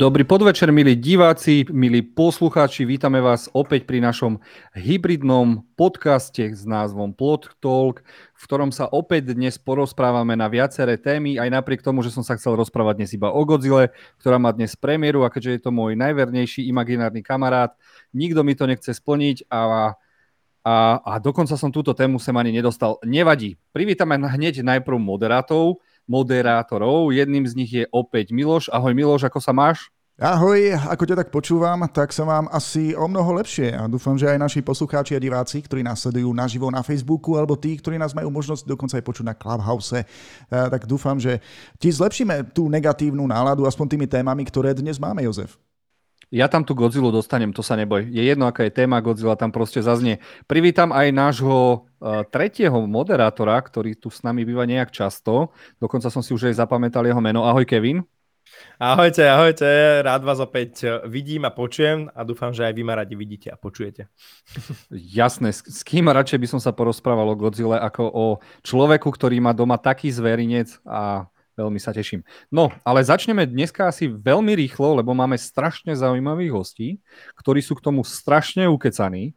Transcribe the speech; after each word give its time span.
Dobrý 0.00 0.24
podvečer, 0.24 0.72
milí 0.72 0.96
diváci, 0.96 1.68
milí 1.68 2.00
poslucháči. 2.00 2.88
Vítame 2.88 3.20
vás 3.20 3.52
opäť 3.52 3.84
pri 3.84 4.00
našom 4.00 4.40
hybridnom 4.72 5.60
podcaste 5.76 6.40
s 6.56 6.64
názvom 6.64 7.12
Plot 7.12 7.60
Talk, 7.60 8.00
v 8.32 8.42
ktorom 8.48 8.72
sa 8.72 8.88
opäť 8.88 9.36
dnes 9.36 9.60
porozprávame 9.60 10.40
na 10.40 10.48
viaceré 10.48 10.96
témy, 10.96 11.36
aj 11.36 11.52
napriek 11.52 11.84
tomu, 11.84 12.00
že 12.00 12.16
som 12.16 12.24
sa 12.24 12.40
chcel 12.40 12.56
rozprávať 12.56 13.04
dnes 13.04 13.12
iba 13.12 13.28
o 13.28 13.44
Godzilla, 13.44 13.92
ktorá 14.16 14.40
má 14.40 14.56
dnes 14.56 14.72
premiéru 14.72 15.20
a 15.20 15.28
keďže 15.28 15.60
je 15.60 15.62
to 15.68 15.68
môj 15.68 15.92
najvernejší 16.00 16.64
imaginárny 16.64 17.20
kamarát, 17.20 17.76
nikto 18.16 18.40
mi 18.40 18.56
to 18.56 18.64
nechce 18.64 18.88
splniť 18.88 19.52
a 19.52 19.92
a, 20.60 21.00
a 21.00 21.12
dokonca 21.16 21.56
som 21.56 21.72
túto 21.72 21.96
tému 21.96 22.20
sem 22.20 22.36
ani 22.36 22.52
nedostal. 22.52 23.00
Nevadí. 23.00 23.56
Privítame 23.72 24.20
hneď 24.20 24.60
najprv 24.60 25.00
moderátov 25.00 25.80
moderátorov. 26.10 27.14
Jedným 27.14 27.46
z 27.46 27.54
nich 27.54 27.70
je 27.70 27.84
opäť 27.94 28.34
Miloš. 28.34 28.66
Ahoj 28.74 28.98
Miloš, 28.98 29.30
ako 29.30 29.38
sa 29.38 29.54
máš? 29.54 29.94
Ahoj, 30.20 30.76
ako 30.76 31.08
ťa 31.08 31.16
tak 31.16 31.32
počúvam, 31.32 31.80
tak 31.88 32.12
sa 32.12 32.28
mám 32.28 32.44
asi 32.52 32.92
o 32.92 33.08
mnoho 33.08 33.40
lepšie 33.40 33.72
a 33.72 33.88
dúfam, 33.88 34.20
že 34.20 34.28
aj 34.28 34.36
naši 34.36 34.60
poslucháči 34.60 35.16
a 35.16 35.20
diváci, 35.24 35.64
ktorí 35.64 35.80
nás 35.80 36.04
sledujú 36.04 36.28
naživo 36.36 36.68
na 36.68 36.84
Facebooku 36.84 37.40
alebo 37.40 37.56
tí, 37.56 37.80
ktorí 37.80 37.96
nás 37.96 38.12
majú 38.12 38.28
možnosť 38.28 38.68
dokonca 38.68 39.00
aj 39.00 39.04
počuť 39.08 39.24
na 39.24 39.32
Clubhouse, 39.32 39.96
eh, 39.96 40.04
tak 40.52 40.84
dúfam, 40.84 41.16
že 41.16 41.40
ti 41.80 41.88
zlepšíme 41.88 42.52
tú 42.52 42.68
negatívnu 42.68 43.24
náladu 43.24 43.64
aspoň 43.64 43.96
tými 43.96 44.04
témami, 44.04 44.44
ktoré 44.44 44.76
dnes 44.76 45.00
máme, 45.00 45.24
Jozef. 45.24 45.56
Ja 46.28 46.52
tam 46.52 46.68
tú 46.68 46.76
Godzilla 46.76 47.08
dostanem, 47.08 47.56
to 47.56 47.64
sa 47.64 47.72
neboj. 47.80 48.04
Je 48.04 48.20
jedno, 48.20 48.44
aká 48.44 48.68
je 48.68 48.76
téma 48.76 49.00
Godzilla, 49.00 49.40
tam 49.40 49.48
proste 49.48 49.80
zaznie. 49.80 50.20
Privítam 50.44 50.92
aj 50.92 51.16
nášho 51.16 51.88
uh, 51.96 52.28
tretieho 52.28 52.76
moderátora, 52.84 53.56
ktorý 53.56 53.96
tu 53.96 54.12
s 54.12 54.20
nami 54.20 54.44
býva 54.44 54.68
nejak 54.68 54.92
často. 54.92 55.48
Dokonca 55.80 56.12
som 56.12 56.20
si 56.20 56.36
už 56.36 56.52
aj 56.52 56.60
zapamätal 56.60 57.08
jeho 57.08 57.24
meno. 57.24 57.48
Ahoj, 57.48 57.64
Kevin. 57.64 58.04
Ahojte, 58.80 59.28
ahojte, 59.28 59.68
rád 60.00 60.24
vás 60.24 60.40
opäť 60.40 61.04
vidím 61.04 61.44
a 61.44 61.52
počujem 61.52 62.08
a 62.10 62.24
dúfam, 62.24 62.50
že 62.50 62.64
aj 62.64 62.72
vy 62.72 62.82
ma 62.82 62.96
radi 62.96 63.12
vidíte 63.12 63.52
a 63.52 63.60
počujete. 63.60 64.08
Jasné, 65.18 65.52
s, 65.52 65.84
kým 65.84 66.08
radšej 66.08 66.38
by 66.40 66.48
som 66.48 66.60
sa 66.60 66.72
porozprával 66.72 67.28
o 67.28 67.36
Godzilla 67.36 67.82
ako 67.84 68.02
o 68.08 68.26
človeku, 68.64 69.08
ktorý 69.12 69.38
má 69.38 69.52
doma 69.52 69.76
taký 69.76 70.08
zverinec 70.08 70.80
a 70.88 71.28
Veľmi 71.60 71.76
sa 71.76 71.92
teším. 71.92 72.24
No, 72.48 72.72
ale 72.88 73.04
začneme 73.04 73.44
dneska 73.44 73.84
asi 73.84 74.08
veľmi 74.08 74.56
rýchlo, 74.56 74.96
lebo 74.96 75.12
máme 75.12 75.36
strašne 75.36 75.92
zaujímavých 75.92 76.52
hostí, 76.56 76.88
ktorí 77.36 77.60
sú 77.60 77.76
k 77.76 77.84
tomu 77.84 78.00
strašne 78.00 78.64
ukecaní. 78.64 79.36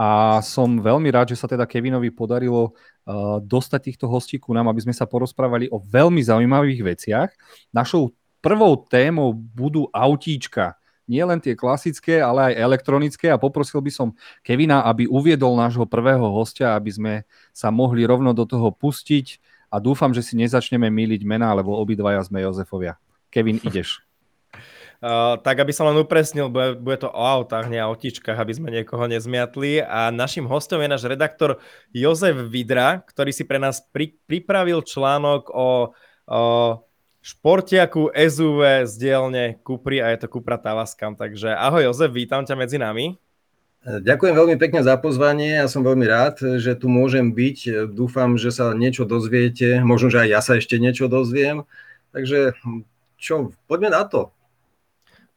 A 0.00 0.40
som 0.40 0.80
veľmi 0.80 1.12
rád, 1.12 1.36
že 1.36 1.38
sa 1.38 1.44
teda 1.44 1.68
Kevinovi 1.68 2.08
podarilo 2.08 2.72
uh, 2.72 3.36
dostať 3.44 3.92
týchto 3.92 4.08
hostí 4.08 4.40
ku 4.40 4.56
nám, 4.56 4.72
aby 4.72 4.80
sme 4.88 4.96
sa 4.96 5.04
porozprávali 5.04 5.68
o 5.68 5.76
veľmi 5.76 6.24
zaujímavých 6.24 6.80
veciach. 6.80 7.28
Našou 7.68 8.08
prvou 8.40 8.76
témou 8.76 9.32
budú 9.32 9.88
autíčka. 9.92 10.76
Nie 11.10 11.26
len 11.26 11.42
tie 11.42 11.58
klasické, 11.58 12.22
ale 12.22 12.54
aj 12.54 12.62
elektronické 12.62 13.26
a 13.34 13.40
poprosil 13.40 13.82
by 13.82 13.90
som 13.90 14.08
Kevina, 14.46 14.86
aby 14.86 15.10
uviedol 15.10 15.58
nášho 15.58 15.82
prvého 15.82 16.22
hostia, 16.30 16.78
aby 16.78 16.90
sme 16.90 17.12
sa 17.50 17.74
mohli 17.74 18.06
rovno 18.06 18.30
do 18.30 18.46
toho 18.46 18.70
pustiť 18.70 19.42
a 19.74 19.82
dúfam, 19.82 20.14
že 20.14 20.22
si 20.22 20.38
nezačneme 20.38 20.86
míliť 20.86 21.22
mená, 21.26 21.50
lebo 21.54 21.74
obidvaja 21.74 22.22
sme 22.22 22.42
Jozefovia. 22.42 22.98
Kevin, 23.30 23.58
ideš. 23.62 23.98
Uh, 25.00 25.40
tak 25.40 25.56
aby 25.56 25.72
som 25.72 25.88
len 25.88 25.96
upresnil, 25.96 26.52
bude, 26.52 26.76
bude 26.76 27.00
to 27.00 27.08
o 27.08 27.24
autách, 27.24 27.72
nie 27.72 27.80
o 27.80 27.88
otičkách, 27.96 28.36
aby 28.36 28.52
sme 28.52 28.68
niekoho 28.68 29.08
nezmiatli. 29.08 29.80
A 29.80 30.12
našim 30.12 30.44
hostom 30.44 30.76
je 30.84 30.92
náš 30.92 31.08
redaktor 31.08 31.56
Jozef 31.88 32.36
Vidra, 32.52 33.00
ktorý 33.08 33.32
si 33.32 33.48
pre 33.48 33.56
nás 33.56 33.80
pri, 33.80 34.12
pripravil 34.28 34.84
článok 34.84 35.48
o, 35.56 35.96
o 36.28 36.42
športiaku 37.20 38.12
SUV 38.12 38.88
z 38.88 38.92
dielne 38.96 39.44
Kupry 39.60 40.00
a 40.00 40.12
je 40.12 40.24
to 40.24 40.28
Kupra 40.28 40.56
Tavascan. 40.56 41.16
Takže 41.16 41.52
ahoj 41.52 41.92
Jozef, 41.92 42.12
vítam 42.12 42.44
ťa 42.44 42.56
medzi 42.56 42.80
nami. 42.80 43.20
Ďakujem 43.80 44.36
veľmi 44.36 44.56
pekne 44.60 44.84
za 44.84 45.00
pozvanie. 45.00 45.56
Ja 45.56 45.64
som 45.64 45.80
veľmi 45.80 46.04
rád, 46.04 46.60
že 46.60 46.76
tu 46.76 46.92
môžem 46.92 47.32
byť. 47.32 47.88
Dúfam, 47.88 48.36
že 48.36 48.52
sa 48.52 48.76
niečo 48.76 49.08
dozviete. 49.08 49.80
Možno, 49.80 50.12
že 50.12 50.20
aj 50.24 50.28
ja 50.28 50.40
sa 50.44 50.60
ešte 50.60 50.76
niečo 50.76 51.08
dozviem. 51.08 51.64
Takže 52.12 52.52
čo, 53.16 53.56
poďme 53.64 53.88
na 53.92 54.04
to. 54.04 54.32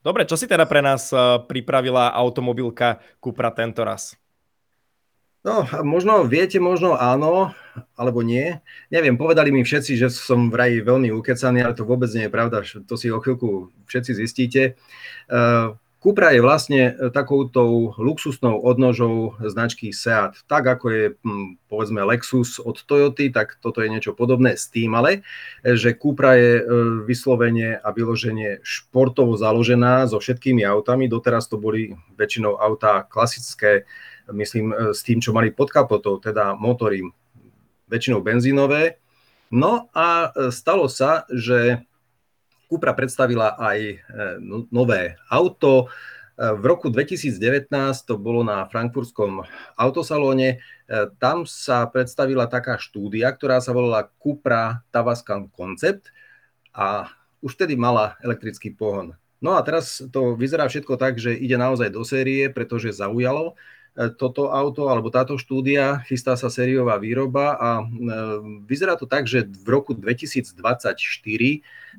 Dobre, 0.04 0.28
čo 0.28 0.36
si 0.36 0.52
teda 0.52 0.68
pre 0.68 0.84
nás 0.84 1.16
eh, 1.16 1.20
pripravila 1.48 2.12
automobilka 2.12 3.00
Cupra 3.24 3.56
tento 3.56 3.88
raz? 3.88 4.20
No, 5.44 5.68
možno 5.84 6.24
viete, 6.24 6.56
možno 6.64 6.96
áno, 6.96 7.52
alebo 8.00 8.24
nie. 8.24 8.64
Neviem, 8.88 9.20
povedali 9.20 9.52
mi 9.52 9.68
všetci, 9.68 10.00
že 10.00 10.08
som 10.08 10.48
vraj 10.48 10.80
veľmi 10.80 11.12
ukecaný, 11.12 11.68
ale 11.68 11.76
to 11.76 11.84
vôbec 11.84 12.08
nie 12.16 12.31
je 12.31 12.31
pravda. 12.31 12.64
To 12.64 12.96
si 12.96 13.12
o 13.12 13.20
chvíľku 13.20 13.68
všetci 13.84 14.12
zistíte. 14.24 14.80
Uh, 15.28 15.76
Cupra 16.04 16.36
je 16.36 16.44
vlastne 16.44 16.92
e, 16.92 16.94
takoutou 17.16 17.96
luxusnou 17.96 18.59
odnožou 18.59 19.40
značky 19.40 19.96
Seat. 19.96 20.36
Tak 20.52 20.68
ako 20.68 20.86
je 20.92 21.04
hm, 21.16 21.64
povedzme 21.72 22.04
Lexus 22.04 22.60
od 22.60 22.75
Toyoty, 22.84 23.31
tak 23.31 23.56
toto 23.64 23.80
je 23.80 23.88
niečo 23.88 24.12
podobné 24.12 24.60
s 24.60 24.68
tým, 24.68 25.00
ale 25.00 25.24
e, 25.64 25.80
že 25.80 25.96
Cupra 25.96 26.36
je 26.36 26.60
e, 26.60 26.64
vyslovene 27.08 27.80
a 27.80 27.88
vyloženie 27.96 28.60
športovo 28.68 29.40
založená 29.40 30.04
so 30.12 30.20
všetkými 30.20 30.68
autami. 30.68 31.08
Doteraz 31.08 31.48
to 31.48 31.56
boli 31.56 31.96
väčšinou 32.20 32.60
autá 32.60 33.08
klasické, 33.08 33.88
myslím, 34.32 34.96
s 34.96 35.04
tým, 35.04 35.20
čo 35.20 35.36
mali 35.36 35.52
pod 35.52 35.74
kapotou, 35.74 36.22
teda 36.22 36.56
motory 36.56 37.04
väčšinou 37.92 38.24
benzínové. 38.24 39.02
No 39.54 39.92
a 39.94 40.34
stalo 40.50 40.88
sa, 40.90 41.28
že 41.30 41.84
Cupra 42.74 42.98
predstavila 42.98 43.54
aj 43.54 43.80
e, 43.86 43.96
no, 44.42 44.66
nové 44.74 45.14
auto. 45.30 45.86
E, 45.86 45.88
v 46.42 46.64
roku 46.66 46.90
2019 46.90 47.70
to 48.10 48.18
bolo 48.18 48.42
na 48.42 48.66
frankfurskom 48.66 49.46
autosalóne. 49.78 50.58
E, 50.58 51.06
tam 51.22 51.46
sa 51.46 51.86
predstavila 51.86 52.50
taká 52.50 52.82
štúdia, 52.82 53.30
ktorá 53.30 53.62
sa 53.62 53.78
volala 53.78 54.10
Cupra 54.18 54.82
Tavascan 54.90 55.54
Concept 55.54 56.10
a 56.74 57.14
už 57.46 57.54
vtedy 57.54 57.78
mala 57.78 58.18
elektrický 58.26 58.74
pohon. 58.74 59.14
No 59.38 59.54
a 59.54 59.62
teraz 59.62 60.02
to 60.10 60.34
vyzerá 60.34 60.66
všetko 60.66 60.98
tak, 60.98 61.22
že 61.22 61.38
ide 61.38 61.62
naozaj 61.62 61.94
do 61.94 62.02
série, 62.02 62.50
pretože 62.50 62.96
zaujalo. 62.96 63.54
E, 63.94 64.09
toto 64.09 64.50
auto 64.50 64.90
alebo 64.90 65.14
táto 65.14 65.38
štúdia, 65.38 66.02
chystá 66.09 66.34
sa 66.34 66.50
sériová 66.50 66.98
výroba 66.98 67.54
a 67.54 67.70
e, 67.78 67.86
vyzerá 68.66 68.98
to 68.98 69.06
tak, 69.06 69.30
že 69.30 69.46
v 69.46 69.68
roku 69.70 69.94
2024 69.94 70.98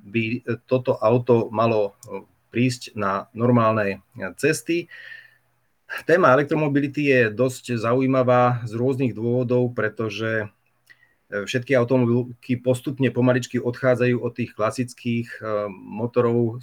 by 0.02 0.24
toto 0.66 0.98
auto 0.98 1.46
malo 1.54 1.94
e, 2.10 2.26
prísť 2.50 2.98
na 2.98 3.30
normálne 3.30 4.02
cesty. 4.38 4.90
Téma 6.06 6.34
elektromobility 6.34 7.10
je 7.10 7.20
dosť 7.30 7.78
zaujímavá 7.78 8.66
z 8.66 8.72
rôznych 8.74 9.14
dôvodov, 9.14 9.74
pretože 9.74 10.50
všetky 11.30 11.74
automobilky 11.74 12.54
postupne 12.54 13.10
pomaličky 13.10 13.58
odchádzajú 13.58 14.22
od 14.22 14.32
tých 14.38 14.54
klasických 14.54 15.42
motorov, 15.74 16.62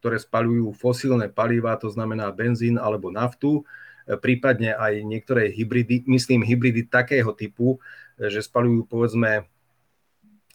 ktoré 0.00 0.16
spalujú 0.16 0.72
fosílne 0.72 1.28
paliva, 1.28 1.76
to 1.76 1.92
znamená 1.92 2.32
benzín 2.32 2.80
alebo 2.80 3.12
naftu 3.12 3.68
prípadne 4.22 4.78
aj 4.78 5.02
niektoré 5.02 5.50
hybridy, 5.50 6.06
myslím 6.06 6.46
hybridy 6.46 6.86
takého 6.86 7.34
typu, 7.34 7.82
že 8.16 8.38
spalujú 8.40 8.86
povedzme 8.86 9.50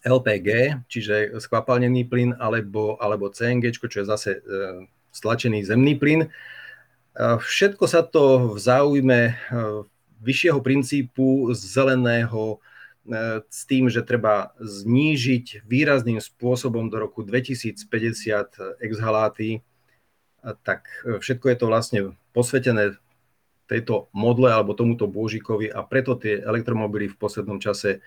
LPG, 0.01 0.81
čiže 0.89 1.37
skvapalnený 1.37 2.09
plyn, 2.09 2.33
alebo, 2.41 2.97
alebo 2.97 3.29
CNG, 3.29 3.69
čo 3.77 4.01
je 4.01 4.05
zase 4.09 4.31
e, 4.33 4.41
stlačený 5.13 5.61
zemný 5.61 5.93
plyn. 5.93 6.25
E, 6.25 6.29
všetko 7.37 7.85
sa 7.85 8.01
to 8.01 8.55
v 8.55 8.57
záujme 8.57 9.19
e, 9.29 9.33
vyššieho 10.21 10.59
princípu 10.61 11.53
zeleného 11.53 12.61
s 13.49 13.65
tým, 13.65 13.89
že 13.89 14.05
treba 14.05 14.53
znížiť 14.61 15.65
výrazným 15.65 16.21
spôsobom 16.21 16.85
do 16.85 17.01
roku 17.01 17.25
2050 17.25 17.81
exhaláty, 18.77 19.65
tak 20.61 20.85
všetko 21.01 21.49
je 21.49 21.57
to 21.57 21.65
vlastne 21.65 21.99
posvetené 22.29 23.01
tejto 23.71 24.11
modle 24.11 24.51
alebo 24.51 24.75
tomuto 24.75 25.07
bôžikovi 25.07 25.71
a 25.71 25.79
preto 25.87 26.19
tie 26.19 26.43
elektromobily 26.43 27.07
v 27.07 27.15
poslednom 27.15 27.63
čase 27.63 28.03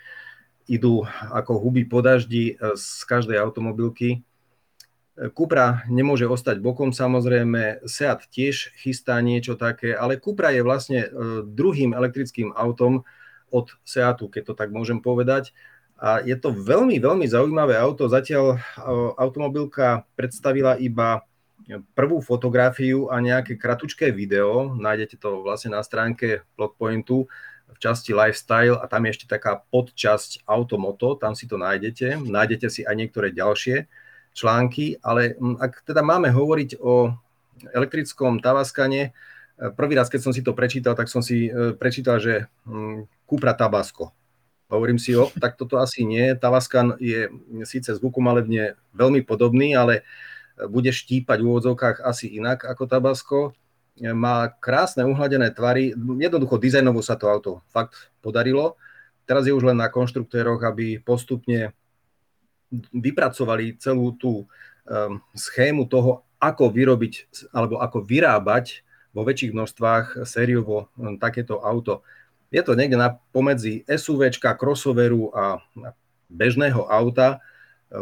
idú 0.69 1.09
ako 1.33 1.57
huby 1.57 1.89
po 1.89 2.05
daždi 2.05 2.53
e, 2.53 2.77
z 2.77 3.05
každej 3.09 3.41
automobilky. 3.41 4.21
E, 4.21 5.29
Cupra 5.33 5.85
nemôže 5.89 6.29
ostať 6.29 6.61
bokom 6.61 6.93
samozrejme, 6.93 7.85
Seat 7.89 8.29
tiež 8.29 8.77
chystá 8.77 9.21
niečo 9.25 9.57
také, 9.57 9.97
ale 9.97 10.21
Cupra 10.21 10.53
je 10.53 10.61
vlastne 10.61 11.01
e, 11.05 11.09
druhým 11.45 11.97
elektrickým 11.97 12.53
autom 12.53 13.05
od 13.49 13.73
Seatu, 13.89 14.29
keď 14.29 14.53
to 14.53 14.55
tak 14.57 14.69
môžem 14.69 15.01
povedať. 15.01 15.57
A 15.97 16.21
je 16.21 16.37
to 16.37 16.53
veľmi, 16.53 17.01
veľmi 17.01 17.25
zaujímavé 17.25 17.79
auto. 17.79 18.11
Zatiaľ 18.11 18.61
automobilka 19.15 20.05
predstavila 20.19 20.75
iba 20.77 21.23
prvú 21.97 22.21
fotografiu 22.21 23.09
a 23.09 23.21
nejaké 23.21 23.57
kratučké 23.57 24.13
video. 24.13 24.77
Nájdete 24.77 25.17
to 25.17 25.41
vlastne 25.41 25.73
na 25.73 25.81
stránke 25.81 26.45
Plotpointu 26.61 27.25
v 27.73 27.79
časti 27.81 28.13
Lifestyle 28.13 28.77
a 28.77 28.85
tam 28.85 29.09
je 29.09 29.11
ešte 29.17 29.27
taká 29.27 29.65
podčasť 29.73 30.45
Automoto, 30.45 31.17
tam 31.17 31.33
si 31.33 31.49
to 31.49 31.57
nájdete. 31.57 32.21
Nájdete 32.21 32.69
si 32.69 32.81
aj 32.85 32.95
niektoré 32.95 33.33
ďalšie 33.33 33.89
články, 34.37 35.01
ale 35.01 35.39
ak 35.41 35.87
teda 35.89 36.05
máme 36.05 36.29
hovoriť 36.29 36.79
o 36.83 37.15
elektrickom 37.73 38.45
Tavaskane, 38.45 39.17
prvý 39.79 39.95
raz, 39.95 40.11
keď 40.11 40.21
som 40.21 40.33
si 40.35 40.43
to 40.43 40.53
prečítal, 40.53 40.99
tak 40.99 41.07
som 41.07 41.23
si 41.23 41.49
prečítal, 41.79 42.19
že 42.19 42.51
Cupra 43.25 43.55
Tabasco. 43.55 44.13
Hovorím 44.69 44.99
si, 44.99 45.15
o, 45.15 45.31
tak 45.39 45.55
toto 45.55 45.79
asi 45.79 46.03
nie. 46.03 46.35
Tavaskan 46.35 46.99
je 46.99 47.31
síce 47.63 47.95
zvukomalebne 47.95 48.75
veľmi 48.97 49.23
podobný, 49.23 49.77
ale 49.77 50.03
bude 50.71 50.91
štípať 50.95 51.39
v 51.43 51.49
úvodzovkách 51.51 52.03
asi 52.03 52.31
inak 52.39 52.63
ako 52.63 52.85
Tabasco. 52.87 53.41
Má 53.99 54.51
krásne 54.59 55.07
uhladené 55.07 55.55
tvary, 55.55 55.95
jednoducho 55.95 56.59
dizajnovo 56.59 56.99
sa 56.99 57.15
to 57.15 57.31
auto 57.31 57.63
fakt 57.71 58.11
podarilo. 58.19 58.75
Teraz 59.23 59.47
je 59.47 59.55
už 59.55 59.71
len 59.71 59.79
na 59.79 59.87
konštruktéroch, 59.87 60.61
aby 60.67 60.99
postupne 60.99 61.73
vypracovali 62.91 63.79
celú 63.79 64.19
tú 64.19 64.45
um, 64.45 65.23
schému 65.33 65.87
toho, 65.87 66.27
ako 66.43 66.75
vyrobiť 66.75 67.47
alebo 67.55 67.79
ako 67.79 68.03
vyrábať 68.03 68.83
vo 69.15 69.23
väčších 69.23 69.55
množstvách 69.55 70.27
sériovo 70.27 70.91
um, 70.99 71.15
takéto 71.15 71.63
auto. 71.63 72.03
Je 72.51 72.63
to 72.63 72.75
niekde 72.75 72.99
na 72.99 73.15
pomedzi 73.31 73.87
SUVčka, 73.87 74.59
crossoveru 74.59 75.31
a 75.35 75.63
bežného 76.31 76.87
auta 76.87 77.43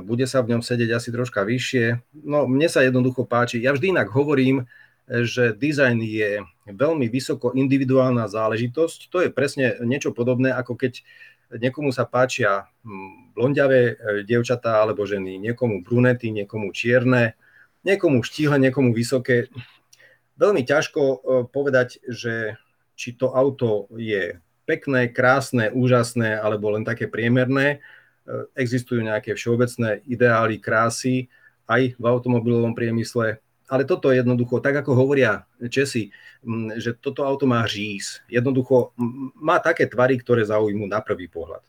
bude 0.00 0.25
sa 0.25 0.41
v 0.41 0.56
ňom 0.56 0.62
sedieť 0.65 0.97
asi 0.97 1.12
troška 1.12 1.44
vyššie. 1.44 2.00
No, 2.25 2.49
mne 2.49 2.73
sa 2.73 2.81
jednoducho 2.81 3.29
páči. 3.29 3.61
Ja 3.61 3.77
vždy 3.77 3.93
inak 3.93 4.09
hovorím, 4.09 4.65
že 5.05 5.53
dizajn 5.53 5.99
je 6.00 6.41
veľmi 6.71 7.11
vysoko 7.12 7.53
individuálna 7.53 8.31
záležitosť. 8.31 9.12
To 9.12 9.21
je 9.21 9.29
presne 9.29 9.77
niečo 9.85 10.17
podobné, 10.17 10.55
ako 10.55 10.79
keď 10.79 11.05
niekomu 11.53 11.93
sa 11.93 12.09
páčia 12.09 12.65
hm, 12.87 13.37
blondiavé 13.37 13.81
e, 13.93 13.94
dievčatá 14.25 14.81
alebo 14.81 15.05
ženy, 15.05 15.37
niekomu 15.37 15.85
brunety, 15.85 16.33
niekomu 16.33 16.73
čierne, 16.73 17.37
niekomu 17.85 18.25
štíhle, 18.25 18.56
niekomu 18.56 18.97
vysoké. 18.97 19.53
Veľmi 20.41 20.65
ťažko 20.65 21.03
e, 21.03 21.17
povedať, 21.53 22.00
že 22.09 22.56
či 22.97 23.12
to 23.19 23.35
auto 23.37 23.91
je 23.93 24.41
pekné, 24.65 25.11
krásne, 25.11 25.69
úžasné 25.75 26.38
alebo 26.38 26.73
len 26.73 26.87
také 26.87 27.11
priemerné 27.11 27.83
existujú 28.55 29.03
nejaké 29.03 29.35
všeobecné 29.35 30.05
ideály 30.07 30.63
krásy 30.63 31.27
aj 31.67 31.95
v 31.99 32.05
automobilovom 32.05 32.75
priemysle, 32.75 33.43
ale 33.71 33.83
toto 33.89 34.13
je 34.13 34.21
jednoducho, 34.21 34.61
tak 34.61 34.85
ako 34.85 34.93
hovoria 34.93 35.49
Česi, 35.59 36.13
že 36.77 36.93
toto 36.99 37.25
auto 37.25 37.49
má 37.49 37.65
říz. 37.65 38.21
Jednoducho 38.29 38.93
má 39.41 39.57
také 39.59 39.89
tvary, 39.89 40.21
ktoré 40.21 40.45
zaujímu 40.45 40.85
na 40.85 41.01
prvý 41.01 41.31
pohľad. 41.33 41.65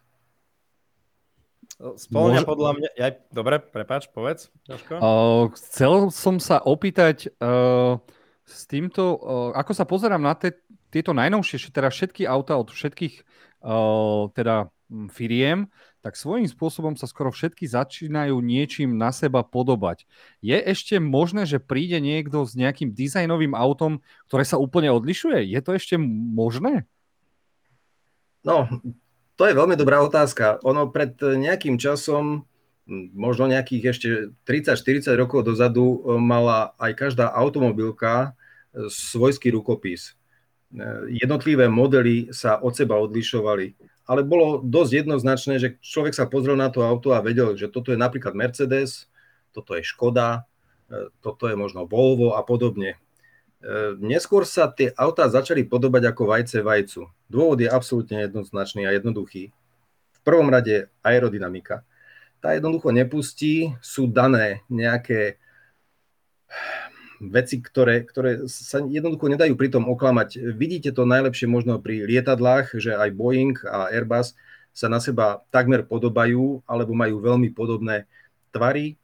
Spolňa 1.79 2.43
Môž... 2.43 2.47
podľa 2.47 2.71
mňa... 2.79 2.89
Ja, 2.95 3.09
dobre, 3.31 3.59
prepáč, 3.59 4.07
povedz. 4.11 4.47
Uh, 4.69 5.51
chcel 5.57 6.13
som 6.13 6.39
sa 6.39 6.61
opýtať 6.63 7.33
uh, 7.39 7.99
s 8.47 8.67
týmto, 8.67 9.19
uh, 9.19 9.51
ako 9.57 9.71
sa 9.71 9.83
pozerám 9.83 10.21
na 10.21 10.35
te, 10.37 10.59
tieto 10.93 11.11
najnovšie, 11.11 11.71
teda 11.73 11.91
všetky 11.91 12.23
auta 12.27 12.55
od 12.55 12.71
všetkých 12.71 13.15
uh, 13.63 14.31
teda 14.31 14.71
firiem, 15.11 15.67
tak 16.03 16.19
svojím 16.19 16.51
spôsobom 16.51 16.99
sa 16.99 17.07
skoro 17.07 17.31
všetky 17.31 17.63
začínajú 17.63 18.35
niečím 18.43 18.99
na 18.99 19.15
seba 19.15 19.39
podobať. 19.39 20.03
Je 20.43 20.59
ešte 20.59 20.99
možné, 20.99 21.47
že 21.47 21.63
príde 21.63 22.03
niekto 22.03 22.43
s 22.43 22.59
nejakým 22.59 22.91
dizajnovým 22.91 23.55
autom, 23.55 24.03
ktoré 24.27 24.43
sa 24.43 24.59
úplne 24.59 24.91
odlišuje? 24.91 25.47
Je 25.47 25.59
to 25.63 25.71
ešte 25.79 25.95
možné? 26.35 26.83
No, 28.43 28.67
to 29.39 29.47
je 29.47 29.55
veľmi 29.55 29.79
dobrá 29.79 30.03
otázka. 30.03 30.59
Ono 30.67 30.91
pred 30.91 31.15
nejakým 31.15 31.79
časom, 31.79 32.43
možno 33.15 33.47
nejakých 33.47 33.83
ešte 33.95 34.09
30-40 34.43 35.15
rokov 35.15 35.47
dozadu, 35.47 36.03
mala 36.19 36.75
aj 36.83 36.99
každá 36.99 37.31
automobilka 37.31 38.35
svojský 38.75 39.55
rukopis. 39.55 40.19
Jednotlivé 41.07 41.71
modely 41.71 42.35
sa 42.35 42.59
od 42.59 42.75
seba 42.75 42.99
odlišovali 42.99 43.92
ale 44.03 44.21
bolo 44.27 44.59
dosť 44.59 45.05
jednoznačné, 45.05 45.53
že 45.59 45.69
človek 45.79 46.11
sa 46.11 46.27
pozrel 46.27 46.59
na 46.59 46.67
to 46.67 46.83
auto 46.83 47.15
a 47.15 47.23
vedel, 47.23 47.55
že 47.55 47.71
toto 47.71 47.95
je 47.95 47.99
napríklad 47.99 48.35
Mercedes, 48.35 49.07
toto 49.55 49.77
je 49.79 49.83
Škoda, 49.85 50.43
e, 50.91 51.07
toto 51.23 51.47
je 51.47 51.55
možno 51.55 51.87
Volvo 51.87 52.35
a 52.35 52.43
podobne. 52.43 52.99
E, 53.63 53.95
neskôr 54.03 54.43
sa 54.43 54.67
tie 54.67 54.91
autá 54.99 55.31
začali 55.31 55.63
podobať 55.63 56.11
ako 56.11 56.21
vajce 56.27 56.59
vajcu. 56.59 57.01
Dôvod 57.31 57.63
je 57.63 57.71
absolútne 57.71 58.19
jednoznačný 58.27 58.83
a 58.83 58.91
jednoduchý. 58.91 59.55
V 60.11 60.19
prvom 60.21 60.51
rade 60.51 60.91
aerodynamika. 60.99 61.87
Tá 62.43 62.51
jednoducho 62.51 62.91
nepustí, 62.91 63.71
sú 63.79 64.11
dané 64.11 64.67
nejaké 64.67 65.39
veci, 67.29 67.61
ktoré, 67.61 68.03
ktoré 68.03 68.49
sa 68.49 68.81
jednoducho 68.81 69.29
nedajú 69.29 69.53
pri 69.55 69.69
tom 69.71 69.87
oklamať. 69.87 70.55
Vidíte 70.57 70.91
to 70.91 71.07
najlepšie 71.07 71.47
možno 71.47 71.79
pri 71.79 72.03
lietadlách, 72.03 72.75
že 72.75 72.97
aj 72.97 73.09
Boeing 73.13 73.55
a 73.67 73.91
Airbus 73.93 74.35
sa 74.73 74.89
na 74.89 74.97
seba 74.97 75.45
takmer 75.53 75.85
podobajú 75.85 76.65
alebo 76.65 76.97
majú 76.97 77.21
veľmi 77.21 77.53
podobné 77.53 78.09
tvary. 78.49 78.97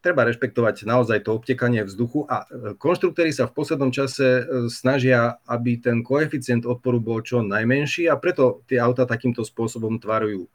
Treba 0.00 0.24
rešpektovať 0.24 0.88
naozaj 0.88 1.28
to 1.28 1.36
obtekanie 1.36 1.84
vzduchu 1.84 2.24
a 2.24 2.48
konštruktéri 2.80 3.36
sa 3.36 3.44
v 3.44 3.52
poslednom 3.52 3.92
čase 3.92 4.24
e, 4.24 4.42
snažia, 4.72 5.36
aby 5.44 5.76
ten 5.76 6.00
koeficient 6.00 6.64
odporu 6.64 6.96
bol 7.04 7.20
čo 7.20 7.44
najmenší 7.44 8.08
a 8.08 8.16
preto 8.16 8.64
tie 8.64 8.80
auta 8.80 9.04
takýmto 9.04 9.44
spôsobom 9.44 10.00
tvarujú. 10.00 10.48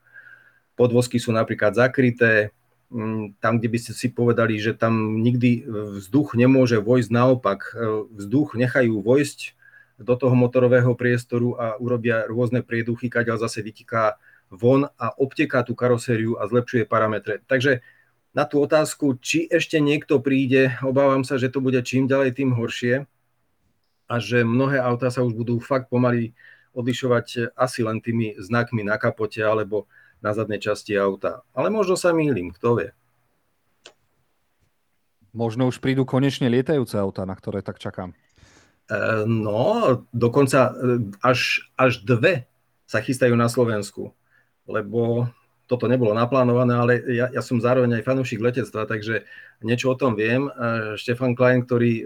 Podvozky 0.73 1.21
sú 1.21 1.29
napríklad 1.29 1.77
zakryté, 1.77 2.49
tam, 3.41 3.53
kde 3.57 3.67
by 3.67 3.77
ste 3.81 3.93
si 3.97 4.07
povedali, 4.13 4.61
že 4.61 4.77
tam 4.77 5.19
nikdy 5.19 5.65
vzduch 5.99 6.37
nemôže 6.37 6.77
vojsť, 6.77 7.09
naopak 7.09 7.59
e, 7.73 8.07
vzduch 8.13 8.53
nechajú 8.53 9.01
vojsť 9.01 9.39
do 9.99 10.13
toho 10.13 10.35
motorového 10.37 10.93
priestoru 10.93 11.55
a 11.57 11.65
urobia 11.81 12.27
rôzne 12.27 12.61
prieduchy, 12.61 13.09
kaďal 13.09 13.41
zase 13.41 13.65
vytiká 13.65 14.19
von 14.53 14.85
a 15.01 15.07
obteká 15.17 15.65
tú 15.65 15.73
karosériu 15.73 16.37
a 16.37 16.45
zlepšuje 16.45 16.85
parametre. 16.85 17.41
Takže 17.49 17.81
na 18.35 18.43
tú 18.43 18.61
otázku, 18.61 19.17
či 19.17 19.47
ešte 19.47 19.79
niekto 19.79 20.19
príde, 20.19 20.75
obávam 20.83 21.23
sa, 21.23 21.39
že 21.39 21.47
to 21.47 21.63
bude 21.63 21.79
čím 21.87 22.05
ďalej, 22.05 22.35
tým 22.35 22.51
horšie 22.53 23.07
a 24.05 24.15
že 24.21 24.45
mnohé 24.45 24.77
autá 24.83 25.09
sa 25.09 25.25
už 25.25 25.33
budú 25.33 25.57
fakt 25.57 25.89
pomaly 25.89 26.35
odlišovať 26.75 27.55
asi 27.55 27.81
len 27.81 28.03
tými 28.03 28.35
znakmi 28.35 28.83
na 28.83 28.99
kapote 28.99 29.39
alebo 29.39 29.87
na 30.25 30.33
zadnej 30.33 30.57
časti 30.57 30.97
auta. 30.97 31.45
Ale 31.53 31.69
možno 31.69 31.93
sa 31.93 32.09
mýlim, 32.09 32.49
kto 32.49 32.81
vie. 32.81 32.89
Možno 35.29 35.69
už 35.69 35.77
prídu 35.77 36.01
konečne 36.01 36.49
lietajúce 36.49 36.97
auta, 36.97 37.29
na 37.29 37.37
ktoré 37.37 37.61
tak 37.61 37.77
čakám. 37.77 38.17
E, 38.89 38.97
no, 39.29 40.01
dokonca 40.09 40.73
e, 40.73 41.13
až, 41.21 41.69
až 41.77 42.01
dve 42.01 42.49
sa 42.89 43.05
chystajú 43.05 43.37
na 43.37 43.45
Slovensku, 43.45 44.15
lebo 44.65 45.29
toto 45.69 45.85
nebolo 45.85 46.15
naplánované, 46.17 46.73
ale 46.73 46.93
ja, 47.13 47.29
ja 47.29 47.41
som 47.45 47.61
zároveň 47.61 47.99
aj 47.99 48.07
fanúšik 48.07 48.41
letectva, 48.41 48.85
takže 48.89 49.25
niečo 49.61 49.93
o 49.93 49.99
tom 49.99 50.17
viem. 50.17 50.49
E, 50.49 50.51
Štefan 50.97 51.37
Klein, 51.37 51.67
ktorý 51.67 52.01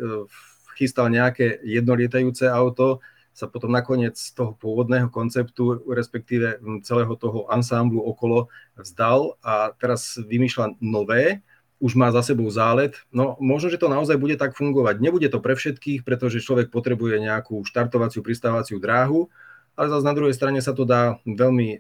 chystal 0.75 1.11
nejaké 1.11 1.59
jednolietajúce 1.63 2.47
auto, 2.49 3.03
sa 3.39 3.48
potom 3.48 3.72
nakoniec 3.72 4.19
toho 4.36 4.51
pôvodného 4.60 5.08
konceptu, 5.08 5.79
respektíve 5.88 6.60
celého 6.84 7.15
toho 7.15 7.48
ansámblu 7.48 8.03
okolo 8.03 8.51
vzdal 8.75 9.39
a 9.39 9.72
teraz 9.79 10.19
vymýšľa 10.19 10.75
nové, 10.84 11.39
už 11.79 11.96
má 11.96 12.12
za 12.12 12.19
sebou 12.19 12.51
zálet. 12.51 13.00
No 13.08 13.39
možno, 13.39 13.72
že 13.72 13.79
to 13.79 13.88
naozaj 13.88 14.19
bude 14.19 14.36
tak 14.36 14.51
fungovať. 14.60 15.00
Nebude 15.00 15.31
to 15.31 15.39
pre 15.39 15.55
všetkých, 15.55 16.03
pretože 16.03 16.43
človek 16.43 16.67
potrebuje 16.67 17.24
nejakú 17.24 17.63
štartovaciu, 17.63 18.19
pristávaciu 18.19 18.84
dráhu, 18.84 19.31
ale 19.79 19.88
zase 19.88 20.03
na 20.03 20.12
druhej 20.12 20.36
strane 20.36 20.60
sa 20.60 20.75
to 20.75 20.84
dá 20.84 21.24
veľmi 21.24 21.67
e, 21.72 21.77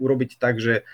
urobiť 0.00 0.40
tak, 0.40 0.56
že 0.64 0.88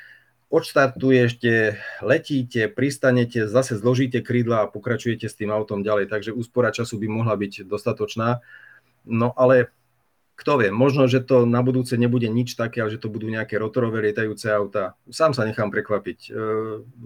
odštartujete, 0.50 1.78
letíte, 2.02 2.66
pristanete, 2.70 3.46
zase 3.46 3.78
zložíte 3.78 4.18
krídla 4.18 4.66
a 4.66 4.70
pokračujete 4.70 5.30
s 5.30 5.38
tým 5.38 5.54
autom 5.54 5.86
ďalej. 5.86 6.10
Takže 6.10 6.34
úspora 6.34 6.74
času 6.74 6.98
by 6.98 7.06
mohla 7.06 7.38
byť 7.38 7.70
dostatočná. 7.70 8.42
No 9.06 9.30
ale 9.38 9.70
kto 10.34 10.58
vie, 10.58 10.70
možno, 10.74 11.06
že 11.06 11.22
to 11.22 11.46
na 11.46 11.62
budúce 11.62 11.94
nebude 11.94 12.26
nič 12.26 12.58
také, 12.58 12.82
ale 12.82 12.90
že 12.90 12.98
to 12.98 13.06
budú 13.06 13.30
nejaké 13.30 13.54
rotorové 13.54 14.02
lietajúce 14.10 14.50
auta. 14.50 14.98
Sám 15.06 15.30
sa 15.30 15.46
nechám 15.46 15.70
prekvapiť. 15.70 16.18
E, 16.26 16.30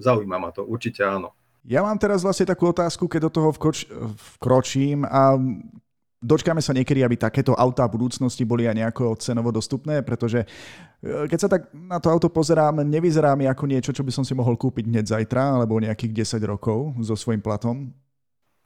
zaujíma 0.00 0.40
ma 0.40 0.48
to, 0.48 0.64
určite 0.64 1.04
áno. 1.04 1.36
Ja 1.68 1.84
mám 1.84 2.00
teraz 2.00 2.24
vlastne 2.24 2.48
takú 2.48 2.72
otázku, 2.72 3.04
keď 3.04 3.28
do 3.28 3.30
toho 3.36 3.48
vkoč, 3.52 3.92
vkročím 4.40 5.04
a 5.04 5.36
dočkáme 6.24 6.64
sa 6.64 6.72
niekedy, 6.72 7.04
aby 7.04 7.20
takéto 7.20 7.52
autá 7.52 7.84
budúcnosti 7.84 8.48
boli 8.48 8.64
aj 8.64 8.80
nejako 8.80 9.20
cenovo 9.20 9.52
dostupné, 9.52 10.00
pretože 10.00 10.48
e, 11.04 11.28
keď 11.28 11.38
sa 11.38 11.48
tak 11.52 11.68
na 11.76 12.00
to 12.00 12.08
auto 12.08 12.32
pozerám, 12.32 12.80
nevyzerá 12.80 13.36
mi 13.36 13.44
ako 13.44 13.64
niečo, 13.68 13.92
čo 13.92 14.00
by 14.00 14.12
som 14.14 14.24
si 14.24 14.32
mohol 14.32 14.56
kúpiť 14.56 14.88
hneď 14.88 15.04
zajtra, 15.04 15.60
alebo 15.60 15.76
nejakých 15.76 16.40
10 16.40 16.48
rokov 16.48 16.96
so 17.04 17.12
svojím 17.12 17.44
platom. 17.44 17.92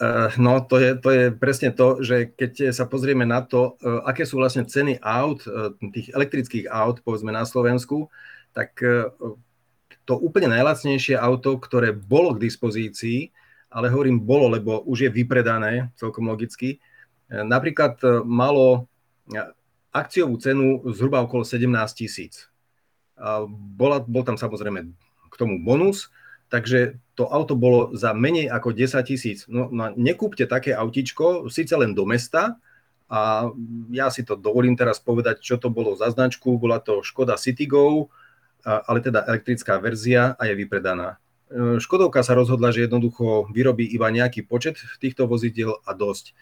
Eh, 0.01 0.31
no, 0.41 0.65
to 0.67 0.83
je, 0.83 0.91
to 0.99 1.09
je 1.15 1.25
presne 1.31 1.71
to, 1.71 2.03
že 2.03 2.35
keď 2.35 2.75
sa 2.75 2.91
pozrieme 2.91 3.23
na 3.23 3.39
to, 3.45 3.79
eh, 3.79 4.03
aké 4.09 4.27
sú 4.27 4.41
vlastne 4.41 4.67
ceny 4.67 4.99
aut, 4.99 5.47
eh, 5.47 5.71
tých 5.95 6.11
elektrických 6.11 6.67
aut, 6.67 7.05
povedzme 7.07 7.31
na 7.31 7.47
Slovensku, 7.47 8.09
tak 8.53 8.77
to 10.05 10.13
úplne 10.21 10.53
najlacnejšie 10.53 11.17
auto, 11.17 11.57
ktoré 11.57 11.97
bolo 11.97 12.37
k 12.37 12.45
dispozícii, 12.45 13.33
ale 13.73 13.89
hovorím 13.89 14.21
bolo, 14.21 14.53
lebo 14.53 14.85
už 14.85 15.09
je 15.09 15.11
vypredané, 15.15 15.89
celkom 15.97 16.29
logicky, 16.29 16.77
napríklad 17.33 17.97
malo 18.29 18.93
akciovú 19.89 20.37
cenu 20.37 20.85
zhruba 20.93 21.25
okolo 21.25 21.49
17 21.49 21.97
tisíc. 21.97 22.53
Bol 23.73 24.25
tam 24.29 24.37
samozrejme 24.37 24.93
k 25.33 25.35
tomu 25.41 25.65
bonus, 25.65 26.13
takže 26.53 27.01
to 27.13 27.29
auto 27.29 27.53
bolo 27.59 27.93
za 27.93 28.17
menej 28.17 28.49
ako 28.49 28.73
10 28.73 29.05
tisíc. 29.05 29.45
No, 29.49 29.69
no 29.69 29.93
nekúpte 29.93 30.49
také 30.49 30.73
autičko, 30.73 31.53
síce 31.53 31.77
len 31.77 31.93
do 31.93 32.09
mesta, 32.09 32.57
a 33.13 33.53
ja 33.93 34.09
si 34.09 34.25
to 34.25 34.41
dovolím 34.41 34.73
teraz 34.73 34.97
povedať, 34.97 35.45
čo 35.45 35.61
to 35.61 35.69
bolo 35.69 35.93
za 35.93 36.09
značku. 36.09 36.57
Bola 36.57 36.81
to 36.81 37.05
Škoda 37.05 37.37
Citigo, 37.37 38.09
ale 38.65 39.05
teda 39.05 39.29
elektrická 39.29 39.77
verzia 39.77 40.33
a 40.41 40.49
je 40.49 40.57
vypredaná. 40.57 41.21
E, 41.53 41.77
Škodovka 41.77 42.25
sa 42.25 42.33
rozhodla, 42.33 42.73
že 42.73 42.89
jednoducho 42.89 43.53
vyrobí 43.53 43.85
iba 43.85 44.09
nejaký 44.09 44.49
počet 44.49 44.81
týchto 44.97 45.29
vozidiel 45.29 45.77
a 45.85 45.93
dosť. 45.93 46.33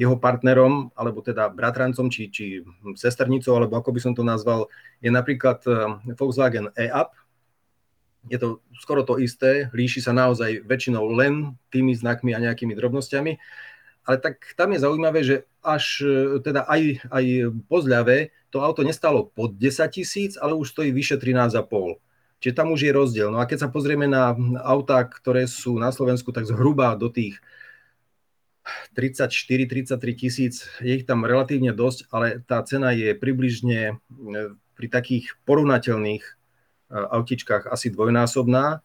Jeho 0.00 0.16
partnerom, 0.16 0.92
alebo 0.96 1.20
teda 1.20 1.52
bratrancom, 1.52 2.08
či, 2.08 2.32
či 2.32 2.64
sesternicou, 2.96 3.52
alebo 3.60 3.76
ako 3.76 3.92
by 3.92 4.00
som 4.00 4.12
to 4.16 4.24
nazval, 4.24 4.72
je 5.04 5.12
napríklad 5.12 5.60
e, 5.68 6.00
Volkswagen 6.16 6.72
e-up. 6.80 7.12
Je 8.26 8.38
to 8.38 8.60
skoro 8.78 9.06
to 9.06 9.22
isté, 9.22 9.70
líši 9.70 10.02
sa 10.02 10.12
naozaj 10.12 10.66
väčšinou 10.66 11.06
len 11.14 11.54
tými 11.70 11.94
znakmi 11.94 12.34
a 12.34 12.42
nejakými 12.42 12.74
drobnosťami 12.74 13.38
ale 14.06 14.16
tak 14.22 14.54
tam 14.54 14.70
je 14.72 14.78
zaujímavé, 14.86 15.20
že 15.26 15.36
až 15.66 16.06
e, 16.06 16.38
teda 16.38 16.62
aj, 16.70 17.10
aj 17.10 17.24
po 17.66 17.82
zľave 17.82 18.30
to 18.54 18.62
auto 18.62 18.86
nestalo 18.86 19.26
pod 19.26 19.58
10 19.58 19.82
tisíc, 19.90 20.38
ale 20.38 20.54
už 20.54 20.70
stojí 20.70 20.94
vyše 20.94 21.18
13,5. 21.18 21.98
Čiže 22.38 22.54
tam 22.54 22.70
už 22.70 22.86
je 22.86 22.92
rozdiel. 22.94 23.28
No 23.34 23.42
a 23.42 23.48
keď 23.50 23.66
sa 23.66 23.68
pozrieme 23.68 24.06
na 24.06 24.38
autá, 24.62 25.02
ktoré 25.02 25.50
sú 25.50 25.74
na 25.82 25.90
Slovensku, 25.90 26.30
tak 26.30 26.46
zhruba 26.46 26.94
do 26.94 27.10
tých 27.10 27.42
34-33 28.94 29.98
tisíc, 30.14 30.54
je 30.78 31.02
ich 31.02 31.06
tam 31.06 31.26
relatívne 31.26 31.74
dosť, 31.74 32.06
ale 32.14 32.38
tá 32.46 32.62
cena 32.62 32.94
je 32.94 33.10
približne 33.18 33.80
e, 33.90 33.94
pri 34.78 34.86
takých 34.86 35.34
porovnateľných 35.42 36.22
autičkách 36.90 37.70
asi 37.70 37.90
dvojnásobná. 37.90 38.80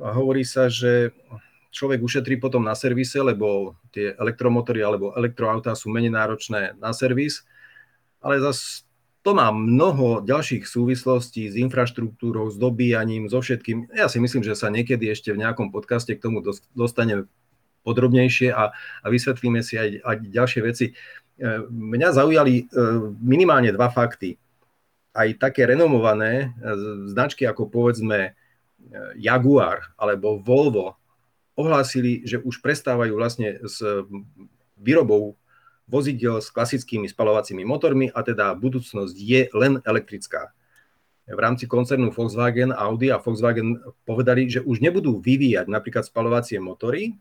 A 0.00 0.08
hovorí 0.16 0.42
sa, 0.42 0.72
že 0.72 1.12
človek 1.72 2.04
ušetrí 2.04 2.36
potom 2.36 2.64
na 2.64 2.76
servise, 2.76 3.16
lebo 3.20 3.76
tie 3.90 4.12
elektromotory 4.16 4.84
alebo 4.84 5.16
elektroautá 5.16 5.72
sú 5.72 5.88
menej 5.88 6.12
náročné 6.12 6.76
na 6.76 6.92
servis, 6.92 7.44
ale 8.20 8.38
zase 8.38 8.84
to 9.22 9.38
má 9.38 9.54
mnoho 9.54 10.26
ďalších 10.26 10.66
súvislostí 10.66 11.46
s 11.46 11.54
infraštruktúrou, 11.54 12.50
s 12.50 12.58
dobíjaním, 12.58 13.30
so 13.30 13.38
všetkým. 13.38 13.94
Ja 13.94 14.10
si 14.10 14.18
myslím, 14.18 14.42
že 14.42 14.58
sa 14.58 14.66
niekedy 14.66 15.06
ešte 15.06 15.30
v 15.30 15.46
nejakom 15.46 15.70
podcaste 15.70 16.10
k 16.18 16.22
tomu 16.22 16.42
dostane 16.74 17.30
podrobnejšie 17.86 18.50
a, 18.50 18.74
a 18.74 19.06
vysvetlíme 19.06 19.62
si 19.62 19.78
aj, 19.78 20.02
aj 20.02 20.16
ďalšie 20.26 20.60
veci. 20.66 20.86
E, 20.90 20.92
mňa 21.70 22.08
zaujali 22.18 22.54
e, 22.58 22.64
minimálne 23.22 23.70
dva 23.70 23.94
fakty. 23.94 24.38
Aj 25.12 25.28
také 25.36 25.68
renomované 25.68 26.56
e, 26.56 26.68
značky 27.12 27.44
ako 27.44 27.68
povedzme 27.68 28.32
Jaguar 29.16 29.94
alebo 29.94 30.40
Volvo 30.42 30.98
ohlásili, 31.54 32.24
že 32.24 32.40
už 32.40 32.64
prestávajú 32.64 33.12
vlastne 33.14 33.60
s 33.62 33.78
výrobou 34.80 35.36
vozidel 35.84 36.40
s 36.40 36.48
klasickými 36.48 37.06
spalovacími 37.10 37.62
motormi 37.68 38.08
a 38.08 38.24
teda 38.24 38.56
budúcnosť 38.56 39.14
je 39.14 39.52
len 39.52 39.78
elektrická. 39.84 40.56
V 41.22 41.38
rámci 41.38 41.70
koncernu 41.70 42.10
Volkswagen, 42.10 42.74
Audi 42.74 43.12
a 43.12 43.22
Volkswagen 43.22 43.78
povedali, 44.02 44.50
že 44.50 44.64
už 44.64 44.82
nebudú 44.82 45.22
vyvíjať 45.22 45.70
napríklad 45.70 46.02
spalovacie 46.02 46.58
motory, 46.58 47.14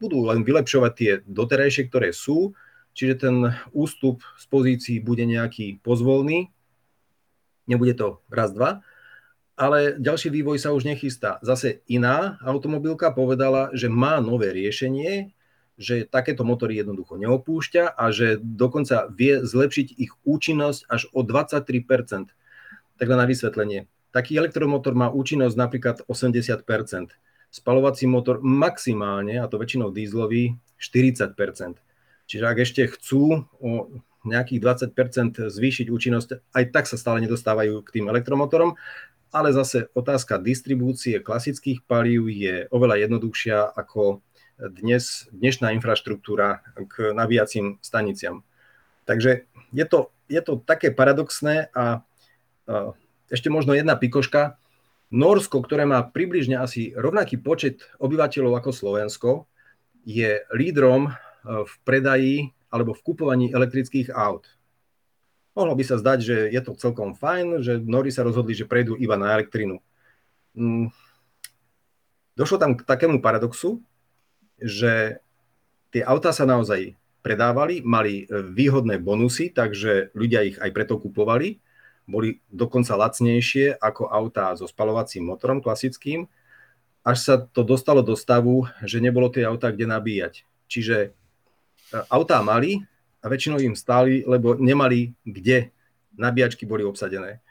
budú 0.00 0.18
len 0.24 0.46
vylepšovať 0.46 0.92
tie 0.96 1.12
doterajšie, 1.28 1.92
ktoré 1.92 2.14
sú, 2.14 2.56
čiže 2.96 3.28
ten 3.28 3.52
ústup 3.76 4.24
z 4.40 4.44
pozícií 4.48 4.96
bude 5.04 5.28
nejaký 5.28 5.82
pozvolný, 5.84 6.48
nebude 7.68 7.94
to 7.94 8.24
raz, 8.32 8.50
dva, 8.50 8.80
ale 9.58 9.98
ďalší 9.98 10.30
vývoj 10.30 10.62
sa 10.62 10.70
už 10.70 10.86
nechystá. 10.86 11.42
Zase 11.42 11.82
iná 11.90 12.38
automobilka 12.46 13.10
povedala, 13.10 13.74
že 13.74 13.90
má 13.90 14.22
nové 14.22 14.54
riešenie, 14.54 15.34
že 15.78 16.06
takéto 16.06 16.42
motory 16.42 16.78
jednoducho 16.78 17.18
neopúšťa 17.18 17.94
a 17.94 18.04
že 18.10 18.38
dokonca 18.42 19.10
vie 19.14 19.42
zlepšiť 19.42 19.86
ich 19.94 20.14
účinnosť 20.26 20.90
až 20.90 21.06
o 21.14 21.22
23%. 21.22 22.34
Tak 22.98 23.06
na 23.06 23.26
vysvetlenie. 23.26 23.86
Taký 24.10 24.38
elektromotor 24.42 24.98
má 24.98 25.06
účinnosť 25.10 25.54
napríklad 25.54 25.96
80%. 26.10 27.14
Spalovací 27.48 28.04
motor 28.10 28.42
maximálne, 28.42 29.38
a 29.38 29.46
to 29.46 29.58
väčšinou 29.58 29.94
dízlový, 29.94 30.58
40%. 30.82 31.78
Čiže 32.28 32.44
ak 32.44 32.58
ešte 32.60 32.82
chcú 32.92 33.46
o 33.62 33.70
nejakých 34.28 34.60
20% 34.92 35.48
zvýšiť 35.48 35.86
účinnosť, 35.88 36.52
aj 36.52 36.64
tak 36.70 36.84
sa 36.84 37.00
stále 37.00 37.24
nedostávajú 37.24 37.80
k 37.82 38.00
tým 38.00 38.06
elektromotorom 38.12 38.76
ale 39.32 39.52
zase 39.52 39.92
otázka 39.92 40.40
distribúcie 40.40 41.20
klasických 41.20 41.84
palív 41.84 42.32
je 42.32 42.64
oveľa 42.72 43.04
jednoduchšia 43.04 43.76
ako 43.76 44.24
dnes, 44.58 45.28
dnešná 45.30 45.70
infraštruktúra 45.76 46.64
k 46.88 47.12
nabíjacím 47.12 47.78
staniciam. 47.84 48.42
Takže 49.04 49.46
je 49.72 49.84
to, 49.84 50.10
je 50.26 50.40
to 50.40 50.60
také 50.64 50.90
paradoxné 50.90 51.68
a, 51.76 51.84
a 51.84 52.92
ešte 53.28 53.52
možno 53.52 53.76
jedna 53.76 53.94
pikoška. 53.94 54.56
Norsko, 55.08 55.64
ktoré 55.64 55.88
má 55.88 56.04
približne 56.04 56.60
asi 56.60 56.92
rovnaký 56.92 57.40
počet 57.40 57.80
obyvateľov 57.96 58.60
ako 58.60 58.70
Slovensko, 58.72 59.30
je 60.04 60.44
lídrom 60.52 61.12
v 61.44 61.72
predaji 61.84 62.52
alebo 62.68 62.92
v 62.92 63.04
kupovaní 63.04 63.46
elektrických 63.50 64.12
aut. 64.12 64.48
Mohlo 65.56 65.74
by 65.74 65.84
sa 65.84 65.96
zdať, 65.98 66.18
že 66.22 66.36
je 66.54 66.60
to 66.62 66.78
celkom 66.78 67.18
fajn, 67.18 67.66
že 67.66 67.82
Nori 67.82 68.14
sa 68.14 68.22
rozhodli, 68.22 68.54
že 68.54 68.68
prejdú 68.68 68.94
iba 68.94 69.18
na 69.18 69.34
elektrinu. 69.34 69.82
Mm. 70.54 70.94
Došlo 72.38 72.62
tam 72.62 72.78
k 72.78 72.86
takému 72.86 73.18
paradoxu, 73.18 73.82
že 74.62 75.18
tie 75.90 76.02
autá 76.06 76.30
sa 76.30 76.46
naozaj 76.46 76.94
predávali, 77.26 77.82
mali 77.82 78.30
výhodné 78.30 79.02
bonusy, 79.02 79.50
takže 79.50 80.14
ľudia 80.14 80.46
ich 80.46 80.56
aj 80.62 80.70
preto 80.70 81.02
kupovali. 81.02 81.58
Boli 82.08 82.40
dokonca 82.48 82.94
lacnejšie 82.96 83.76
ako 83.76 84.08
autá 84.08 84.54
so 84.54 84.64
spalovacím 84.70 85.28
motorom 85.28 85.60
klasickým, 85.60 86.30
až 87.04 87.18
sa 87.20 87.34
to 87.36 87.64
dostalo 87.64 88.00
do 88.00 88.16
stavu, 88.16 88.64
že 88.84 89.02
nebolo 89.02 89.28
tie 89.28 89.44
autá 89.44 89.72
kde 89.72 89.88
nabíjať. 89.88 90.44
Čiže 90.68 90.96
e, 90.96 91.08
autá 92.10 92.40
mali, 92.44 92.84
a 93.18 93.26
väčšinou 93.26 93.58
im 93.58 93.74
stáli, 93.74 94.22
lebo 94.22 94.54
nemali 94.54 95.14
kde. 95.26 95.74
Nabíjačky 96.14 96.66
boli 96.66 96.86
obsadené. 96.86 97.42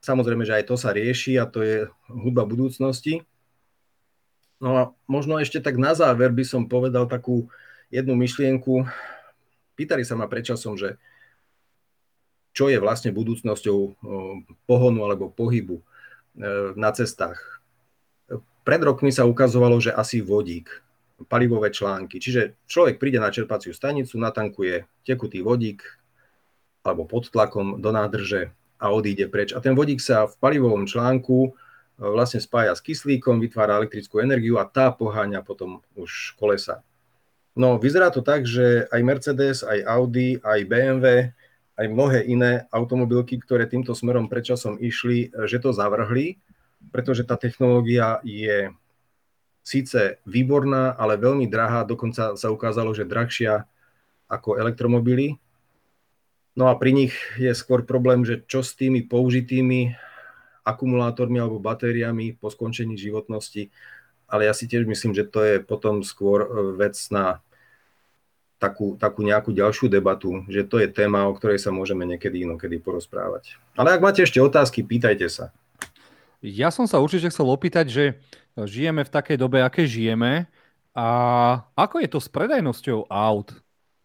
Samozrejme, 0.00 0.44
že 0.48 0.56
aj 0.56 0.64
to 0.68 0.76
sa 0.80 0.92
rieši 0.96 1.36
a 1.36 1.44
to 1.44 1.60
je 1.60 1.88
hudba 2.08 2.48
budúcnosti. 2.48 3.24
No 4.60 4.76
a 4.76 4.82
možno 5.08 5.40
ešte 5.40 5.60
tak 5.60 5.76
na 5.76 5.92
záver 5.96 6.32
by 6.32 6.44
som 6.44 6.68
povedal 6.68 7.08
takú 7.08 7.48
jednu 7.92 8.16
myšlienku. 8.16 8.84
Pýtali 9.76 10.04
sa 10.04 10.16
ma 10.16 10.28
predčasom, 10.28 10.76
že 10.76 11.00
čo 12.52 12.68
je 12.68 12.80
vlastne 12.80 13.12
budúcnosťou 13.12 13.78
pohonu 14.66 15.00
alebo 15.06 15.32
pohybu 15.32 15.80
e, 15.80 15.84
na 16.76 16.90
cestách. 16.92 17.38
Pred 18.66 18.80
rokmi 18.84 19.14
sa 19.14 19.24
ukazovalo, 19.24 19.80
že 19.80 19.94
asi 19.94 20.20
vodík 20.20 20.68
palivové 21.28 21.68
články. 21.74 22.20
Čiže 22.20 22.56
človek 22.64 22.96
príde 22.96 23.20
na 23.20 23.28
čerpaciu 23.28 23.74
stanicu, 23.74 24.16
natankuje 24.16 24.88
tekutý 25.04 25.44
vodík 25.44 25.84
alebo 26.80 27.04
pod 27.04 27.28
tlakom 27.28 27.80
do 27.80 27.90
nádrže 27.92 28.52
a 28.80 28.88
odíde 28.88 29.28
preč. 29.28 29.52
A 29.52 29.60
ten 29.60 29.76
vodík 29.76 30.00
sa 30.00 30.24
v 30.24 30.34
palivovom 30.40 30.88
článku 30.88 31.38
e, 31.44 31.50
vlastne 32.00 32.40
spája 32.40 32.72
s 32.72 32.80
kyslíkom, 32.80 33.36
vytvára 33.36 33.76
elektrickú 33.76 34.24
energiu 34.24 34.56
a 34.56 34.64
tá 34.64 34.88
poháňa 34.88 35.44
potom 35.44 35.84
už 35.92 36.34
kolesa. 36.40 36.80
No, 37.52 37.76
vyzerá 37.76 38.08
to 38.08 38.24
tak, 38.24 38.48
že 38.48 38.88
aj 38.88 39.00
Mercedes, 39.04 39.60
aj 39.60 39.84
Audi, 39.84 40.40
aj 40.40 40.60
BMW, 40.64 41.06
aj 41.76 41.86
mnohé 41.92 42.24
iné 42.24 42.64
automobilky, 42.72 43.36
ktoré 43.36 43.68
týmto 43.68 43.92
smerom 43.92 44.32
predčasom 44.32 44.80
išli, 44.80 45.28
e, 45.28 45.44
že 45.44 45.60
to 45.60 45.76
zavrhli, 45.76 46.40
pretože 46.88 47.28
tá 47.28 47.36
technológia 47.36 48.24
je 48.24 48.72
síce 49.60 50.18
výborná, 50.24 50.96
ale 50.96 51.20
veľmi 51.20 51.46
drahá, 51.46 51.84
dokonca 51.84 52.34
sa 52.34 52.48
ukázalo, 52.48 52.92
že 52.96 53.08
drahšia 53.08 53.68
ako 54.30 54.56
elektromobily. 54.56 55.36
No 56.58 56.66
a 56.70 56.74
pri 56.74 56.90
nich 56.92 57.14
je 57.38 57.50
skôr 57.54 57.86
problém, 57.86 58.26
že 58.26 58.42
čo 58.46 58.60
s 58.62 58.74
tými 58.74 59.06
použitými 59.06 59.94
akumulátormi 60.66 61.40
alebo 61.40 61.62
batériami 61.62 62.36
po 62.36 62.52
skončení 62.52 62.98
životnosti, 62.98 63.72
ale 64.30 64.46
ja 64.46 64.54
si 64.54 64.70
tiež 64.70 64.86
myslím, 64.86 65.16
že 65.16 65.26
to 65.26 65.42
je 65.42 65.56
potom 65.58 66.06
skôr 66.06 66.46
e, 66.46 66.48
vec 66.78 66.94
na 67.10 67.42
takú, 68.62 68.94
takú 69.00 69.24
nejakú 69.26 69.50
ďalšiu 69.50 69.90
debatu, 69.90 70.46
že 70.46 70.62
to 70.62 70.78
je 70.78 70.86
téma, 70.86 71.26
o 71.26 71.34
ktorej 71.34 71.58
sa 71.58 71.74
môžeme 71.74 72.06
niekedy 72.06 72.46
inokedy 72.46 72.78
porozprávať. 72.78 73.58
Ale 73.74 73.96
ak 73.96 74.04
máte 74.04 74.22
ešte 74.22 74.38
otázky, 74.38 74.86
pýtajte 74.86 75.26
sa. 75.26 75.50
Ja 76.40 76.72
som 76.72 76.88
sa 76.88 76.96
určite 76.96 77.28
chcel 77.28 77.44
opýtať, 77.52 77.86
že 77.92 78.04
žijeme 78.56 79.04
v 79.04 79.12
takej 79.12 79.36
dobe, 79.36 79.60
aké 79.60 79.84
žijeme 79.84 80.48
a 80.96 81.06
ako 81.76 82.00
je 82.00 82.08
to 82.08 82.18
s 82.18 82.32
predajnosťou 82.32 83.12
aut 83.12 83.52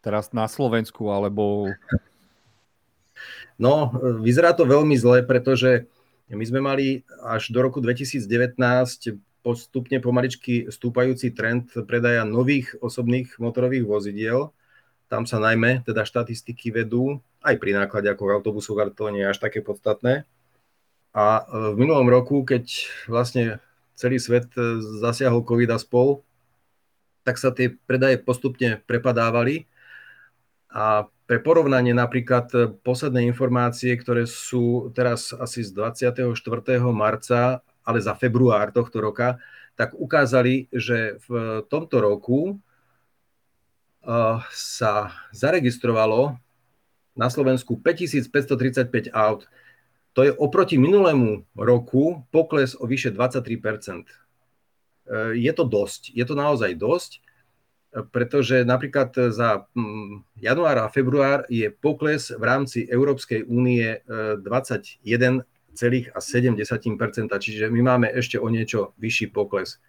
teraz 0.04 0.36
na 0.36 0.46
Slovensku 0.46 1.08
alebo... 1.10 1.72
No, 3.56 3.96
vyzerá 4.20 4.52
to 4.52 4.68
veľmi 4.68 5.00
zle, 5.00 5.24
pretože 5.24 5.88
my 6.28 6.44
sme 6.44 6.60
mali 6.60 7.08
až 7.24 7.56
do 7.56 7.64
roku 7.64 7.80
2019 7.80 8.28
postupne 9.40 10.02
pomaličky 10.04 10.68
stúpajúci 10.68 11.32
trend 11.32 11.72
predaja 11.88 12.28
nových 12.28 12.76
osobných 12.84 13.40
motorových 13.40 13.86
vozidiel. 13.88 14.52
Tam 15.08 15.24
sa 15.24 15.38
najmä 15.38 15.86
teda 15.86 16.02
štatistiky 16.04 16.74
vedú, 16.74 17.22
aj 17.46 17.56
pri 17.62 17.78
náklade 17.78 18.10
ako 18.10 18.26
v 18.26 18.34
ale 18.82 18.92
to 18.92 19.14
nie 19.14 19.22
je 19.22 19.32
až 19.32 19.40
také 19.40 19.62
podstatné. 19.62 20.26
A 21.16 21.48
e, 21.48 21.72
v 21.72 21.76
minulom 21.80 22.12
roku, 22.12 22.44
keď 22.44 22.92
vlastne 23.08 23.64
celý 23.96 24.20
svet 24.20 24.52
e, 24.60 24.84
zasiahol 25.00 25.48
COVID 25.48 25.72
a 25.72 25.80
spol, 25.80 26.20
tak 27.24 27.40
sa 27.40 27.56
tie 27.56 27.72
predaje 27.88 28.20
postupne 28.20 28.84
prepadávali. 28.84 29.64
A 30.68 31.08
pre 31.26 31.40
porovnanie 31.40 31.96
napríklad 31.96 32.52
e, 32.52 32.68
posledné 32.84 33.24
informácie, 33.32 33.96
ktoré 33.96 34.28
sú 34.28 34.92
teraz 34.92 35.32
asi 35.32 35.64
z 35.64 35.72
24. 35.72 36.36
marca, 36.92 37.64
ale 37.88 38.04
za 38.04 38.12
február 38.20 38.76
tohto 38.76 39.00
roka, 39.00 39.40
tak 39.80 39.96
ukázali, 39.96 40.68
že 40.72 41.20
v 41.28 41.62
tomto 41.68 42.00
roku 42.00 42.60
sa 44.56 45.12
zaregistrovalo 45.36 46.40
na 47.18 47.28
Slovensku 47.28 47.76
5535 47.82 49.12
aut. 49.12 49.50
To 50.16 50.24
je 50.24 50.32
oproti 50.32 50.80
minulému 50.80 51.44
roku 51.60 52.24
pokles 52.32 52.72
o 52.80 52.88
vyše 52.88 53.12
23 53.12 53.44
e, 53.44 54.04
Je 55.36 55.52
to 55.52 55.64
dosť, 55.68 56.16
je 56.16 56.24
to 56.24 56.36
naozaj 56.40 56.72
dosť, 56.80 57.20
pretože 58.12 58.64
napríklad 58.68 59.12
za 59.32 59.68
mm, 59.76 60.40
január 60.40 60.78
a 60.84 60.92
február 60.92 61.44
je 61.52 61.68
pokles 61.68 62.32
v 62.32 62.44
rámci 62.44 62.88
Európskej 62.88 63.44
únie 63.48 64.04
21,7%, 64.08 65.04
e, 65.76 67.40
čiže 67.40 67.68
my 67.68 67.82
máme 67.84 68.08
ešte 68.12 68.40
o 68.40 68.48
niečo 68.48 68.96
vyšší 68.96 69.36
pokles. 69.36 69.84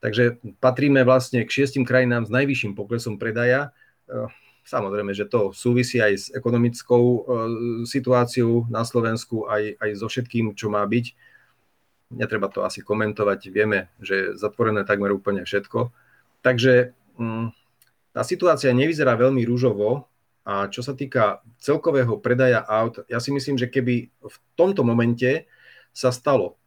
Takže 0.00 0.40
patríme 0.60 1.04
vlastne 1.04 1.44
k 1.44 1.52
šiestim 1.52 1.88
krajinám 1.88 2.28
s 2.28 2.32
najvyšším 2.32 2.76
poklesom 2.76 3.16
predaja. 3.16 3.72
Samozrejme, 4.66 5.14
že 5.14 5.30
to 5.30 5.54
súvisí 5.54 6.02
aj 6.02 6.12
s 6.18 6.24
ekonomickou 6.34 7.02
e, 7.06 7.20
situáciou 7.86 8.66
na 8.66 8.82
Slovensku, 8.82 9.46
aj, 9.46 9.78
aj 9.78 9.90
so 9.94 10.10
všetkým, 10.10 10.58
čo 10.58 10.66
má 10.66 10.82
byť. 10.82 11.14
Netreba 12.10 12.50
to 12.50 12.66
asi 12.66 12.82
komentovať, 12.82 13.46
vieme, 13.54 13.94
že 14.02 14.14
je 14.14 14.26
zatvorené 14.34 14.82
takmer 14.82 15.14
úplne 15.14 15.46
všetko. 15.46 15.94
Takže 16.42 16.98
mm, 17.14 17.54
tá 18.10 18.26
situácia 18.26 18.74
nevyzerá 18.74 19.14
veľmi 19.14 19.46
rúžovo 19.46 20.10
a 20.42 20.66
čo 20.66 20.82
sa 20.82 20.98
týka 20.98 21.46
celkového 21.62 22.18
predaja 22.18 22.66
aut, 22.66 23.06
ja 23.06 23.22
si 23.22 23.30
myslím, 23.30 23.54
že 23.54 23.70
keby 23.70 24.10
v 24.10 24.36
tomto 24.58 24.82
momente 24.82 25.46
sa 25.94 26.10
stalo, 26.10 26.58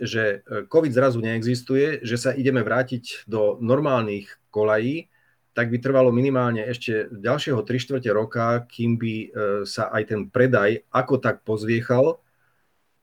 že 0.00 0.40
e, 0.48 0.64
COVID 0.64 0.92
zrazu 0.96 1.20
neexistuje, 1.20 2.00
že 2.00 2.16
sa 2.16 2.32
ideme 2.32 2.64
vrátiť 2.64 3.28
do 3.28 3.60
normálnych 3.60 4.32
kolají, 4.48 5.12
tak 5.54 5.70
by 5.70 5.78
trvalo 5.78 6.10
minimálne 6.10 6.66
ešte 6.66 7.06
ďalšieho 7.14 7.62
3 7.62 7.82
čtvrte 7.86 8.10
roka, 8.10 8.66
kým 8.66 8.98
by 8.98 9.14
e, 9.14 9.26
sa 9.64 9.86
aj 9.94 10.02
ten 10.10 10.20
predaj 10.26 10.82
ako 10.90 11.22
tak 11.22 11.46
pozviechal 11.46 12.18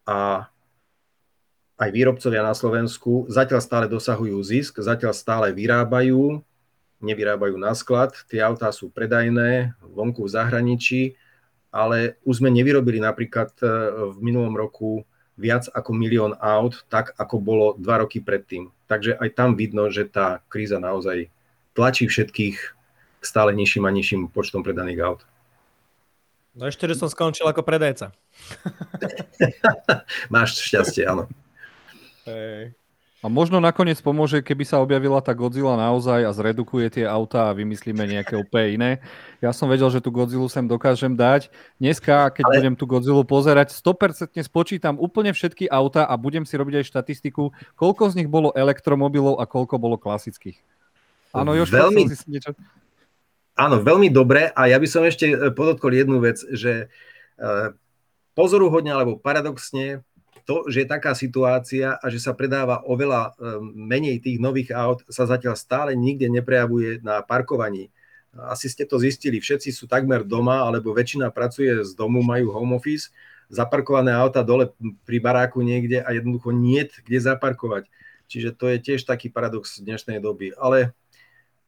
a 0.03 0.51
aj 1.81 1.89
výrobcovia 1.89 2.43
na 2.43 2.53
Slovensku 2.53 3.25
zatiaľ 3.31 3.63
stále 3.63 3.85
dosahujú 3.87 4.37
zisk, 4.43 4.83
zatiaľ 4.83 5.15
stále 5.15 5.47
vyrábajú, 5.55 6.43
nevyrábajú 6.99 7.55
na 7.57 7.73
sklad, 7.73 8.13
tie 8.29 8.43
autá 8.43 8.69
sú 8.69 8.91
predajné 8.91 9.73
vonku 9.81 10.27
v 10.27 10.33
zahraničí, 10.35 11.01
ale 11.71 12.19
už 12.27 12.43
sme 12.43 12.51
nevyrobili 12.51 12.99
napríklad 12.99 13.55
e, 13.63 13.65
v 14.11 14.17
minulom 14.19 14.53
roku 14.53 15.07
viac 15.39 15.71
ako 15.71 15.95
milión 15.95 16.35
aut, 16.37 16.83
tak 16.91 17.15
ako 17.15 17.39
bolo 17.39 17.67
dva 17.79 18.03
roky 18.03 18.19
predtým. 18.19 18.69
Takže 18.85 19.15
aj 19.15 19.29
tam 19.33 19.55
vidno, 19.55 19.87
že 19.87 20.03
tá 20.03 20.43
kríza 20.51 20.77
naozaj 20.77 21.31
tlačí 21.73 22.07
všetkých 22.07 22.57
k 23.21 23.23
stále 23.23 23.53
nižším 23.53 23.86
a 23.86 23.91
nižším 23.93 24.21
počtom 24.34 24.65
predaných 24.65 24.99
aut. 25.05 25.21
No 26.51 26.67
ešte, 26.67 26.84
že 26.84 26.99
som 26.99 27.07
skončil 27.07 27.47
ako 27.47 27.63
predajca. 27.63 28.12
Máš 30.34 30.60
šťastie, 30.60 31.07
áno. 31.07 31.31
Hey. 32.27 32.75
A 33.21 33.29
možno 33.29 33.62
nakoniec 33.62 34.01
pomôže, 34.01 34.41
keby 34.41 34.65
sa 34.65 34.81
objavila 34.81 35.21
tá 35.21 35.29
Godzilla 35.38 35.77
naozaj 35.77 36.25
a 36.25 36.34
zredukuje 36.34 36.89
tie 36.89 37.05
autá 37.05 37.53
a 37.53 37.55
vymyslíme 37.55 38.01
nejaké 38.01 38.34
úplne 38.34 38.67
iné. 38.73 38.91
Ja 39.38 39.53
som 39.53 39.69
vedel, 39.69 39.93
že 39.93 40.01
tú 40.01 40.10
Godzilla 40.10 40.49
sem 40.49 40.65
dokážem 40.65 41.13
dať. 41.13 41.53
Dneska, 41.77 42.34
keď 42.34 42.43
Ale... 42.49 42.53
budem 42.57 42.73
tú 42.73 42.89
Godzilla 42.89 43.21
pozerať, 43.21 43.77
100% 43.77 44.41
spočítam 44.41 44.97
úplne 44.97 45.38
všetky 45.38 45.69
auta 45.69 46.10
a 46.10 46.17
budem 46.17 46.49
si 46.49 46.57
robiť 46.57 46.81
aj 46.81 46.89
štatistiku, 46.89 47.53
koľko 47.77 48.10
z 48.10 48.25
nich 48.25 48.29
bolo 48.29 48.49
elektromobilov 48.57 49.38
a 49.38 49.45
koľko 49.45 49.77
bolo 49.77 50.01
klasických. 50.01 50.57
Áno, 51.31 51.55
Jožko, 51.55 51.87
veľmi, 51.87 52.03
si 52.11 52.27
niečo... 52.27 52.51
Áno, 53.55 53.79
veľmi 53.79 54.11
dobre 54.11 54.51
a 54.51 54.67
ja 54.67 54.77
by 54.79 54.87
som 54.87 55.03
ešte 55.03 55.31
e, 55.31 55.35
podotkol 55.51 55.95
jednu 55.95 56.19
vec, 56.19 56.39
že 56.51 56.87
e, 56.87 57.45
pozoruhodne 58.35 58.91
alebo 58.91 59.19
paradoxne 59.19 60.03
to, 60.43 60.67
že 60.67 60.83
je 60.83 60.87
taká 60.89 61.13
situácia 61.13 61.95
a 61.95 62.05
že 62.09 62.19
sa 62.19 62.35
predáva 62.35 62.83
oveľa 62.83 63.31
e, 63.31 63.61
menej 63.75 64.19
tých 64.19 64.41
nových 64.41 64.75
aut, 64.75 65.05
sa 65.07 65.23
zatiaľ 65.29 65.55
stále 65.55 65.91
nikde 65.95 66.27
neprejavuje 66.27 66.99
na 67.05 67.23
parkovaní. 67.23 67.93
Asi 68.31 68.71
ste 68.71 68.87
to 68.87 68.95
zistili, 68.95 69.43
všetci 69.43 69.75
sú 69.75 69.91
takmer 69.91 70.23
doma, 70.23 70.63
alebo 70.63 70.95
väčšina 70.95 71.35
pracuje 71.35 71.83
z 71.83 71.91
domu, 71.99 72.23
majú 72.23 72.55
home 72.55 72.79
office, 72.79 73.11
zaparkované 73.51 74.15
auta 74.15 74.39
dole 74.39 74.71
pri 75.03 75.19
baráku 75.19 75.59
niekde 75.59 75.99
a 75.99 76.15
jednoducho 76.15 76.55
nie 76.55 76.87
kde 76.87 77.19
zaparkovať. 77.19 77.91
Čiže 78.31 78.55
to 78.55 78.71
je 78.71 78.77
tiež 78.79 79.03
taký 79.03 79.27
paradox 79.27 79.83
dnešnej 79.83 80.23
doby. 80.23 80.55
Ale 80.55 80.95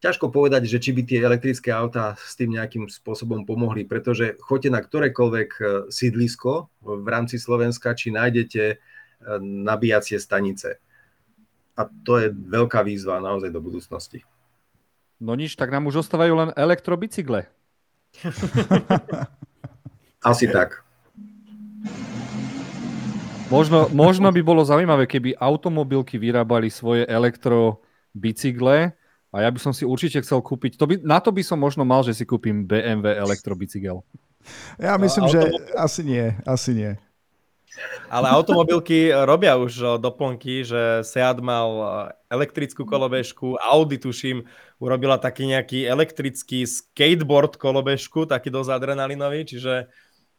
ťažko 0.03 0.35
povedať, 0.35 0.67
že 0.67 0.83
či 0.83 0.91
by 0.91 1.01
tie 1.07 1.23
elektrické 1.23 1.71
autá 1.71 2.19
s 2.19 2.35
tým 2.35 2.59
nejakým 2.59 2.91
spôsobom 2.91 3.47
pomohli, 3.47 3.87
pretože 3.87 4.35
choďte 4.43 4.69
na 4.75 4.83
ktorékoľvek 4.83 5.49
e, 5.55 5.61
sídlisko 5.87 6.67
v 6.83 7.07
rámci 7.07 7.39
Slovenska, 7.39 7.95
či 7.95 8.11
nájdete 8.11 8.63
e, 8.67 8.75
nabíjacie 9.39 10.19
stanice. 10.19 10.83
A 11.79 11.87
to 11.87 12.19
je 12.19 12.35
veľká 12.35 12.83
výzva 12.83 13.23
naozaj 13.23 13.47
do 13.47 13.63
budúcnosti. 13.63 14.27
No 15.23 15.39
nič, 15.39 15.55
tak 15.55 15.71
nám 15.71 15.87
už 15.87 16.03
ostávajú 16.03 16.35
len 16.35 16.49
elektrobicykle. 16.59 17.47
Asi 20.19 20.51
tak. 20.51 20.83
Možno, 23.47 23.87
možno 23.95 24.27
by 24.35 24.41
bolo 24.43 24.67
zaujímavé, 24.67 25.07
keby 25.07 25.39
automobilky 25.39 26.19
vyrábali 26.19 26.67
svoje 26.67 27.07
elektrobicykle, 27.07 28.91
a 29.33 29.41
ja 29.41 29.49
by 29.49 29.57
som 29.57 29.73
si 29.73 29.81
určite 29.81 30.21
chcel 30.21 30.45
kúpiť, 30.45 30.77
to 30.77 30.85
by, 30.85 30.95
na 31.01 31.17
to 31.17 31.33
by 31.33 31.41
som 31.41 31.57
možno 31.57 31.81
mal, 31.81 32.05
že 32.05 32.13
si 32.13 32.23
kúpim 32.23 32.69
BMW 32.69 33.17
elektrobicykel. 33.17 34.05
Ja 34.77 34.93
myslím, 35.01 35.25
že 35.25 35.49
asi 35.73 36.05
nie, 36.05 36.37
asi 36.45 36.71
nie. 36.77 36.91
Ale 38.05 38.29
automobilky 38.29 39.09
robia 39.09 39.57
už 39.57 39.97
doplnky, 39.97 40.61
že 40.61 41.01
Seat 41.01 41.41
mal 41.41 42.13
elektrickú 42.29 42.85
kolobežku, 42.85 43.57
Audi 43.57 43.97
tuším, 43.97 44.45
urobila 44.77 45.17
taký 45.17 45.49
nejaký 45.49 45.89
elektrický 45.89 46.69
skateboard 46.69 47.57
kolobežku, 47.57 48.29
taký 48.29 48.53
dosť 48.53 48.77
adrenalinový, 48.77 49.49
čiže 49.49 49.89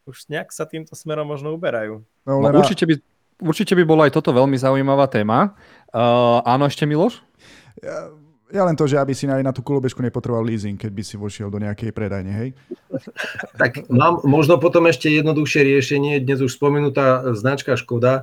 už 0.06 0.30
nejak 0.30 0.54
sa 0.54 0.62
týmto 0.70 0.94
smerom 0.94 1.26
možno 1.26 1.50
uberajú. 1.50 2.06
No, 2.22 2.38
no, 2.38 2.54
určite, 2.54 2.86
by, 2.86 2.94
určite 3.42 3.74
by 3.74 3.82
bola 3.82 4.06
aj 4.06 4.14
toto 4.14 4.30
veľmi 4.30 4.54
zaujímavá 4.54 5.10
téma. 5.10 5.58
Uh, 5.90 6.38
áno, 6.46 6.70
ešte 6.70 6.86
Miloš? 6.86 7.18
Ja 7.82 8.14
ja 8.52 8.62
len 8.68 8.76
to, 8.76 8.84
že 8.84 9.00
aby 9.00 9.16
si 9.16 9.24
aj 9.24 9.40
na 9.40 9.54
tú 9.54 9.64
kolobežku 9.64 10.04
nepotreboval 10.04 10.44
leasing, 10.44 10.76
keď 10.76 10.92
by 10.92 11.02
si 11.02 11.16
vošiel 11.16 11.48
do 11.48 11.62
nejakej 11.62 11.94
predajne, 11.94 12.32
hej? 12.32 12.48
Tak 13.60 13.88
mám 13.90 14.22
možno 14.22 14.60
potom 14.60 14.86
ešte 14.86 15.10
jednoduchšie 15.10 15.64
riešenie. 15.64 16.22
Dnes 16.22 16.44
už 16.44 16.54
spomenutá 16.54 17.34
značka 17.34 17.74
Škoda 17.74 18.22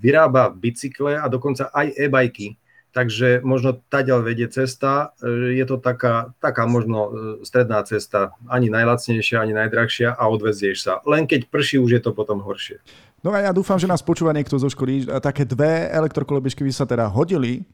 vyrába 0.00 0.48
bicykle 0.48 1.18
a 1.18 1.26
dokonca 1.28 1.68
aj 1.74 1.92
e-bajky. 1.96 2.56
Takže 2.96 3.44
možno 3.44 3.76
taďal 3.92 4.24
vedie 4.24 4.48
cesta. 4.48 5.12
E, 5.20 5.58
je 5.60 5.64
to 5.68 5.76
taká, 5.76 6.32
taká 6.40 6.64
možno 6.64 6.98
e, 7.04 7.10
stredná 7.44 7.84
cesta. 7.84 8.32
Ani 8.48 8.72
najlacnejšia, 8.72 9.42
ani 9.42 9.52
najdrahšia 9.52 10.16
a 10.16 10.24
odvezieš 10.32 10.78
sa. 10.80 10.92
Len 11.04 11.28
keď 11.28 11.52
prší, 11.52 11.76
už 11.76 12.00
je 12.00 12.02
to 12.04 12.16
potom 12.16 12.40
horšie. 12.40 12.80
No 13.20 13.36
a 13.36 13.44
ja 13.44 13.52
dúfam, 13.52 13.76
že 13.76 13.90
nás 13.90 14.00
počúva 14.00 14.32
niekto 14.32 14.56
zo 14.56 14.72
školy. 14.72 15.04
Také 15.20 15.44
dve 15.44 15.92
elektrokolobežky 15.92 16.64
by 16.64 16.72
sa 16.72 16.88
teda 16.88 17.10
hodili 17.10 17.68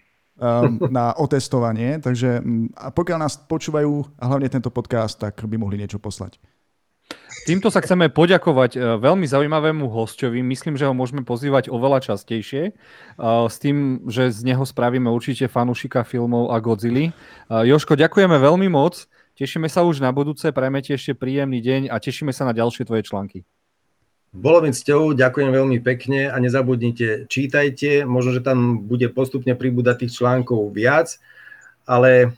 na 0.96 1.12
otestovanie, 1.20 2.00
takže 2.00 2.40
mm, 2.40 2.72
a 2.72 2.88
pokiaľ 2.90 3.18
nás 3.20 3.36
počúvajú 3.36 4.16
a 4.16 4.24
hlavne 4.32 4.48
tento 4.48 4.72
podcast, 4.72 5.20
tak 5.20 5.44
by 5.44 5.56
mohli 5.60 5.76
niečo 5.76 6.00
poslať. 6.00 6.40
Týmto 7.42 7.74
sa 7.74 7.82
chceme 7.82 8.06
poďakovať 8.06 8.70
e, 8.76 8.80
veľmi 9.02 9.26
zaujímavému 9.26 9.90
hostovi. 9.90 10.46
Myslím, 10.46 10.78
že 10.78 10.86
ho 10.86 10.94
môžeme 10.94 11.26
pozývať 11.26 11.68
oveľa 11.74 12.12
častejšie. 12.12 12.62
E, 12.70 12.72
s 13.50 13.56
tým, 13.58 14.06
že 14.06 14.30
z 14.30 14.46
neho 14.46 14.62
spravíme 14.62 15.10
určite 15.10 15.50
fanúšika 15.50 16.06
filmov 16.06 16.54
a 16.54 16.62
Godzilla. 16.62 17.10
E, 17.10 17.12
Joško, 17.66 17.98
ďakujeme 17.98 18.38
veľmi 18.38 18.70
moc. 18.70 19.10
Tešíme 19.34 19.66
sa 19.66 19.82
už 19.82 20.04
na 20.04 20.12
budúce, 20.12 20.44
prajme 20.52 20.84
ti 20.84 20.94
ešte 20.94 21.16
príjemný 21.16 21.64
deň 21.64 21.82
a 21.90 21.96
tešíme 21.98 22.30
sa 22.30 22.46
na 22.46 22.52
ďalšie 22.52 22.84
tvoje 22.84 23.08
články. 23.08 23.42
Bolo 24.32 24.64
mi 24.64 24.72
cťou, 24.72 25.12
ďakujem 25.12 25.52
veľmi 25.52 25.78
pekne 25.84 26.32
a 26.32 26.40
nezabudnite, 26.40 27.28
čítajte, 27.28 28.08
možno, 28.08 28.32
že 28.32 28.40
tam 28.40 28.80
bude 28.88 29.12
postupne 29.12 29.52
pribúdať 29.52 30.08
tých 30.08 30.16
článkov 30.16 30.72
viac, 30.72 31.20
ale 31.84 32.32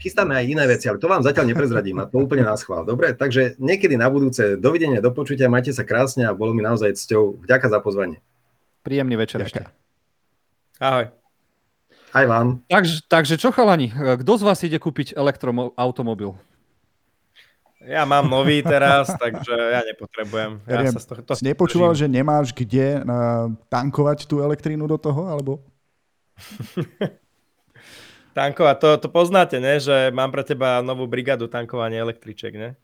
chystáme 0.00 0.32
aj 0.32 0.48
iné 0.48 0.64
veci, 0.64 0.88
ale 0.88 0.96
to 0.96 1.04
vám 1.04 1.20
zatiaľ 1.20 1.52
neprezradím 1.52 2.00
a 2.00 2.08
to 2.08 2.24
úplne 2.24 2.48
nás 2.48 2.64
chvál. 2.64 2.88
Dobre, 2.88 3.12
takže 3.12 3.60
niekedy 3.60 4.00
na 4.00 4.08
budúce, 4.08 4.56
dovidenia, 4.56 5.04
do 5.04 5.12
počutia, 5.12 5.52
majte 5.52 5.76
sa 5.76 5.84
krásne 5.84 6.24
a 6.24 6.32
bolo 6.32 6.56
mi 6.56 6.64
naozaj 6.64 6.96
cťou. 6.96 7.44
Vďaka 7.44 7.68
za 7.68 7.84
pozvanie. 7.84 8.24
Príjemný 8.80 9.20
večer 9.20 9.44
ešte. 9.44 9.68
Ahoj. 10.80 11.12
Aj 12.16 12.24
vám. 12.24 12.64
Takže, 12.72 13.04
takže 13.04 13.36
čo 13.36 13.52
chalani, 13.52 13.92
kto 13.92 14.32
z 14.40 14.42
vás 14.48 14.64
ide 14.64 14.80
kúpiť 14.80 15.12
elektroautomobil? 15.12 16.40
Ja 17.86 18.02
mám 18.02 18.26
nový 18.26 18.66
teraz, 18.66 19.06
takže 19.14 19.54
ja 19.54 19.80
nepotrebujem. 19.86 20.58
Ja, 20.66 20.90
sa 20.90 20.98
z 20.98 21.06
toho, 21.06 21.22
to 21.22 21.38
si 21.38 21.46
nepočúval, 21.46 21.94
že 21.94 22.10
nemáš 22.10 22.50
kde 22.50 22.98
uh, 22.98 23.46
tankovať 23.70 24.26
tú 24.26 24.42
elektrínu 24.42 24.90
do 24.90 24.98
toho, 24.98 25.30
alebo? 25.30 25.62
Tankovať, 28.36 28.76
to, 28.82 28.88
to 29.00 29.08
poznáte, 29.08 29.56
ne? 29.62 29.80
že 29.80 30.12
mám 30.12 30.28
pre 30.28 30.44
teba 30.44 30.84
novú 30.84 31.08
brigádu 31.08 31.48
tankovania 31.48 32.04
električek, 32.04 32.52
ne? 32.52 32.76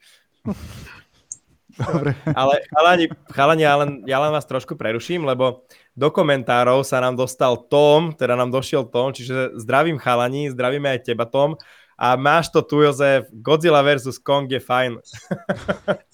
Dobre. 1.76 2.16
Ale 2.40 2.64
chalani, 2.72 3.06
chalani 3.28 3.62
ja, 3.64 3.74
len, 3.76 3.90
ja 4.04 4.18
len 4.20 4.32
vás 4.32 4.44
trošku 4.48 4.76
preruším, 4.76 5.24
lebo 5.24 5.64
do 5.92 6.08
komentárov 6.08 6.84
sa 6.84 7.00
nám 7.04 7.16
dostal 7.16 7.56
Tom, 7.68 8.16
teda 8.16 8.36
nám 8.36 8.48
došiel 8.52 8.88
Tom, 8.88 9.12
čiže 9.12 9.56
zdravím 9.60 10.00
chalani, 10.00 10.48
zdravíme 10.52 10.88
aj 10.88 11.00
teba 11.04 11.28
Tom. 11.28 11.56
A 12.02 12.18
máš 12.18 12.50
to 12.50 12.58
tu, 12.66 12.82
Jozef, 12.82 13.30
Godzilla 13.30 13.78
versus 13.78 14.18
Kong 14.18 14.50
je 14.50 14.58
fajn. 14.58 14.98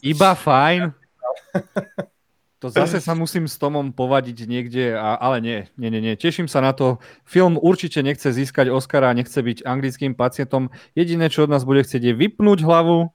Iba 0.04 0.36
fajn? 0.36 0.92
To 2.58 2.74
zase 2.74 2.98
sa 2.98 3.14
musím 3.14 3.46
s 3.46 3.54
Tomom 3.54 3.94
povadiť 3.94 4.50
niekde, 4.50 4.90
a, 4.90 5.14
ale 5.14 5.38
nie, 5.38 5.58
nie, 5.78 5.94
nie, 5.94 6.02
nie. 6.02 6.14
Teším 6.18 6.50
sa 6.50 6.58
na 6.58 6.74
to. 6.74 6.98
Film 7.22 7.54
určite 7.54 8.02
nechce 8.02 8.34
získať 8.34 8.66
Oscara, 8.66 9.14
nechce 9.14 9.38
byť 9.38 9.62
anglickým 9.62 10.18
pacientom. 10.18 10.66
Jediné, 10.98 11.30
čo 11.30 11.46
od 11.46 11.54
nás 11.54 11.62
bude 11.62 11.86
chcieť, 11.86 12.10
je 12.10 12.18
vypnúť 12.18 12.66
hlavu 12.66 13.14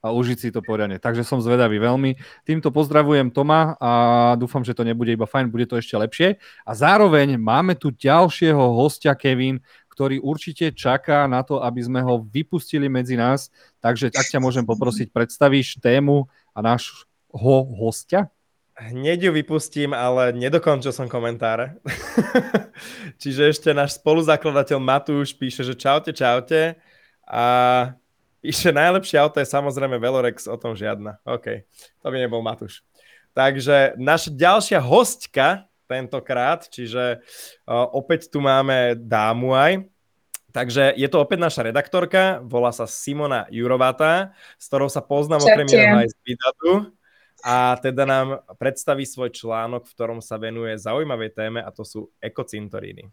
a 0.00 0.08
užiť 0.16 0.38
si 0.40 0.48
to 0.48 0.64
poriadne. 0.64 0.96
Takže 0.96 1.28
som 1.28 1.44
zvedavý 1.44 1.76
veľmi. 1.76 2.16
Týmto 2.48 2.72
pozdravujem 2.72 3.28
Toma 3.28 3.76
a 3.76 3.92
dúfam, 4.40 4.64
že 4.64 4.72
to 4.72 4.80
nebude 4.80 5.12
iba 5.12 5.28
fajn, 5.28 5.52
bude 5.52 5.68
to 5.68 5.76
ešte 5.76 6.00
lepšie. 6.00 6.28
A 6.64 6.72
zároveň 6.72 7.36
máme 7.36 7.76
tu 7.76 7.92
ďalšieho 7.92 8.80
hostia, 8.80 9.12
Kevin, 9.12 9.60
ktorý 10.00 10.16
určite 10.24 10.72
čaká 10.72 11.28
na 11.28 11.44
to, 11.44 11.60
aby 11.60 11.84
sme 11.84 12.00
ho 12.00 12.24
vypustili 12.24 12.88
medzi 12.88 13.20
nás. 13.20 13.52
Takže 13.84 14.08
ak 14.08 14.32
ťa 14.32 14.40
môžem 14.40 14.64
poprosiť, 14.64 15.12
predstavíš 15.12 15.76
tému 15.76 16.24
a 16.56 16.64
nášho 16.64 17.04
hostia? 17.76 18.32
Hneď 18.80 19.28
ju 19.28 19.30
vypustím, 19.36 19.92
ale 19.92 20.32
nedokončil 20.32 20.88
som 20.88 21.04
komentáre. 21.04 21.76
Čiže 23.20 23.52
ešte 23.52 23.76
náš 23.76 24.00
spoluzakladateľ 24.00 24.80
Matúš 24.80 25.36
píše, 25.36 25.68
že 25.68 25.76
čaute, 25.76 26.16
čaute. 26.16 26.80
A 27.28 27.44
píše, 28.40 28.72
najlepšie 28.72 29.20
auto 29.20 29.36
je 29.36 29.52
samozrejme 29.52 30.00
Velorex, 30.00 30.48
o 30.48 30.56
tom 30.56 30.72
žiadna. 30.72 31.20
OK, 31.28 31.68
to 32.00 32.06
by 32.08 32.16
nebol 32.16 32.40
Matúš. 32.40 32.80
Takže 33.36 34.00
naša 34.00 34.32
ďalšia 34.32 34.80
hostka 34.80 35.68
tentokrát, 35.90 36.70
čiže 36.70 37.18
uh, 37.66 37.90
opäť 37.90 38.30
tu 38.30 38.38
máme 38.38 38.94
dámu 38.94 39.58
aj. 39.58 39.90
Takže 40.50 40.94
je 40.98 41.08
to 41.10 41.22
opäť 41.22 41.38
naša 41.42 41.66
redaktorka, 41.66 42.42
volá 42.42 42.74
sa 42.74 42.86
Simona 42.86 43.46
Jurovatá, 43.50 44.34
s 44.58 44.66
ktorou 44.66 44.90
sa 44.90 45.02
poznám 45.02 45.46
okrem 45.46 45.66
iného 45.66 45.98
aj 46.02 46.10
z 46.10 46.16
Vidatu 46.26 46.70
a 47.46 47.78
teda 47.78 48.02
nám 48.04 48.42
predstaví 48.58 49.06
svoj 49.06 49.30
článok, 49.30 49.86
v 49.86 49.94
ktorom 49.94 50.18
sa 50.18 50.36
venuje 50.36 50.74
zaujímavej 50.76 51.30
téme 51.32 51.60
a 51.62 51.70
to 51.70 51.86
sú 51.86 52.10
ekocintoríny. 52.18 53.08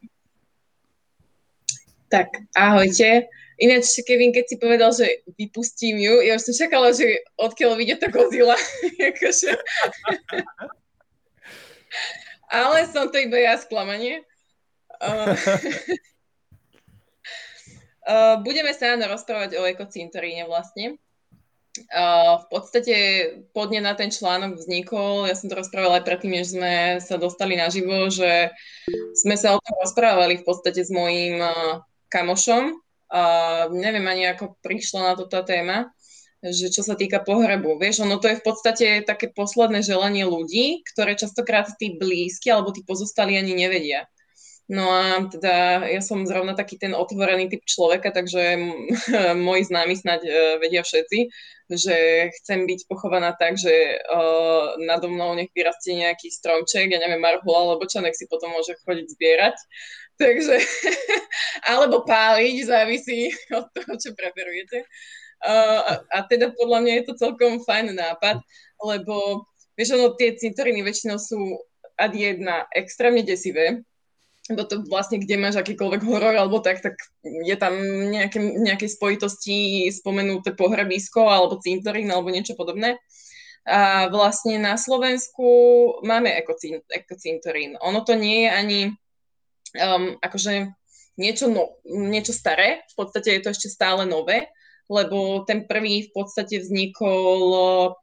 Tak, 2.07 2.39
ahojte. 2.55 3.27
Ináč, 3.59 3.99
Kevin, 4.07 4.31
keď 4.31 4.45
si 4.47 4.55
povedal, 4.55 4.95
že 4.95 5.27
vypustím 5.35 5.99
ju, 5.99 6.23
ja 6.23 6.39
už 6.39 6.43
som 6.45 6.55
čakala, 6.55 6.95
že 6.95 7.03
odkiaľ 7.35 7.75
vidie 7.75 7.99
to 7.99 8.07
Godzilla. 8.07 8.55
akože... 9.11 9.51
Ale 12.47 12.88
som 12.88 13.12
to 13.12 13.19
iba 13.19 13.36
ja 13.39 13.60
sklamanie. 13.60 14.23
Uh, 15.03 15.36
uh, 18.07 18.36
budeme 18.41 18.71
sa 18.71 18.95
áno 18.95 19.05
rozprávať 19.12 19.60
o 19.60 19.67
ekocintoríne 19.67 20.47
vlastne. 20.47 20.95
Uh, 21.93 22.41
v 22.41 22.45
podstate 22.49 22.95
podne 23.53 23.86
na 23.86 23.93
ten 23.93 24.10
článok 24.10 24.57
vznikol, 24.57 25.29
ja 25.29 25.38
som 25.38 25.45
to 25.45 25.60
rozprávala 25.60 26.01
aj 26.01 26.07
predtým, 26.10 26.33
než 26.33 26.57
sme 26.57 26.97
sa 26.97 27.21
dostali 27.21 27.53
naživo, 27.53 28.10
že 28.10 28.49
sme 29.13 29.38
sa 29.38 29.53
o 29.53 29.62
tom 29.62 29.75
rozprávali 29.86 30.41
v 30.41 30.45
podstate 30.47 30.81
s 30.81 30.89
mojím 30.89 31.43
kamošom. 32.10 32.73
Uh, 33.07 33.69
neviem 33.71 34.03
ani, 34.10 34.25
ako 34.27 34.57
prišla 34.65 35.13
na 35.13 35.13
to 35.15 35.29
tá 35.29 35.45
téma, 35.45 35.93
že 36.43 36.69
čo 36.69 36.86
sa 36.86 36.93
týka 36.93 37.26
pohrebu. 37.26 37.82
Vieš, 37.82 38.06
ono 38.06 38.21
to 38.21 38.30
je 38.30 38.39
v 38.39 38.45
podstate 38.45 38.88
také 39.02 39.34
posledné 39.34 39.82
želanie 39.82 40.23
ľudí, 40.26 40.86
ktoré 40.93 41.17
častokrát 41.17 41.65
tí 41.82 41.97
blízky 41.97 42.54
alebo 42.54 42.69
tí 42.69 42.86
pozostali 42.86 43.38
ani 43.38 43.58
nevedia. 43.58 44.06
No 44.67 44.84
a 44.91 45.23
teda 45.32 45.88
ja 45.88 46.04
som 46.04 46.28
zrovna 46.28 46.52
taký 46.52 46.76
ten 46.76 46.91
otvorený 46.91 47.47
typ 47.47 47.63
človeka, 47.63 48.12
takže 48.12 48.60
moji 49.47 49.63
známi 49.63 49.95
snáď 49.95 50.21
uh, 50.28 50.34
vedia 50.60 50.84
všetci, 50.84 51.19
že 51.71 51.95
chcem 52.36 52.67
byť 52.67 52.80
pochovaná 52.91 53.32
tak, 53.32 53.56
že 53.56 53.71
uh, 53.71 54.76
nado 54.84 55.08
mnou 55.08 55.39
nech 55.39 55.56
vyrastie 55.56 55.95
nejaký 55.95 56.28
stromček, 56.28 56.91
ja 56.91 57.00
neviem, 57.00 57.23
marhula 57.23 57.80
alebo 57.80 57.88
čo, 57.88 58.04
nech 58.04 58.19
si 58.19 58.28
potom 58.28 58.52
môže 58.52 58.76
chodiť 58.84 59.08
zbierať. 59.08 59.56
Takže, 60.19 60.56
alebo 61.71 62.04
páliť, 62.04 62.67
závisí 62.67 63.32
od 63.58 63.71
toho, 63.71 63.93
čo 63.95 64.12
preferujete. 64.19 64.84
A, 65.43 66.02
a 66.10 66.17
teda 66.26 66.54
podľa 66.58 66.80
mňa 66.82 66.93
je 67.02 67.04
to 67.10 67.13
celkom 67.19 67.62
fajn 67.62 67.93
nápad, 67.93 68.41
lebo 68.82 69.45
vieš, 69.78 69.97
ono, 69.97 70.17
tie 70.17 70.34
cintoríny 70.34 70.82
väčšinou 70.82 71.21
sú 71.21 71.62
ad 71.97 72.13
jedna 72.13 72.65
extrémne 72.73 73.21
desivé, 73.21 73.82
lebo 74.47 74.63
to 74.63 74.86
vlastne, 74.88 75.19
kde 75.19 75.36
máš 75.36 75.60
akýkoľvek 75.60 76.02
horor 76.08 76.34
alebo 76.34 76.63
tak, 76.63 76.80
tak 76.80 76.95
je 77.21 77.56
tam 77.60 77.76
nejaké, 78.08 78.39
nejaké 78.39 78.88
spojitosti 78.88 79.91
spomenuté 79.91 80.56
pohrebisko 80.56 81.28
alebo 81.28 81.60
cintorín 81.60 82.08
alebo 82.08 82.32
niečo 82.32 82.56
podobné. 82.56 82.95
A 83.67 84.08
vlastne 84.08 84.56
na 84.56 84.80
Slovensku 84.80 85.43
máme 86.08 86.32
ekocintorín. 86.88 87.76
Ono 87.84 88.00
to 88.08 88.15
nie 88.15 88.47
je 88.47 88.50
ani 88.50 88.80
um, 89.76 90.15
akože 90.23 90.71
niečo, 91.19 91.52
no, 91.52 91.76
niečo 91.84 92.32
staré, 92.32 92.88
v 92.88 92.95
podstate 92.95 93.36
je 93.36 93.41
to 93.43 93.50
ešte 93.52 93.67
stále 93.67 94.08
nové, 94.08 94.47
lebo 94.88 95.43
ten 95.43 95.67
prvý 95.67 96.08
v 96.08 96.12
podstate 96.15 96.63
vznikol 96.63 97.39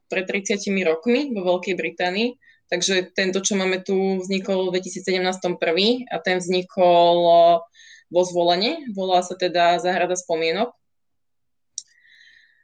pred 0.09 0.25
30 0.29 0.61
rokmi 0.85 1.33
vo 1.33 1.41
Veľkej 1.57 1.75
Británii 1.77 2.29
Takže 2.65 3.13
tento, 3.13 3.45
čo 3.45 3.53
máme 3.53 3.85
tu, 3.85 4.17
vznikol 4.17 4.73
v 4.73 4.81
2017 4.81 5.61
prvý 5.61 6.09
a 6.09 6.17
ten 6.17 6.41
vznikol 6.41 7.17
vo 8.09 8.21
zvolenie. 8.25 8.89
Volá 8.97 9.21
sa 9.21 9.37
teda 9.37 9.77
Záhrada 9.77 10.17
spomienok. 10.17 10.73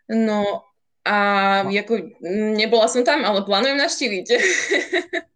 No 0.10 0.66
a 1.06 1.18
ako, 1.66 2.18
nebola 2.58 2.90
som 2.90 3.06
tam, 3.06 3.22
ale 3.22 3.46
plánujem 3.46 3.78
navštíviť. 3.78 4.28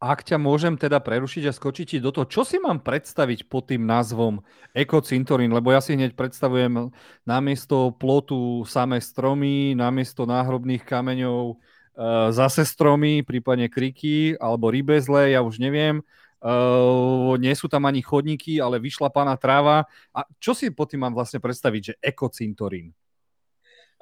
Ak 0.00 0.24
ťa 0.24 0.40
môžem 0.40 0.80
teda 0.80 0.96
prerušiť 0.96 1.44
a 1.44 1.52
skočiť 1.52 1.86
ti 1.86 1.98
do 2.00 2.08
toho, 2.08 2.24
čo 2.24 2.40
si 2.40 2.56
mám 2.56 2.80
predstaviť 2.80 3.52
pod 3.52 3.68
tým 3.68 3.84
názvom 3.84 4.40
ekocintorín, 4.72 5.52
lebo 5.52 5.76
ja 5.76 5.84
si 5.84 5.92
hneď 5.92 6.16
predstavujem 6.16 6.88
namiesto 7.28 7.92
plotu 8.00 8.64
samé 8.64 9.04
stromy, 9.04 9.76
namiesto 9.76 10.24
náhrobných 10.24 10.88
kameňov 10.88 11.60
Uh, 12.00 12.32
zase 12.32 12.64
stromy, 12.64 13.20
prípadne 13.20 13.68
kriky, 13.68 14.32
alebo 14.40 14.72
rybezle, 14.72 15.36
ja 15.36 15.44
už 15.44 15.60
neviem. 15.60 16.00
Uh, 16.40 17.36
nie 17.36 17.52
sú 17.52 17.68
tam 17.68 17.84
ani 17.84 18.00
chodníky, 18.00 18.56
ale 18.56 18.80
vyšla 18.80 19.12
pána 19.12 19.36
tráva. 19.36 19.84
A 20.14 20.24
čo 20.40 20.56
si 20.56 20.72
pod 20.72 20.88
tým 20.88 21.04
mám 21.04 21.12
vlastne 21.12 21.44
predstaviť, 21.44 21.82
že 21.82 21.94
ekocintorín? 22.00 22.96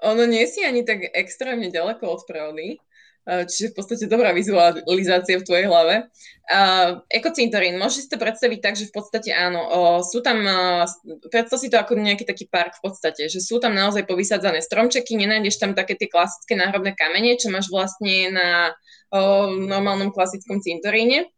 Ono 0.06 0.22
nie 0.30 0.46
si 0.46 0.62
ani 0.62 0.86
tak 0.86 1.10
extrémne 1.10 1.74
ďaleko 1.74 2.06
od 2.06 2.22
pravdy, 2.22 2.78
čiže 3.28 3.72
v 3.72 3.76
podstate 3.76 4.04
dobrá 4.08 4.32
vizualizácia 4.32 5.36
v 5.36 5.44
tvojej 5.44 5.66
hlave. 5.68 6.08
Uh, 6.48 7.04
ekocintorín, 7.12 7.76
môžeš 7.76 8.08
si 8.08 8.10
to 8.10 8.16
predstaviť 8.16 8.58
tak, 8.64 8.74
že 8.80 8.88
v 8.88 8.96
podstate 8.96 9.36
áno, 9.36 9.60
uh, 9.68 10.00
sú 10.00 10.24
tam, 10.24 10.40
uh, 10.48 10.88
predstav 11.28 11.60
si 11.60 11.68
to 11.68 11.76
ako 11.76 12.00
nejaký 12.00 12.24
taký 12.24 12.48
park 12.48 12.80
v 12.80 12.88
podstate, 12.88 13.28
že 13.28 13.44
sú 13.44 13.60
tam 13.60 13.76
naozaj 13.76 14.08
povysádzané 14.08 14.64
stromčeky, 14.64 15.12
nenájdeš 15.12 15.60
tam 15.60 15.76
také 15.76 15.92
tie 16.00 16.08
klasické 16.08 16.56
náhrobné 16.56 16.96
kamene, 16.96 17.36
čo 17.36 17.52
máš 17.52 17.68
vlastne 17.68 18.32
na 18.32 18.48
uh, 19.12 19.44
normálnom 19.52 20.08
klasickom 20.08 20.64
cintoríne, 20.64 21.28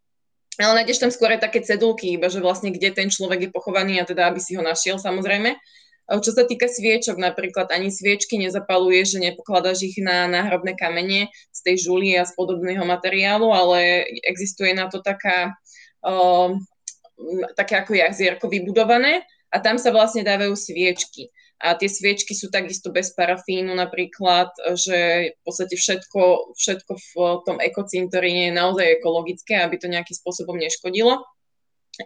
ale 0.55 0.71
nájdeš 0.79 1.03
tam 1.03 1.11
skôr 1.11 1.35
aj 1.35 1.43
také 1.43 1.59
cedulky, 1.59 2.15
iba 2.15 2.31
že 2.31 2.39
vlastne 2.39 2.71
kde 2.71 2.95
ten 2.95 3.11
človek 3.11 3.47
je 3.47 3.51
pochovaný 3.51 3.99
a 3.99 4.07
teda 4.07 4.31
aby 4.31 4.39
si 4.39 4.55
ho 4.55 4.63
našiel 4.63 4.95
samozrejme. 4.95 5.59
Čo 6.09 6.31
sa 6.35 6.43
týka 6.43 6.67
sviečok, 6.67 7.15
napríklad 7.15 7.71
ani 7.71 7.87
sviečky 7.87 8.35
nezapaluješ, 8.35 9.15
že 9.15 9.23
nepokladáš 9.31 9.79
ich 9.87 9.97
na 10.03 10.27
náhrobné 10.27 10.75
kamene 10.75 11.31
z 11.55 11.59
tej 11.63 11.87
žuly 11.87 12.19
a 12.19 12.27
z 12.27 12.35
podobného 12.35 12.83
materiálu, 12.83 13.47
ale 13.47 14.09
existuje 14.27 14.75
na 14.75 14.91
to 14.91 14.99
taká, 14.99 15.55
uh, 16.03 16.51
také 17.55 17.79
ako 17.79 17.95
jazierko 17.95 18.51
vybudované 18.51 19.23
a 19.53 19.63
tam 19.63 19.79
sa 19.79 19.95
vlastne 19.95 20.27
dávajú 20.27 20.51
sviečky. 20.51 21.31
A 21.61 21.77
tie 21.77 21.85
sviečky 21.85 22.33
sú 22.33 22.49
takisto 22.49 22.89
bez 22.89 23.13
parafínu 23.13 23.69
napríklad, 23.77 24.49
že 24.73 25.31
v 25.37 25.41
podstate 25.45 25.77
všetko, 25.77 26.57
všetko 26.57 26.91
v 26.97 27.13
tom 27.45 27.57
ekocintoríne 27.61 28.49
je 28.49 28.57
naozaj 28.57 28.97
ekologické, 28.97 29.61
aby 29.61 29.77
to 29.77 29.85
nejakým 29.85 30.17
spôsobom 30.17 30.57
neškodilo. 30.57 31.21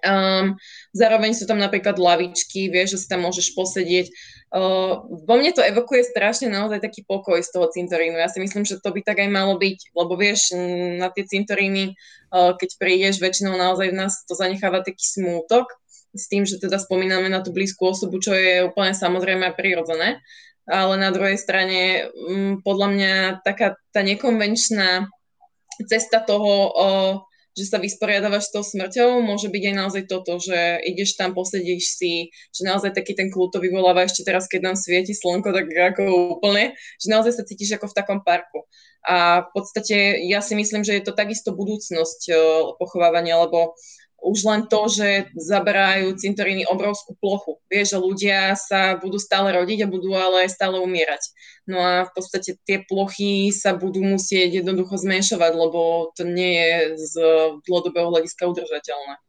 Um, 0.02 0.58
zároveň 0.98 1.38
sú 1.38 1.46
tam 1.46 1.62
napríklad 1.62 2.02
lavičky, 2.02 2.74
vieš, 2.74 2.98
že 2.98 3.00
si 3.06 3.08
tam 3.08 3.22
môžeš 3.22 3.54
posedieť. 3.54 4.10
Uh, 4.50 5.06
vo 5.06 5.36
mne 5.38 5.54
to 5.54 5.62
evokuje 5.62 6.02
strašne 6.10 6.50
naozaj 6.50 6.82
taký 6.82 7.06
pokoj 7.06 7.38
z 7.38 7.50
toho 7.54 7.70
cintorínu. 7.70 8.18
Ja 8.18 8.26
si 8.26 8.42
myslím, 8.42 8.66
že 8.66 8.82
to 8.82 8.90
by 8.90 9.06
tak 9.06 9.22
aj 9.22 9.30
malo 9.30 9.62
byť, 9.62 9.94
lebo 9.94 10.18
vieš, 10.18 10.58
na 10.98 11.14
tie 11.14 11.30
cintoríny, 11.30 11.94
uh, 12.34 12.58
keď 12.58 12.70
prídeš, 12.82 13.22
väčšinou 13.22 13.54
naozaj 13.54 13.94
v 13.94 14.00
nás 14.00 14.26
to 14.26 14.34
zanecháva 14.34 14.82
taký 14.82 15.06
smútok 15.06 15.70
s 16.16 16.32
tým, 16.32 16.50
že 16.50 16.58
teda 16.58 16.82
spomíname 16.82 17.30
na 17.30 17.46
tú 17.46 17.54
blízku 17.54 17.86
osobu, 17.86 18.18
čo 18.18 18.34
je 18.34 18.66
úplne 18.66 18.96
samozrejme 18.96 19.46
a 19.46 19.54
prirodzené. 19.54 20.24
Ale 20.66 20.98
na 20.98 21.14
druhej 21.14 21.38
strane, 21.38 22.10
um, 22.10 22.58
podľa 22.66 22.88
mňa 22.90 23.14
taká 23.46 23.78
tá 23.94 24.02
nekonvenčná 24.02 25.14
cesta 25.86 26.26
toho 26.26 26.54
uh, 26.74 27.14
že 27.56 27.72
sa 27.72 27.80
vysporiadavaš 27.80 28.52
s 28.52 28.54
tou 28.54 28.64
smrťou, 28.68 29.24
môže 29.24 29.48
byť 29.48 29.64
aj 29.72 29.76
naozaj 29.76 30.04
toto, 30.12 30.36
že 30.44 30.84
ideš 30.84 31.16
tam, 31.16 31.32
posedíš 31.32 31.96
si, 31.96 32.36
že 32.52 32.68
naozaj 32.68 32.92
taký 32.92 33.16
ten 33.16 33.32
kľúto 33.32 33.64
vyvoláva 33.64 34.04
ešte 34.04 34.28
teraz, 34.28 34.52
keď 34.52 34.72
nám 34.72 34.76
svieti 34.76 35.16
slnko, 35.16 35.56
tak 35.56 35.72
ako 35.72 36.36
úplne, 36.36 36.76
že 37.00 37.08
naozaj 37.08 37.40
sa 37.40 37.48
cítiš 37.48 37.80
ako 37.80 37.90
v 37.90 37.98
takom 37.98 38.20
parku. 38.28 38.68
A 39.06 39.48
v 39.48 39.50
podstate 39.54 40.26
ja 40.26 40.42
si 40.42 40.58
myslím, 40.58 40.82
že 40.82 40.98
je 40.98 41.04
to 41.06 41.14
takisto 41.14 41.54
budúcnosť 41.54 42.22
uh, 42.34 42.38
pochovávania, 42.82 43.38
lebo 43.38 43.78
už 44.26 44.40
len 44.50 44.62
to, 44.66 44.90
že 44.90 45.30
zaberajú 45.38 46.18
cintoríny 46.18 46.66
obrovskú 46.66 47.14
plochu. 47.22 47.62
Vieš, 47.70 47.94
že 47.94 47.98
ľudia 48.02 48.40
sa 48.58 48.98
budú 48.98 49.22
stále 49.22 49.54
rodiť 49.54 49.86
a 49.86 49.92
budú 49.92 50.18
ale 50.18 50.50
stále 50.50 50.82
umierať. 50.82 51.22
No 51.70 51.78
a 51.78 52.10
v 52.10 52.12
podstate 52.18 52.58
tie 52.66 52.82
plochy 52.82 53.54
sa 53.54 53.78
budú 53.78 54.02
musieť 54.02 54.66
jednoducho 54.66 54.98
zmenšovať, 54.98 55.52
lebo 55.54 56.10
to 56.18 56.26
nie 56.26 56.58
je 56.58 56.72
z 56.98 57.14
dlhodobého 57.70 58.10
hľadiska 58.10 58.50
udržateľné. 58.50 59.22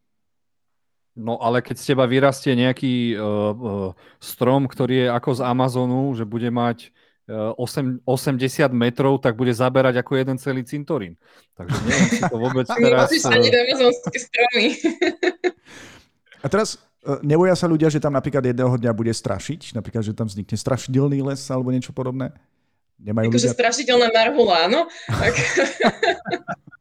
No 1.17 1.41
ale 1.41 1.65
keď 1.65 1.77
z 1.81 1.87
teba 1.93 2.05
vyrastie 2.05 2.53
nejaký 2.53 3.17
uh, 3.17 3.21
uh, 3.21 3.91
strom, 4.21 4.69
ktorý 4.69 5.09
je 5.09 5.09
ako 5.09 5.31
z 5.33 5.41
Amazonu, 5.49 6.13
že 6.13 6.29
bude 6.29 6.53
mať 6.53 6.93
8, 7.27 8.07
80 8.07 8.71
metrov, 8.71 9.19
tak 9.19 9.35
bude 9.35 9.51
zaberať 9.51 9.99
ako 9.99 10.15
jeden 10.15 10.39
celý 10.39 10.63
cintorín. 10.63 11.19
Takže 11.59 11.79
neviem, 11.83 12.09
či 12.15 12.23
to 12.23 12.39
vôbec 12.39 12.67
teraz... 12.79 13.11
ani 13.27 13.51
amazonské 13.51 14.17
stromy. 14.23 14.67
A 16.39 16.47
teraz 16.47 16.79
e, 17.03 17.19
neboja 17.27 17.59
sa 17.59 17.67
ľudia, 17.67 17.91
že 17.91 17.99
tam 17.99 18.15
napríklad 18.15 18.47
jedného 18.47 18.71
dňa 18.79 18.93
bude 18.95 19.11
strašiť? 19.11 19.75
Napríklad, 19.75 20.07
že 20.07 20.15
tam 20.15 20.31
vznikne 20.31 20.55
strašidelný 20.55 21.19
les 21.27 21.43
alebo 21.51 21.75
niečo 21.75 21.91
podobné? 21.91 22.31
Nemajú 23.03 23.35
akože 23.35 23.51
ľudia... 23.51 23.59
strašidelná 23.59 24.09
marhula, 24.15 24.71
áno? 24.71 24.81
Tak... 25.11 25.35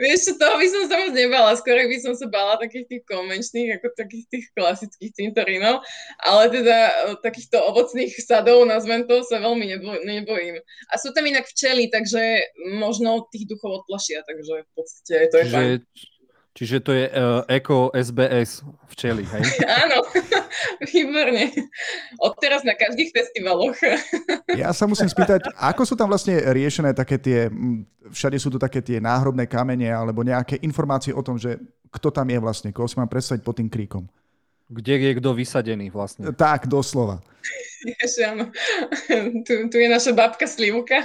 Vieš 0.00 0.36
toho 0.40 0.56
by 0.56 0.66
som 0.66 0.82
sa 0.88 0.96
moc 1.04 1.12
nebala, 1.12 1.52
skôr 1.54 1.76
by 1.84 1.98
som 2.00 2.14
sa 2.16 2.26
bala 2.26 2.56
takých 2.56 2.86
tých 2.88 3.02
konvenčných, 3.04 3.78
ako 3.78 3.86
takých 3.94 4.26
tých 4.32 4.44
klasických 4.56 5.12
cintorínov, 5.12 5.84
ale 6.24 6.42
teda 6.48 6.78
e, 6.88 6.92
takýchto 7.20 7.60
ovocných 7.60 8.12
sadov, 8.24 8.64
nazvem 8.64 9.04
to, 9.04 9.20
sa 9.26 9.38
veľmi 9.38 9.64
nebo, 9.76 9.94
nebojím. 10.02 10.58
A 10.90 10.94
sú 10.96 11.12
tam 11.12 11.28
inak 11.28 11.44
včely, 11.44 11.92
takže 11.92 12.40
možno 12.74 13.28
tých 13.28 13.46
duchov 13.48 13.84
odplašia, 13.84 14.24
takže 14.24 14.64
v 14.64 14.70
podstate 14.72 15.14
to 15.28 15.36
je 15.40 15.46
fajn. 15.52 15.68
Čiže 16.54 16.86
to 16.86 16.94
je 16.94 17.10
uh, 17.10 17.42
Eko 17.50 17.90
SBS 17.90 18.62
včely, 18.94 19.26
hej? 19.26 19.42
Áno, 19.82 20.06
výborne. 20.94 21.50
Odteraz 22.22 22.62
na 22.62 22.78
každých 22.78 23.10
festivaloch. 23.10 23.74
ja 24.62 24.70
sa 24.70 24.86
musím 24.86 25.10
spýtať, 25.10 25.50
ako 25.58 25.82
sú 25.82 25.98
tam 25.98 26.14
vlastne 26.14 26.38
riešené 26.38 26.94
také 26.94 27.18
tie, 27.18 27.50
všade 28.06 28.38
sú 28.38 28.54
tu 28.54 28.58
také 28.62 28.78
tie 28.86 29.02
náhrobné 29.02 29.50
kamene 29.50 29.90
alebo 29.90 30.22
nejaké 30.22 30.62
informácie 30.62 31.10
o 31.10 31.26
tom, 31.26 31.34
že 31.34 31.58
kto 31.90 32.14
tam 32.14 32.30
je 32.30 32.38
vlastne, 32.38 32.70
koho 32.70 32.86
si 32.86 33.02
mám 33.02 33.10
predstaviť 33.10 33.42
pod 33.42 33.58
tým 33.58 33.66
kríkom? 33.66 34.06
Kde 34.70 34.96
je 34.96 35.18
kto 35.18 35.34
vysadený 35.34 35.90
vlastne. 35.90 36.30
Tak, 36.32 36.70
doslova. 36.70 37.20
Vieš, 37.84 38.12
áno. 38.24 38.48
Tu, 39.44 39.68
tu 39.68 39.76
je 39.76 39.88
naša 39.92 40.16
babka 40.16 40.48
Slivka. 40.48 41.04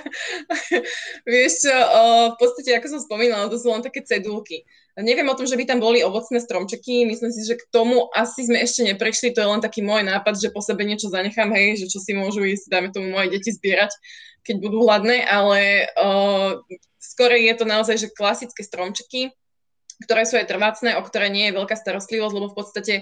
Vieš 1.27 1.67
čo, 1.67 1.75
o, 1.75 2.03
v 2.33 2.37
podstate, 2.39 2.71
ako 2.79 2.87
som 2.87 3.01
spomínala, 3.03 3.51
to 3.51 3.59
sú 3.59 3.67
len 3.67 3.83
také 3.83 3.99
cedulky. 3.99 4.63
Neviem 4.99 5.31
o 5.31 5.37
tom, 5.37 5.47
že 5.47 5.55
by 5.55 5.63
tam 5.63 5.79
boli 5.79 6.03
ovocné 6.03 6.43
stromčeky, 6.43 7.07
myslím 7.07 7.31
si, 7.31 7.47
že 7.47 7.55
k 7.55 7.63
tomu 7.71 8.11
asi 8.11 8.43
sme 8.43 8.59
ešte 8.59 8.83
neprešli, 8.83 9.31
to 9.31 9.39
je 9.39 9.51
len 9.51 9.63
taký 9.63 9.79
môj 9.79 10.03
nápad, 10.03 10.35
že 10.35 10.51
po 10.51 10.59
sebe 10.59 10.83
niečo 10.83 11.07
zanechám, 11.07 11.49
hej, 11.55 11.79
že 11.79 11.85
čo 11.87 12.03
si 12.03 12.11
môžu 12.11 12.43
ísť, 12.43 12.67
dáme 12.67 12.91
tomu 12.91 13.15
moje 13.15 13.31
deti 13.31 13.55
zbierať, 13.55 13.95
keď 14.43 14.55
budú 14.59 14.83
hladné, 14.83 15.23
ale 15.23 15.87
o, 15.95 16.09
skôr 16.99 17.31
je 17.35 17.53
to 17.55 17.63
naozaj, 17.63 17.95
že 17.95 18.11
klasické 18.11 18.59
stromčeky, 18.59 19.31
ktoré 19.99 20.23
sú 20.23 20.39
aj 20.39 20.47
trvácne, 20.47 20.95
o 20.95 21.03
ktoré 21.03 21.27
nie 21.27 21.51
je 21.51 21.57
veľká 21.59 21.75
starostlivosť, 21.75 22.33
lebo 22.35 22.47
v 22.47 22.55
podstate 22.55 22.93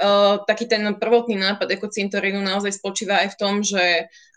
uh, 0.00 0.40
taký 0.48 0.64
ten 0.64 0.88
prvotný 0.96 1.36
nápad 1.36 1.68
ekocintorínu 1.68 2.40
naozaj 2.40 2.80
spočíva 2.80 3.20
aj 3.20 3.36
v 3.36 3.38
tom, 3.38 3.54
že 3.60 3.84
uh, 3.84 4.35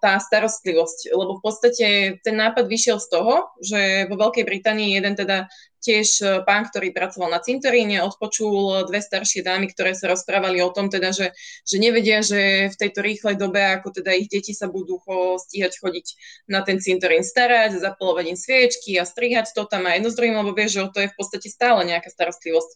tá 0.00 0.20
starostlivosť, 0.20 1.10
lebo 1.16 1.40
v 1.40 1.42
podstate 1.42 1.86
ten 2.20 2.36
nápad 2.36 2.68
vyšiel 2.68 3.00
z 3.00 3.08
toho, 3.08 3.34
že 3.60 4.06
vo 4.06 4.16
Veľkej 4.20 4.44
Británii 4.44 5.00
jeden 5.00 5.16
teda 5.16 5.48
tiež 5.80 6.08
e, 6.20 6.24
pán, 6.44 6.68
ktorý 6.68 6.92
pracoval 6.92 7.32
na 7.32 7.40
cintoríne, 7.40 8.04
odpočul 8.04 8.84
dve 8.84 9.00
staršie 9.00 9.40
dámy, 9.40 9.72
ktoré 9.72 9.96
sa 9.96 10.12
rozprávali 10.12 10.60
o 10.60 10.68
tom, 10.70 10.92
teda, 10.92 11.10
že, 11.10 11.32
že 11.64 11.76
nevedia, 11.80 12.20
že 12.20 12.68
v 12.68 12.76
tejto 12.76 13.00
rýchlej 13.00 13.40
dobe, 13.40 13.64
ako 13.80 13.96
teda 13.96 14.12
ich 14.12 14.28
deti 14.28 14.52
sa 14.52 14.68
budú 14.68 15.00
stíhať 15.40 15.80
chodiť 15.80 16.06
na 16.52 16.60
ten 16.60 16.78
cintorín 16.78 17.24
starať, 17.24 17.80
zapalovať 17.80 18.24
im 18.28 18.38
sviečky 18.38 19.00
a 19.00 19.08
strihať 19.08 19.56
to 19.56 19.64
tam 19.64 19.88
a 19.88 19.96
jedno 19.96 20.12
z 20.12 20.16
druhým, 20.20 20.36
lebo 20.36 20.52
vie, 20.52 20.68
že 20.68 20.84
to 20.92 21.00
je 21.00 21.08
v 21.08 21.16
podstate 21.16 21.48
stále 21.48 21.80
nejaká 21.88 22.12
starostlivosť. 22.12 22.70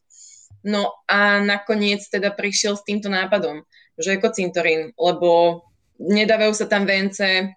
No 0.64 0.96
a 1.05 1.44
nakoniec 1.44 2.09
teda 2.09 2.33
prišiel 2.33 2.81
s 2.81 2.88
týmto 2.88 3.12
nápadom, 3.12 3.68
že 4.00 4.16
ako 4.16 4.33
cintorín, 4.33 4.96
lebo 4.96 5.61
nedávajú 6.00 6.52
sa 6.54 6.66
tam 6.66 6.87
vence, 6.87 7.54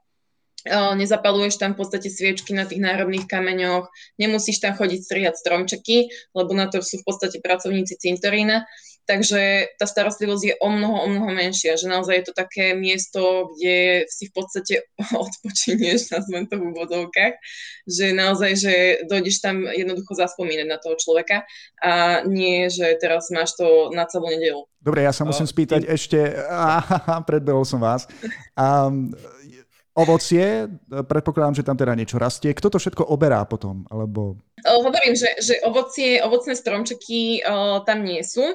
nezapaluješ 0.71 1.61
tam 1.61 1.73
v 1.73 1.79
podstate 1.79 2.11
sviečky 2.11 2.51
na 2.51 2.67
tých 2.67 2.83
národných 2.83 3.29
kameňoch, 3.29 3.87
nemusíš 4.19 4.59
tam 4.59 4.75
chodiť 4.75 4.99
strihať 4.99 5.35
stromčeky, 5.39 6.11
lebo 6.35 6.51
na 6.51 6.67
to 6.67 6.83
sú 6.83 6.99
v 6.99 7.07
podstate 7.07 7.39
pracovníci 7.39 7.95
cintorína. 7.95 8.67
Takže 9.07 9.71
tá 9.79 9.87
starostlivosť 9.87 10.43
je 10.43 10.55
o 10.59 10.67
mnoho, 10.67 10.97
o 10.99 11.07
mnoho 11.07 11.31
menšia, 11.31 11.79
že 11.79 11.87
naozaj 11.87 12.19
je 12.19 12.25
to 12.27 12.33
také 12.35 12.75
miesto, 12.75 13.47
kde 13.55 14.03
si 14.11 14.27
v 14.27 14.33
podstate 14.35 14.73
odpočinieš, 15.25 16.11
nazvem 16.11 16.43
to 16.51 16.59
v 16.59 16.75
úvodovkách, 16.75 17.39
že 17.87 18.11
naozaj, 18.11 18.51
že 18.59 18.73
dojdeš 19.07 19.39
tam 19.39 19.63
jednoducho 19.63 20.11
zaspomínať 20.11 20.67
na 20.67 20.75
toho 20.75 20.99
človeka 20.99 21.47
a 21.79 22.21
nie, 22.27 22.67
že 22.67 22.99
teraz 22.99 23.31
máš 23.31 23.55
to 23.55 23.95
na 23.95 24.03
celú 24.11 24.27
nedelu. 24.27 24.67
Dobre, 24.83 25.07
ja 25.07 25.15
sa 25.15 25.23
musím 25.23 25.47
spýtať 25.47 25.87
ešte, 25.87 26.19
predbehol 27.31 27.63
som 27.63 27.79
vás. 27.79 28.11
Um, 28.59 29.15
ovocie, 29.97 30.69
predpokladám, 30.91 31.57
že 31.57 31.65
tam 31.65 31.79
teda 31.79 31.97
niečo 31.97 32.21
rastie. 32.21 32.53
Kto 32.53 32.69
to 32.69 32.77
všetko 32.77 33.07
oberá 33.07 33.41
potom? 33.49 33.87
Alebo... 33.89 34.37
Hovorím, 34.61 35.17
že, 35.17 35.33
že 35.41 35.57
ovocie, 35.65 36.21
ovocné 36.21 36.53
stromčeky 36.53 37.41
uh, 37.41 37.81
tam 37.87 38.05
nie 38.05 38.21
sú. 38.21 38.45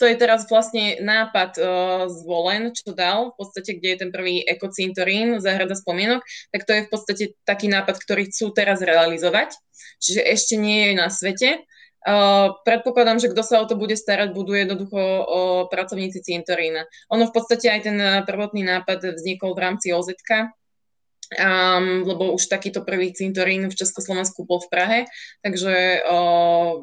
To 0.00 0.08
je 0.08 0.16
teraz 0.16 0.48
vlastne 0.48 0.96
nápad 1.04 1.60
uh, 1.60 1.68
zvolen, 2.08 2.72
čo 2.72 2.96
dal, 2.96 3.36
v 3.36 3.36
podstate, 3.36 3.76
kde 3.76 3.88
je 3.92 3.98
ten 4.00 4.10
prvý 4.10 4.40
ekocintorín, 4.48 5.44
záhrada 5.44 5.76
spomienok, 5.76 6.24
tak 6.48 6.64
to 6.64 6.72
je 6.72 6.84
v 6.88 6.90
podstate 6.90 7.24
taký 7.44 7.68
nápad, 7.68 8.00
ktorý 8.00 8.32
chcú 8.32 8.56
teraz 8.56 8.80
realizovať. 8.80 9.52
Čiže 10.00 10.24
ešte 10.24 10.54
nie 10.56 10.90
je 10.90 10.92
na 10.96 11.12
svete. 11.12 11.68
Uh, 12.00 12.56
predpokladám, 12.64 13.20
že 13.20 13.28
kto 13.28 13.44
sa 13.44 13.60
o 13.60 13.68
to 13.68 13.76
bude 13.76 13.92
starať, 13.92 14.32
budú 14.32 14.56
jednoducho 14.56 14.96
uh, 14.96 15.24
pracovníci 15.68 16.24
cintorína. 16.24 16.88
Ono 17.12 17.28
v 17.28 17.34
podstate 17.36 17.68
aj 17.68 17.80
ten 17.84 17.96
prvotný 18.24 18.64
nápad 18.64 19.20
vznikol 19.20 19.52
v 19.52 19.62
rámci 19.68 19.92
OZK, 19.92 20.48
um, 21.38 22.02
lebo 22.02 22.34
už 22.34 22.50
takýto 22.50 22.82
prvý 22.82 23.14
cintorín 23.14 23.70
v 23.70 23.78
Československu 23.78 24.42
bol 24.42 24.58
v 24.58 24.70
Prahe, 24.70 24.98
takže 25.44 26.02
uh, 26.02 26.82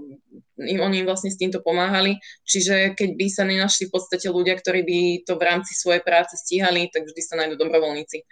im, 0.64 0.80
oni 0.80 1.04
im 1.04 1.08
vlastne 1.08 1.30
s 1.30 1.40
týmto 1.40 1.60
pomáhali. 1.60 2.18
Čiže 2.48 2.96
keď 2.96 3.10
by 3.20 3.28
sa 3.28 3.44
nenašli 3.44 3.92
v 3.92 3.94
podstate 3.94 4.28
ľudia, 4.32 4.56
ktorí 4.56 4.82
by 4.88 5.00
to 5.28 5.36
v 5.36 5.46
rámci 5.46 5.76
svojej 5.76 6.02
práce 6.02 6.40
stíhali, 6.40 6.88
tak 6.90 7.06
vždy 7.06 7.22
sa 7.22 7.38
nájdú 7.38 7.60
dobrovoľníci. 7.60 8.24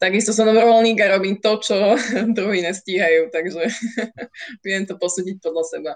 Takisto 0.00 0.32
som 0.32 0.48
dobrovoľník 0.48 0.96
a 1.04 1.12
robím 1.20 1.38
to, 1.38 1.60
čo 1.60 1.76
druhí 2.36 2.64
nestíhajú, 2.64 3.30
takže 3.30 3.62
viem 4.66 4.88
to 4.88 4.96
posúdiť 4.96 5.38
podľa 5.38 5.64
seba. 5.68 5.92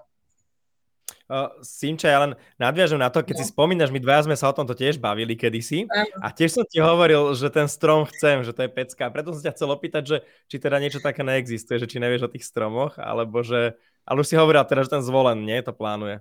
Uh, 1.25 1.49
Simča, 1.65 2.13
ja 2.13 2.21
len 2.21 2.33
nadviažem 2.61 3.01
na 3.01 3.09
to, 3.09 3.25
keď 3.25 3.37
no. 3.37 3.41
si 3.41 3.45
spomínaš, 3.49 3.89
my 3.89 3.97
dvaja 3.97 4.29
sme 4.29 4.37
sa 4.37 4.53
o 4.53 4.57
tomto 4.57 4.77
tiež 4.77 5.01
bavili 5.01 5.33
kedysi 5.33 5.89
a 6.21 6.29
tiež 6.29 6.61
som 6.61 6.65
ti 6.69 6.85
hovoril, 6.85 7.33
že 7.33 7.49
ten 7.49 7.65
strom 7.65 8.05
chcem, 8.05 8.45
že 8.45 8.53
to 8.53 8.69
je 8.69 8.69
pecka. 8.69 9.09
Preto 9.09 9.33
som 9.33 9.41
ťa 9.41 9.57
chcel 9.57 9.73
opýtať, 9.73 10.03
že 10.05 10.17
či 10.53 10.61
teda 10.61 10.77
niečo 10.77 11.01
také 11.01 11.25
neexistuje, 11.25 11.81
že 11.81 11.89
či 11.89 11.97
nevieš 11.97 12.29
o 12.29 12.33
tých 12.33 12.45
stromoch, 12.45 13.01
alebo 13.01 13.41
že, 13.41 13.73
ale 14.05 14.21
už 14.21 14.29
si 14.29 14.37
hovoril 14.37 14.69
teda, 14.69 14.85
že 14.85 15.01
ten 15.01 15.05
zvolen, 15.05 15.41
nie, 15.49 15.65
to 15.65 15.73
plánuje. 15.73 16.21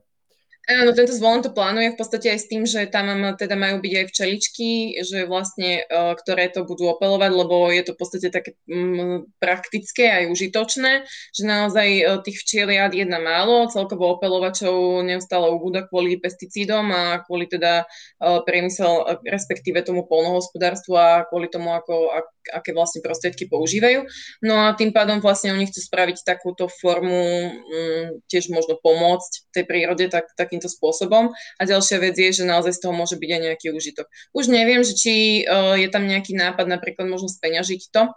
Áno, 0.63 0.95
tento 0.95 1.11
zvon 1.11 1.43
to 1.43 1.51
plánuje 1.51 1.91
v 1.91 1.99
podstate 1.99 2.31
aj 2.31 2.39
s 2.39 2.47
tým, 2.47 2.63
že 2.63 2.87
tam 2.87 3.11
teda 3.35 3.59
majú 3.59 3.83
byť 3.83 3.93
aj 3.99 4.05
včeličky, 4.07 4.95
že 5.03 5.27
vlastne, 5.27 5.83
uh, 5.83 6.15
ktoré 6.15 6.47
to 6.47 6.63
budú 6.63 6.87
opelovať, 6.87 7.31
lebo 7.35 7.67
je 7.67 7.83
to 7.83 7.91
v 7.91 7.99
podstate 7.99 8.31
také 8.31 8.55
um, 8.71 9.27
praktické 9.43 10.23
aj 10.23 10.31
užitočné, 10.31 11.03
že 11.35 11.43
naozaj 11.43 11.87
uh, 11.99 12.23
tých 12.23 12.39
včieliat 12.47 12.95
jedna 12.95 13.19
málo, 13.19 13.67
celkovo 13.75 14.15
opelovačov 14.15 15.03
neustále 15.03 15.51
ubúda 15.51 15.83
kvôli 15.83 16.15
pesticídom 16.15 16.87
a 16.95 17.19
kvôli 17.27 17.51
teda 17.51 17.83
uh, 17.83 18.39
priemysel, 18.47 19.19
respektíve 19.27 19.83
tomu 19.83 20.07
polnohospodárstvu 20.07 20.95
a 20.95 21.27
kvôli 21.27 21.51
tomu, 21.51 21.75
ako, 21.75 22.23
ak, 22.23 22.25
aké 22.49 22.71
vlastne 22.71 23.03
prostriedky 23.03 23.45
používajú. 23.51 24.07
No 24.41 24.67
a 24.67 24.73
tým 24.73 24.95
pádom 24.95 25.19
vlastne 25.19 25.51
oni 25.51 25.67
chcú 25.67 25.83
spraviť 25.83 26.23
takúto 26.23 26.71
formu, 26.71 27.51
um, 27.51 28.17
tiež 28.31 28.49
možno 28.49 28.79
pomôcť 28.79 29.53
tej 29.53 29.63
prírode, 29.67 30.07
tak, 30.07 30.31
tak 30.33 30.53
takýmto 30.53 30.69
spôsobom. 30.69 31.33
A 31.57 31.61
ďalšia 31.65 31.97
vec 31.97 32.13
je, 32.13 32.29
že 32.29 32.43
naozaj 32.45 32.77
z 32.77 32.81
toho 32.85 32.93
môže 32.93 33.17
byť 33.17 33.29
aj 33.33 33.41
nejaký 33.41 33.67
užitok. 33.73 34.05
Už 34.37 34.53
neviem, 34.53 34.85
že 34.85 34.93
či 34.93 35.13
uh, 35.49 35.73
je 35.73 35.89
tam 35.89 36.05
nejaký 36.05 36.37
nápad 36.37 36.69
napríklad 36.69 37.09
možno 37.09 37.25
speňažiť 37.25 37.81
to, 37.89 38.13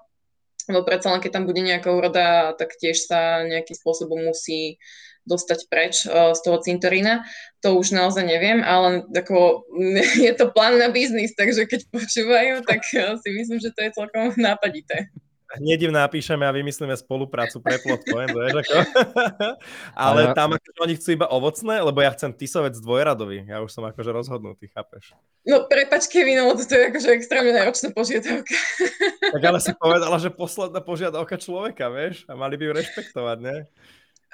lebo 0.69 0.83
predsa 0.83 1.15
len 1.15 1.23
keď 1.23 1.33
tam 1.33 1.45
bude 1.47 1.63
nejaká 1.63 1.89
úroda, 1.95 2.53
tak 2.59 2.75
tiež 2.77 3.07
sa 3.07 3.47
nejakým 3.47 3.79
spôsobom 3.79 4.19
musí 4.19 4.83
dostať 5.27 5.61
preč 5.69 5.95
uh, 6.07 6.33
z 6.33 6.41
toho 6.47 6.59
cintorína. 6.63 7.27
To 7.67 7.77
už 7.77 7.93
naozaj 7.93 8.25
neviem, 8.25 8.63
ale 8.63 9.05
ako, 9.11 9.67
je 10.27 10.33
to 10.33 10.51
plán 10.55 10.79
na 10.79 10.89
biznis, 10.89 11.35
takže 11.35 11.67
keď 11.67 11.81
počúvajú, 11.93 12.55
tak 12.65 12.81
uh, 12.95 13.19
si 13.21 13.29
myslím, 13.35 13.59
že 13.59 13.75
to 13.75 13.81
je 13.85 13.91
celkom 13.93 14.33
nápadité 14.49 15.11
hneď 15.55 15.89
im 15.91 15.95
napíšeme 15.95 16.43
a 16.43 16.53
vymyslíme 16.53 16.93
spoluprácu 16.99 17.63
pre 17.63 17.79
plot 17.79 18.03
point, 18.03 18.31
vieš, 18.31 18.55
ako? 18.67 18.77
Ale 20.07 20.21
ja... 20.31 20.35
tam 20.35 20.59
akože 20.59 20.79
oni 20.83 20.95
chcú 20.99 21.09
iba 21.15 21.27
ovocné, 21.31 21.75
lebo 21.81 21.99
ja 22.03 22.11
chcem 22.13 22.35
tisovec 22.35 22.75
dvojradový. 22.83 23.47
Ja 23.47 23.63
už 23.63 23.71
som 23.71 23.87
akože 23.87 24.11
rozhodnutý, 24.11 24.67
chápeš? 24.75 25.15
No 25.47 25.71
prepač 25.71 26.11
Kevin, 26.11 26.43
to 26.59 26.75
je 26.75 26.85
akože 26.91 27.09
extrémne 27.15 27.55
náročná 27.55 27.95
požiadavka. 27.95 28.57
Tak 29.31 29.43
ale 29.43 29.59
si 29.63 29.73
povedala, 29.79 30.17
že 30.19 30.35
posledná 30.35 30.83
požiadavka 30.83 31.39
človeka, 31.39 31.87
vieš? 31.89 32.27
A 32.27 32.35
mali 32.35 32.59
by 32.59 32.65
ju 32.67 32.73
rešpektovať, 32.83 33.39
ne? 33.39 33.57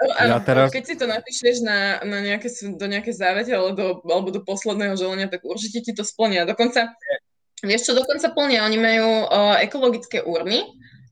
Ja 0.01 0.39
teraz... 0.43 0.73
Keď 0.73 0.85
si 0.85 0.95
to 0.97 1.07
napíšeš 1.07 1.63
na, 1.63 2.01
na 2.03 2.19
nejaké, 2.25 2.49
do 2.75 2.87
nejaké 2.89 3.13
závete 3.13 3.53
alebo 3.53 3.73
do, 3.75 3.87
alebo 4.09 4.29
do 4.33 4.41
posledného 4.43 4.97
želenia, 4.97 5.29
tak 5.29 5.45
určite 5.45 5.85
ti 5.85 5.93
to 5.93 6.03
splnia. 6.03 6.49
Dokonca, 6.49 6.97
vieš 7.63 7.91
čo, 7.91 7.93
dokonca 7.93 8.33
plnia, 8.33 8.67
oni 8.67 8.79
majú 8.81 9.09
uh, 9.29 9.57
ekologické 9.63 10.25
úrny, 10.25 10.65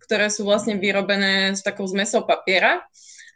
ktoré 0.06 0.26
sú 0.32 0.42
vlastne 0.42 0.74
vyrobené 0.80 1.54
s 1.54 1.62
takou 1.62 1.86
zmesou 1.86 2.26
papiera 2.26 2.82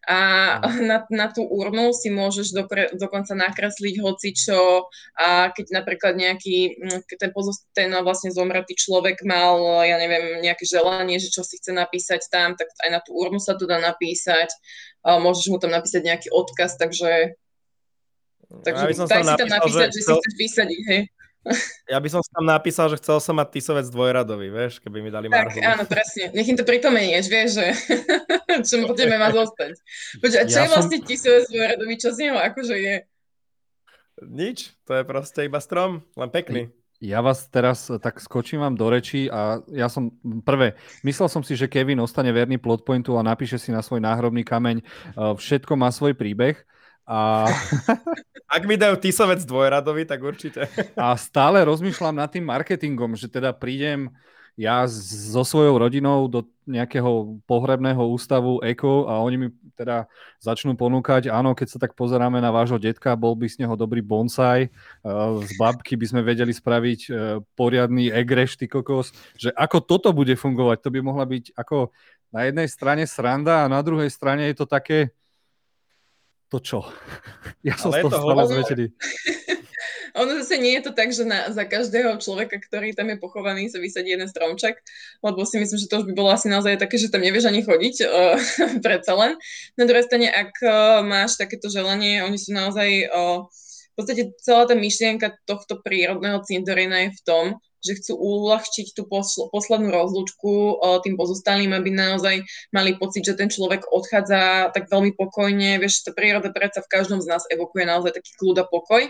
a 0.09 0.19
na, 0.91 1.05
na 1.09 1.27
tú 1.33 1.45
urnu 1.45 1.93
si 1.97 2.13
môžeš 2.13 2.53
dokre, 2.53 2.93
dokonca 2.97 3.33
nakresliť 3.33 4.01
hocičo 4.01 4.89
a 5.17 5.51
keď 5.51 5.67
napríklad 5.83 6.15
nejaký 6.17 6.77
mm, 6.77 7.01
ten, 7.19 7.31
pozost, 7.33 7.69
ten 7.73 7.91
vlastne 8.05 8.31
zomretý 8.31 8.77
človek 8.77 9.25
mal, 9.25 9.85
ja 9.85 9.97
neviem, 9.97 10.45
nejaké 10.45 10.69
želanie, 10.69 11.17
že 11.17 11.33
čo 11.33 11.41
si 11.41 11.57
chce 11.57 11.73
napísať 11.73 12.29
tam, 12.29 12.57
tak 12.57 12.69
aj 12.85 12.91
na 12.93 13.01
tú 13.01 13.17
urnu 13.17 13.41
sa 13.41 13.57
to 13.57 13.65
dá 13.65 13.81
napísať. 13.81 14.53
A 15.05 15.21
môžeš 15.21 15.53
mu 15.53 15.61
tam 15.61 15.73
napísať 15.73 16.01
nejaký 16.05 16.29
odkaz, 16.33 16.81
takže 16.81 17.37
Takže 18.55 18.85
daj 19.09 19.25
si 19.25 19.35
tam 19.35 19.51
napísať, 19.51 19.89
že, 19.91 19.99
že 19.99 20.01
si 20.05 20.13
chceš 20.15 20.35
vysadiť, 20.39 20.81
hej. 20.87 21.03
Ja 21.85 22.01
by 22.01 22.09
som 22.09 22.21
tam 22.25 22.49
napísal, 22.49 22.89
že 22.89 22.97
chcel 22.97 23.21
som 23.21 23.37
mať 23.37 23.61
tisovec 23.61 23.87
dvojradový, 23.93 24.49
vieš, 24.49 24.81
keby 24.81 25.05
mi 25.05 25.11
dali 25.13 25.29
tak, 25.29 25.53
marhu. 25.53 25.61
áno, 25.61 25.85
presne. 25.85 26.33
Nech 26.33 26.49
im 26.49 26.57
to 26.57 26.65
pritomenieš, 26.65 27.29
vieš, 27.29 27.61
že 27.61 27.67
čo 28.67 28.81
mu 28.81 28.89
potrebujeme 28.89 29.21
má 29.21 29.29
zostať. 29.29 29.77
Počuť, 30.25 30.39
a 30.41 30.45
čo 30.49 30.59
ja 30.59 30.65
je 30.65 30.73
vlastne 30.73 30.99
som... 30.99 31.07
tisovec 31.07 31.45
dvojradový? 31.53 31.95
Čo 32.01 32.09
z 32.17 32.19
neho 32.25 32.37
akože 32.41 32.77
je? 32.81 32.97
Nič, 34.25 34.73
to 34.89 34.97
je 34.97 35.05
proste 35.05 35.45
iba 35.45 35.61
strom, 35.61 36.01
len 36.17 36.31
pekný. 36.33 36.73
Ja 37.05 37.21
vás 37.21 37.45
teraz 37.53 37.93
tak 38.01 38.17
skočím 38.17 38.65
vám 38.65 38.81
do 38.81 38.89
reči 38.89 39.29
a 39.29 39.61
ja 39.69 39.93
som 39.93 40.15
prvé, 40.41 40.73
myslel 41.05 41.29
som 41.29 41.45
si, 41.45 41.53
že 41.53 41.69
Kevin 41.69 42.01
ostane 42.01 42.33
verný 42.33 42.57
plotpointu 42.57 43.21
a 43.21 43.27
napíše 43.27 43.61
si 43.61 43.69
na 43.69 43.85
svoj 43.85 44.01
náhrobný 44.01 44.41
kameň 44.41 44.81
všetko 45.37 45.77
má 45.77 45.93
svoj 45.93 46.17
príbeh 46.17 46.57
a... 47.05 47.49
Ak 48.55 48.63
mi 48.69 48.79
dajú 48.79 49.01
tisovec 49.03 49.43
dvojradový, 49.43 50.07
tak 50.07 50.23
určite. 50.23 50.71
A 50.95 51.19
stále 51.19 51.65
rozmýšľam 51.67 52.15
nad 52.15 52.31
tým 52.31 52.47
marketingom, 52.47 53.19
že 53.19 53.27
teda 53.27 53.51
prídem 53.51 54.15
ja 54.55 54.87
so 54.87 55.43
svojou 55.43 55.83
rodinou 55.83 56.31
do 56.31 56.47
nejakého 56.63 57.43
pohrebného 57.51 57.99
ústavu 58.07 58.63
ECO 58.63 59.11
a 59.11 59.19
oni 59.19 59.37
mi 59.37 59.49
teda 59.75 60.07
začnú 60.39 60.79
ponúkať, 60.79 61.27
áno, 61.27 61.59
keď 61.59 61.75
sa 61.75 61.79
tak 61.83 61.99
pozeráme 61.99 62.39
na 62.39 62.55
vášho 62.55 62.79
detka, 62.79 63.19
bol 63.19 63.35
by 63.35 63.51
z 63.51 63.67
neho 63.67 63.75
dobrý 63.75 63.99
bonsai, 63.99 64.71
z 65.43 65.51
babky 65.59 65.99
by 65.99 66.07
sme 66.07 66.23
vedeli 66.23 66.55
spraviť 66.55 67.01
e, 67.03 67.11
poriadny 67.59 68.15
egreš, 68.15 68.55
ty 68.55 68.71
kokos, 68.71 69.11
že 69.35 69.51
ako 69.59 69.83
toto 69.83 70.15
bude 70.15 70.39
fungovať, 70.39 70.87
to 70.87 70.95
by 70.95 71.03
mohla 71.03 71.27
byť 71.27 71.59
ako 71.59 71.91
na 72.31 72.47
jednej 72.47 72.71
strane 72.71 73.03
sranda 73.11 73.67
a 73.67 73.71
na 73.71 73.83
druhej 73.83 74.09
strane 74.15 74.47
je 74.55 74.63
to 74.63 74.67
také, 74.71 75.11
to 76.49 76.59
čo? 76.61 76.81
Ja 77.67 77.81
som 77.81 77.97
Ale 77.97 78.05
z 78.05 78.13
toho 78.13 78.17
stále 78.21 78.45
zväčšený. 78.45 78.87
Ono 80.15 80.31
zase 80.39 80.63
nie 80.63 80.79
je 80.79 80.87
to 80.87 80.93
tak, 80.95 81.11
že 81.11 81.27
na, 81.27 81.51
za 81.51 81.67
každého 81.67 82.23
človeka, 82.23 82.63
ktorý 82.63 82.95
tam 82.95 83.11
je 83.11 83.19
pochovaný, 83.19 83.67
sa 83.67 83.83
vysadí 83.83 84.15
jeden 84.15 84.31
stromček, 84.31 84.79
lebo 85.27 85.43
si 85.43 85.59
myslím, 85.59 85.75
že 85.75 85.91
to 85.91 86.05
už 86.05 86.07
by 86.07 86.15
bolo 86.15 86.31
asi 86.31 86.47
naozaj 86.47 86.79
také, 86.79 87.03
že 87.03 87.11
tam 87.11 87.27
nevieš 87.27 87.51
ani 87.51 87.67
chodiť, 87.67 87.97
uh, 88.07 88.39
predsa 88.87 89.19
len. 89.19 89.35
Na 89.75 89.91
druhej 89.91 90.07
strane, 90.07 90.31
ak 90.31 90.55
uh, 90.63 91.03
máš 91.03 91.35
takéto 91.35 91.67
želanie, 91.67 92.23
oni 92.23 92.39
sú 92.39 92.55
naozaj, 92.55 93.11
uh, 93.11 93.43
v 93.91 93.95
podstate 93.99 94.23
celá 94.39 94.71
tá 94.71 94.79
myšlienka 94.79 95.35
tohto 95.51 95.83
prírodného 95.83 96.39
cintorína 96.47 97.11
je 97.11 97.11
v 97.11 97.21
tom, 97.27 97.45
že 97.85 98.01
chcú 98.01 98.17
uľahčiť 98.17 98.97
tú 98.97 99.05
posl- 99.05 99.53
poslednú 99.53 99.93
rozlúčku 99.93 100.81
uh, 100.81 100.99
tým 101.05 101.21
pozostalým, 101.21 101.77
aby 101.77 101.93
naozaj 101.93 102.41
mali 102.73 102.97
pocit, 102.97 103.29
že 103.29 103.37
ten 103.37 103.53
človek 103.53 103.93
odchádza 103.93 104.73
tak 104.73 104.89
veľmi 104.89 105.13
pokojne. 105.15 105.77
Vieš, 105.79 106.09
tá 106.09 106.17
príroda 106.17 106.49
predsa 106.49 106.81
v 106.81 106.91
každom 106.91 107.21
z 107.21 107.29
nás 107.29 107.45
evokuje 107.53 107.85
naozaj 107.85 108.17
taký 108.17 108.33
kľud 108.41 108.57
a 108.59 108.67
pokoj. 108.67 109.05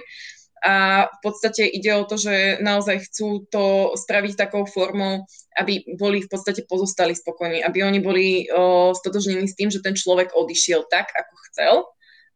A 0.64 1.06
v 1.12 1.18
podstate 1.20 1.68
ide 1.68 1.92
o 1.92 2.08
to, 2.08 2.16
že 2.16 2.56
naozaj 2.64 3.04
chcú 3.04 3.44
to 3.52 3.92
spraviť 4.00 4.48
takou 4.48 4.64
formou, 4.64 5.28
aby 5.60 5.84
boli 6.00 6.24
v 6.24 6.28
podstate 6.32 6.64
pozostali 6.64 7.12
spokojní, 7.12 7.60
aby 7.60 7.84
oni 7.84 8.00
boli 8.00 8.48
uh, 8.48 8.96
stotožnení 8.96 9.44
s 9.44 9.54
tým, 9.54 9.68
že 9.68 9.84
ten 9.84 9.92
človek 9.92 10.32
odišiel 10.32 10.88
tak, 10.88 11.12
ako 11.12 11.34
chcel 11.52 11.74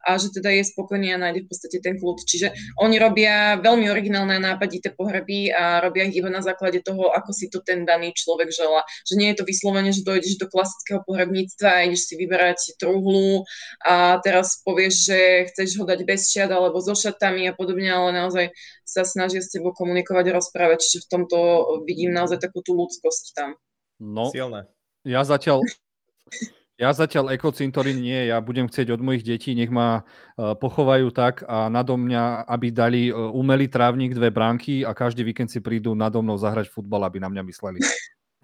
a 0.07 0.19
že 0.19 0.31
teda 0.31 0.51
je 0.55 0.71
spokojný 0.71 1.15
a 1.15 1.21
nájde 1.21 1.45
v 1.45 1.49
podstate 1.51 1.79
ten 1.83 1.99
kľud. 1.99 2.23
Čiže 2.23 2.55
oni 2.79 2.97
robia 3.03 3.59
veľmi 3.59 3.91
originálne 3.91 4.39
a 4.39 4.47
nápadité 4.55 4.95
pohreby 4.95 5.51
a 5.51 5.83
robia 5.83 6.07
ich 6.07 6.19
iba 6.19 6.31
na 6.31 6.43
základe 6.45 6.81
toho, 6.83 7.11
ako 7.11 7.31
si 7.35 7.51
to 7.51 7.59
ten 7.63 7.83
daný 7.83 8.15
človek 8.15 8.51
žela. 8.55 8.87
Že 9.09 9.15
nie 9.19 9.29
je 9.35 9.37
to 9.43 9.45
vyslovene, 9.45 9.91
že 9.91 10.07
dojdeš 10.07 10.39
do 10.39 10.47
klasického 10.47 11.03
pohrebníctva 11.03 11.69
a 11.69 11.85
ideš 11.91 12.11
si 12.11 12.15
vyberať 12.15 12.79
truhlu 12.79 13.43
a 13.83 14.23
teraz 14.23 14.63
povieš, 14.63 14.95
že 15.11 15.19
chceš 15.53 15.79
ho 15.81 15.85
dať 15.85 16.07
bez 16.07 16.31
šiat 16.31 16.51
alebo 16.51 16.79
so 16.79 16.95
šatami 16.95 17.51
a 17.51 17.57
podobne, 17.57 17.91
ale 17.91 18.15
naozaj 18.15 18.55
sa 18.89 19.05
snažia 19.05 19.45
s 19.45 19.53
tebou 19.53 19.77
komunikovať 19.77 20.25
a 20.33 20.37
rozprávať. 20.41 20.79
Čiže 20.87 20.99
v 21.05 21.11
tomto 21.11 21.39
vidím 21.85 22.15
naozaj 22.15 22.41
takú 22.41 22.65
tú 22.65 22.73
ľudskosť 22.73 23.25
tam. 23.37 23.59
No, 23.99 24.31
Silné. 24.31 24.71
ja 25.03 25.27
zatiaľ 25.27 25.67
ja 26.79 26.95
zatiaľ 26.95 27.35
ekocintorín 27.35 27.99
nie, 27.99 28.31
ja 28.31 28.39
budem 28.39 28.71
chcieť 28.71 28.95
od 28.95 29.03
mojich 29.03 29.27
detí, 29.27 29.51
nech 29.59 29.67
ma 29.67 30.07
uh, 30.07 30.55
pochovajú 30.55 31.11
tak 31.11 31.43
a 31.43 31.67
nado 31.67 31.99
mňa, 31.99 32.47
aby 32.47 32.71
dali 32.71 33.03
uh, 33.11 33.35
umelý 33.35 33.67
trávnik, 33.67 34.15
dve 34.15 34.31
bránky 34.31 34.87
a 34.87 34.95
každý 34.95 35.27
víkend 35.27 35.51
si 35.51 35.59
prídu 35.59 35.99
nado 35.99 36.23
mnou 36.23 36.39
zahrať 36.39 36.71
futbal, 36.71 37.03
aby 37.03 37.19
na 37.19 37.27
mňa 37.27 37.43
mysleli. 37.51 37.83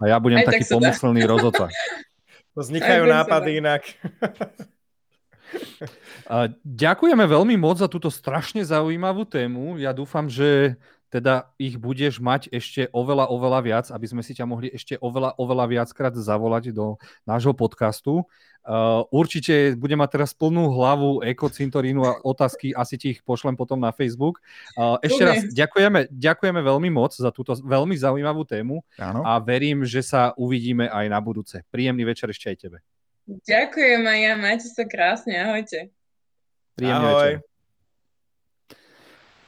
A 0.03 0.11
ja 0.11 0.19
budem 0.19 0.43
Aj 0.43 0.51
taký 0.51 0.63
tak 0.67 0.75
pomyslný 0.75 1.23
rozhodca. 1.23 1.71
Vznikajú 2.59 3.07
nápady 3.07 3.63
inak. 3.63 3.87
Ďakujeme 6.63 7.23
veľmi 7.23 7.55
moc 7.55 7.79
za 7.79 7.87
túto 7.87 8.11
strašne 8.11 8.67
zaujímavú 8.67 9.23
tému. 9.23 9.79
Ja 9.79 9.95
dúfam, 9.95 10.27
že 10.27 10.75
teda 11.15 11.47
ich 11.55 11.79
budeš 11.79 12.19
mať 12.19 12.51
ešte 12.51 12.91
oveľa, 12.91 13.31
oveľa 13.31 13.59
viac, 13.63 13.85
aby 13.87 14.03
sme 14.03 14.19
si 14.19 14.35
ťa 14.35 14.43
mohli 14.43 14.67
ešte 14.67 14.99
oveľa, 14.99 15.39
oveľa 15.39 15.65
viackrát 15.71 16.11
zavolať 16.11 16.75
do 16.75 16.99
nášho 17.23 17.55
podcastu. 17.55 18.27
Uh, 18.65 19.05
určite 19.13 19.77
budem 19.79 20.01
mať 20.01 20.19
teraz 20.19 20.33
plnú 20.35 20.73
hlavu 20.75 21.23
ekocintorínu 21.23 22.01
a 22.03 22.17
otázky, 22.25 22.73
asi 22.75 22.97
ti 22.99 23.07
ich 23.15 23.21
pošlem 23.23 23.55
potom 23.55 23.79
na 23.79 23.95
Facebook. 23.95 24.43
Uh, 24.75 24.99
ešte 24.99 25.23
Dobre. 25.23 25.29
raz 25.31 25.39
ďakujeme, 25.53 25.99
ďakujeme 26.11 26.59
veľmi 26.65 26.89
moc 26.91 27.15
za 27.15 27.29
túto 27.31 27.55
veľmi 27.55 27.95
zaujímavú 27.95 28.43
tému 28.43 28.83
Áno. 28.99 29.21
a 29.23 29.39
verím, 29.39 29.87
že 29.87 30.03
sa 30.03 30.35
uvidíme 30.35 30.91
aj 30.91 31.05
na 31.07 31.21
budúce. 31.21 31.63
Príjemný 31.71 32.03
večer 32.03 32.27
ešte 32.33 32.51
aj 32.51 32.57
tebe. 32.57 32.77
Ďakujem 33.25 34.01
aj 34.03 34.19
ja, 34.19 34.33
majte 34.35 34.67
sa 34.67 34.83
krásne, 34.83 35.33
ahojte. 35.39 35.93
Príjemný 36.75 37.07
Ahoj. 37.07 37.31
večer. 37.39 37.54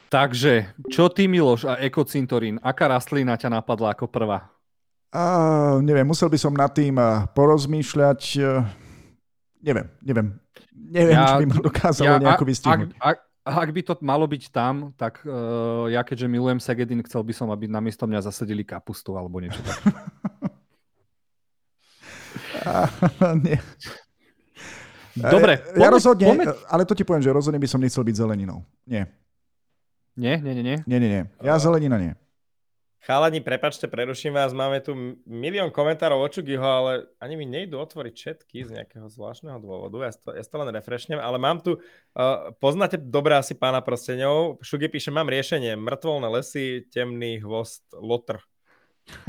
Takže, 0.08 0.72
čo 0.88 1.12
ty 1.12 1.28
Miloš 1.28 1.68
a 1.68 1.76
ekocintorín, 1.84 2.56
aká 2.64 2.88
rastlina 2.88 3.36
ťa 3.36 3.60
napadla 3.60 3.92
ako 3.92 4.08
prvá? 4.08 4.48
Uh, 5.08 5.80
neviem, 5.84 6.04
musel 6.04 6.32
by 6.32 6.38
som 6.40 6.52
nad 6.52 6.72
tým 6.72 6.96
porozmýšľať. 7.32 8.20
Uh, 8.40 8.64
neviem, 9.60 9.88
neviem. 10.00 10.28
Neviem, 10.72 11.16
ja, 11.16 11.24
či 11.28 11.44
by 11.44 11.46
ma 11.48 11.56
dokázalo 11.60 12.08
ja, 12.08 12.20
nejako 12.24 12.44
vystihnúť. 12.48 12.90
Ak, 12.96 13.20
ak, 13.44 13.52
ak 13.52 13.68
by 13.72 13.80
to 13.84 13.92
malo 14.00 14.24
byť 14.24 14.42
tam, 14.48 14.96
tak 14.96 15.20
uh, 15.28 15.92
ja 15.92 16.00
keďže 16.00 16.28
milujem 16.28 16.60
Segedin, 16.60 17.04
chcel 17.04 17.24
by 17.24 17.32
som, 17.36 17.52
aby 17.52 17.68
na 17.68 17.80
miesto 17.80 18.08
mňa 18.08 18.24
zasadili 18.24 18.64
kapustu 18.64 19.16
alebo 19.16 19.40
niečo 19.40 19.60
tak. 19.60 19.80
nie. 23.44 23.60
Dobre. 25.18 25.58
E, 25.74 25.82
ja 25.82 25.90
rozhodne, 25.90 26.30
pomeď... 26.30 26.46
ale 26.70 26.86
to 26.86 26.94
ti 26.94 27.02
poviem, 27.02 27.24
že 27.24 27.34
rozhodne 27.34 27.58
by 27.58 27.68
som 27.68 27.82
nechcel 27.82 28.06
byť 28.06 28.16
zeleninou. 28.16 28.62
Nie. 28.86 29.10
Nie, 30.18 30.42
nie, 30.42 30.50
nie, 30.58 30.64
nie? 30.66 30.76
Nie, 30.90 30.98
nie, 30.98 31.08
nie. 31.08 31.22
Ja 31.46 31.62
zelenina 31.62 31.94
nie. 31.94 32.18
Chalani, 33.06 33.38
prepačte, 33.38 33.86
preruším 33.86 34.34
vás, 34.34 34.50
máme 34.50 34.82
tu 34.82 34.92
milión 35.22 35.70
komentárov 35.70 36.18
o 36.18 36.28
Čugiho, 36.28 36.66
ale 36.66 37.06
ani 37.22 37.38
mi 37.38 37.46
nejdu 37.46 37.78
otvoriť 37.78 38.14
všetky 38.18 38.66
z 38.66 38.70
nejakého 38.74 39.06
zvláštneho 39.06 39.62
dôvodu, 39.62 40.10
ja 40.10 40.12
to, 40.12 40.34
ja 40.34 40.42
to 40.42 40.56
len 40.58 40.74
refreshnem, 40.74 41.22
ale 41.22 41.38
mám 41.38 41.62
tu, 41.62 41.78
uh, 41.78 42.50
poznáte 42.58 42.98
dobre 42.98 43.38
asi 43.38 43.54
pána 43.54 43.78
prsteňov, 43.78 44.58
Šugi 44.60 44.90
píše, 44.90 45.14
mám 45.14 45.30
riešenie, 45.30 45.78
mŕtvolné 45.78 46.28
lesy, 46.28 46.84
temný 46.90 47.38
hvost, 47.38 47.86
lotr. 47.94 48.42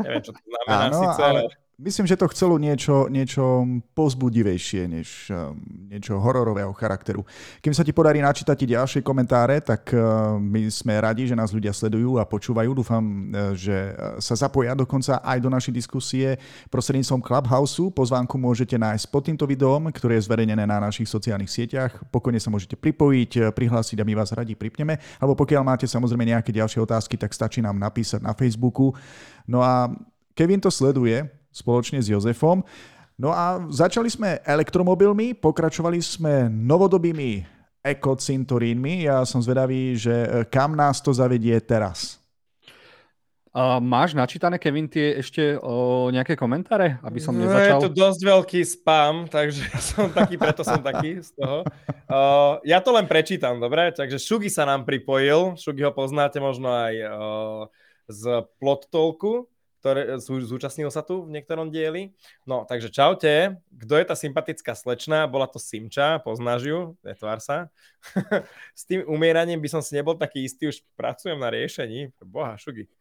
Neviem, 0.02 0.26
čo 0.26 0.34
to 0.34 0.42
znamená 0.42 0.90
Áno, 0.90 1.00
síce, 1.06 1.22
ale... 1.22 1.40
Myslím, 1.80 2.12
že 2.12 2.20
to 2.20 2.28
chcelo 2.28 2.60
niečo, 2.60 3.08
niečo 3.08 3.64
pozbudivejšie, 3.96 4.84
než 4.92 5.32
um, 5.32 5.56
niečo 5.88 6.20
hororového 6.20 6.76
charakteru. 6.76 7.24
Kým 7.64 7.72
sa 7.72 7.88
ti 7.88 7.96
podarí 7.96 8.20
načítať 8.20 8.60
ďalšie 8.60 9.00
komentáre, 9.00 9.64
tak 9.64 9.96
uh, 9.96 10.36
my 10.36 10.68
sme 10.68 11.00
radi, 11.00 11.24
že 11.24 11.40
nás 11.40 11.56
ľudia 11.56 11.72
sledujú 11.72 12.20
a 12.20 12.28
počúvajú. 12.28 12.76
Dúfam, 12.76 13.00
uh, 13.00 13.56
že 13.56 13.96
uh, 13.96 14.20
sa 14.20 14.36
zapoja 14.36 14.76
dokonca 14.76 15.24
aj 15.24 15.40
do 15.40 15.48
našej 15.48 15.72
diskusie 15.72 16.36
prostredníctvom 16.68 17.24
Clubhouse. 17.24 17.80
Pozvánku 17.96 18.36
môžete 18.36 18.76
nájsť 18.76 19.08
pod 19.08 19.24
týmto 19.32 19.48
videom, 19.48 19.88
ktoré 19.88 20.20
je 20.20 20.28
zverejnené 20.28 20.68
na 20.68 20.84
našich 20.84 21.08
sociálnych 21.08 21.48
sieťach. 21.48 21.96
Pokojne 22.12 22.44
sa 22.44 22.52
môžete 22.52 22.76
pripojiť, 22.76 23.56
prihlásiť 23.56 24.04
a 24.04 24.08
my 24.08 24.20
vás 24.20 24.36
radi 24.36 24.52
pripneme. 24.52 25.00
Alebo 25.16 25.40
pokiaľ 25.40 25.64
máte 25.64 25.88
samozrejme 25.88 26.28
nejaké 26.28 26.52
ďalšie 26.52 26.84
otázky, 26.84 27.16
tak 27.16 27.32
stačí 27.32 27.64
nám 27.64 27.80
napísať 27.80 28.20
na 28.20 28.36
Facebooku. 28.36 28.92
No 29.48 29.64
a 29.64 29.88
Kevin 30.36 30.60
to 30.60 30.68
sleduje, 30.68 31.39
spoločne 31.60 32.00
s 32.00 32.08
Jozefom. 32.08 32.64
No 33.20 33.36
a 33.36 33.60
začali 33.68 34.08
sme 34.08 34.40
elektromobilmi, 34.48 35.36
pokračovali 35.36 36.00
sme 36.00 36.48
novodobými 36.48 37.44
ekocintorínmi. 37.84 39.04
Ja 39.04 39.28
som 39.28 39.44
zvedavý, 39.44 40.00
že 40.00 40.16
e, 40.16 40.28
kam 40.48 40.72
nás 40.80 41.04
to 41.04 41.12
zavedie 41.12 41.60
teraz. 41.60 42.20
Uh, 43.50 43.82
máš 43.82 44.14
načítané, 44.14 44.62
Kevin, 44.62 44.86
tie 44.86 45.18
ešte 45.26 45.58
o 45.58 46.08
nejaké 46.14 46.38
komentáre, 46.38 47.02
aby 47.02 47.18
som 47.18 47.34
no, 47.34 47.50
nezačal? 47.50 47.82
Je 47.82 47.90
to 47.90 47.98
dosť 47.98 48.22
veľký 48.22 48.62
spam, 48.62 49.26
takže 49.36 49.66
som 49.82 50.14
taký, 50.14 50.38
preto 50.38 50.62
som 50.62 50.78
taký 50.78 51.18
z 51.18 51.34
toho. 51.34 51.66
Uh, 52.06 52.62
ja 52.62 52.78
to 52.78 52.94
len 52.94 53.10
prečítam, 53.10 53.58
dobre? 53.58 53.90
Takže 53.90 54.22
Šugi 54.22 54.54
sa 54.54 54.70
nám 54.70 54.86
pripojil, 54.86 55.58
Šugi 55.58 55.82
ho 55.82 55.90
poznáte 55.90 56.38
možno 56.38 56.70
aj 56.70 56.94
uh, 57.02 57.10
z 58.06 58.46
Plot 58.62 58.86
Talku 58.94 59.49
ktoré, 59.80 60.20
zúčastnil 60.22 60.92
sa 60.92 61.00
tu 61.00 61.24
v 61.24 61.40
niektorom 61.40 61.72
dieli. 61.72 62.12
No, 62.44 62.68
takže 62.68 62.92
čaute. 62.92 63.58
Kto 63.72 63.94
je 63.96 64.06
tá 64.06 64.16
sympatická 64.16 64.76
slečna? 64.76 65.24
Bola 65.26 65.48
to 65.48 65.58
Simča, 65.58 66.20
poznáš 66.20 66.68
ju, 66.68 66.80
netvár 67.00 67.40
sa. 67.40 67.72
S 68.80 68.84
tým 68.84 69.08
umieraním 69.08 69.64
by 69.64 69.70
som 69.72 69.82
si 69.82 69.96
nebol 69.96 70.20
taký 70.20 70.44
istý, 70.44 70.68
už 70.68 70.84
pracujem 71.00 71.40
na 71.40 71.48
riešení. 71.48 72.12
Boha, 72.22 72.60
šugy. 72.60 72.92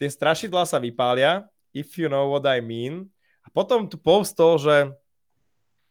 Tie 0.00 0.08
strašidlá 0.08 0.64
sa 0.64 0.80
vypália, 0.80 1.46
if 1.76 2.00
you 2.00 2.08
know 2.08 2.32
what 2.32 2.48
I 2.48 2.64
mean. 2.64 3.12
A 3.44 3.52
potom 3.52 3.84
tu 3.84 4.00
postol, 4.00 4.56
že 4.56 4.90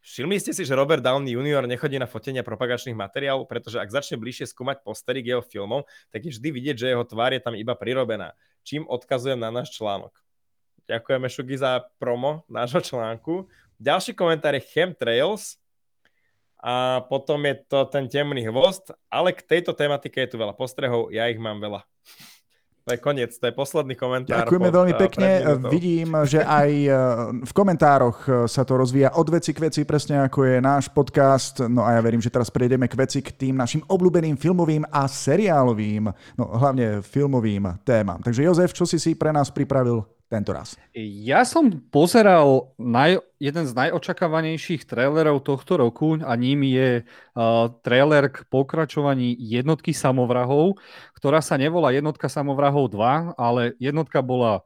Všimli 0.02 0.42
ste 0.42 0.50
si, 0.50 0.66
že 0.66 0.74
Robert 0.74 0.98
Downey 0.98 1.38
Jr. 1.38 1.62
nechodí 1.62 1.94
na 1.94 2.10
fotenia 2.10 2.42
propagačných 2.42 2.98
materiálov, 2.98 3.46
pretože 3.46 3.78
ak 3.78 3.86
začne 3.86 4.18
bližšie 4.18 4.50
skúmať 4.50 4.82
postery 4.82 5.22
k 5.22 5.38
jeho 5.38 5.46
filmom, 5.46 5.86
tak 6.10 6.26
je 6.26 6.34
vždy 6.34 6.48
vidieť, 6.50 6.76
že 6.76 6.90
jeho 6.90 7.06
tvár 7.06 7.30
je 7.30 7.38
tam 7.38 7.54
iba 7.54 7.78
prirobená, 7.78 8.34
čím 8.66 8.82
odkazujem 8.90 9.38
na 9.38 9.54
náš 9.54 9.70
článok. 9.78 10.10
Ďakujeme 10.90 11.26
Šugi 11.30 11.56
za 11.58 11.82
promo 11.98 12.42
nášho 12.50 12.82
článku. 12.82 13.46
Ďalší 13.78 14.14
komentár 14.14 14.54
je 14.54 14.62
Chemtrails 14.62 15.58
a 16.62 17.02
potom 17.10 17.42
je 17.42 17.54
to 17.66 17.86
ten 17.90 18.06
temný 18.06 18.46
hvost, 18.46 18.94
ale 19.10 19.34
k 19.34 19.42
tejto 19.42 19.74
tematike 19.74 20.22
je 20.22 20.30
tu 20.30 20.36
veľa 20.38 20.54
postrehov, 20.54 21.10
ja 21.10 21.26
ich 21.26 21.38
mám 21.38 21.58
veľa. 21.58 21.82
To 22.82 22.90
je 22.90 22.98
koniec, 22.98 23.30
to 23.38 23.46
je 23.46 23.54
posledný 23.54 23.94
komentár. 23.94 24.42
Ďakujeme 24.42 24.70
pod, 24.70 24.74
veľmi 24.74 24.94
pekne. 24.98 25.28
Vidím, 25.70 26.18
že 26.26 26.42
aj 26.42 26.70
eh, 26.82 26.94
v 27.46 27.52
komentároch 27.54 28.18
eh, 28.26 28.30
sa 28.50 28.66
to 28.66 28.74
rozvíja 28.74 29.14
od 29.14 29.30
veci 29.30 29.54
k 29.54 29.70
veci, 29.70 29.86
presne 29.86 30.26
ako 30.26 30.42
je 30.42 30.56
náš 30.58 30.90
podcast. 30.90 31.62
No 31.62 31.86
a 31.86 31.94
ja 31.94 32.02
verím, 32.02 32.18
že 32.18 32.34
teraz 32.34 32.50
prejdeme 32.50 32.90
k 32.90 32.98
veci 32.98 33.22
k 33.22 33.30
tým 33.30 33.54
našim 33.54 33.86
obľúbeným 33.86 34.34
filmovým 34.34 34.82
a 34.90 35.06
seriálovým, 35.06 36.10
no 36.34 36.44
hlavne 36.58 37.06
filmovým 37.06 37.70
témam. 37.86 38.18
Takže 38.18 38.42
Jozef, 38.42 38.74
čo 38.74 38.82
si 38.82 38.98
si 38.98 39.14
pre 39.14 39.30
nás 39.30 39.46
pripravil 39.46 40.02
tento 40.32 40.56
raz? 40.56 40.80
Ja 40.96 41.44
som 41.44 41.68
pozeral 41.92 42.72
naj, 42.80 43.20
jeden 43.36 43.68
z 43.68 43.72
najočakávanejších 43.76 44.88
trailerov 44.88 45.44
tohto 45.44 45.76
roku 45.76 46.16
a 46.24 46.32
ním 46.40 46.64
je 46.64 47.04
uh, 47.04 47.68
trailer 47.84 48.32
k 48.32 48.40
pokračovaní 48.48 49.36
jednotky 49.36 49.92
samovrahov, 49.92 50.80
ktorá 51.12 51.44
sa 51.44 51.60
nevolá 51.60 51.92
jednotka 51.92 52.32
samovrahov 52.32 52.88
2, 52.88 53.36
ale 53.36 53.76
jednotka 53.76 54.24
bola 54.24 54.64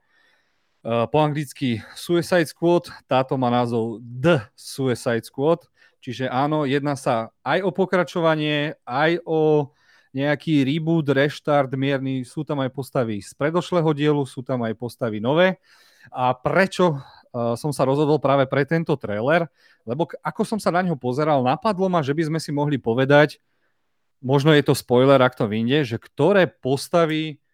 uh, 0.87 1.11
po 1.11 1.19
anglicky 1.19 1.83
Suicide 1.99 2.47
Squad, 2.47 2.87
táto 3.11 3.35
má 3.35 3.51
názov 3.51 3.99
The 3.99 4.47
Suicide 4.55 5.27
Squad, 5.27 5.67
čiže 5.99 6.31
áno, 6.31 6.63
jedná 6.63 6.95
sa 6.95 7.35
aj 7.43 7.67
o 7.67 7.75
pokračovanie, 7.75 8.79
aj 8.87 9.19
o 9.27 9.75
nejaký 10.17 10.65
reboot, 10.65 11.05
reštart 11.13 11.69
mierny, 11.77 12.25
sú 12.25 12.41
tam 12.41 12.65
aj 12.65 12.73
postavy 12.73 13.21
z 13.21 13.37
predošlého 13.37 13.93
dielu, 13.93 14.23
sú 14.25 14.41
tam 14.41 14.65
aj 14.65 14.73
postavy 14.73 15.21
nové. 15.21 15.61
A 16.09 16.33
prečo 16.33 16.97
uh, 16.97 17.53
som 17.61 17.69
sa 17.69 17.85
rozhodol 17.85 18.17
práve 18.17 18.49
pre 18.49 18.65
tento 18.65 18.97
trailer? 18.97 19.45
Lebo 19.85 20.09
ako 20.25 20.43
som 20.49 20.57
sa 20.57 20.73
na 20.73 20.81
ňo 20.81 20.97
pozeral, 20.97 21.45
napadlo 21.45 21.93
ma, 21.93 22.01
že 22.01 22.17
by 22.17 22.33
sme 22.33 22.41
si 22.41 22.49
mohli 22.49 22.81
povedať, 22.81 23.37
možno 24.25 24.57
je 24.57 24.65
to 24.65 24.73
spoiler, 24.73 25.21
ak 25.21 25.37
to 25.37 25.45
vyjde, 25.45 25.85
že 25.85 25.97
ktoré 26.01 26.49
postavy 26.49 27.45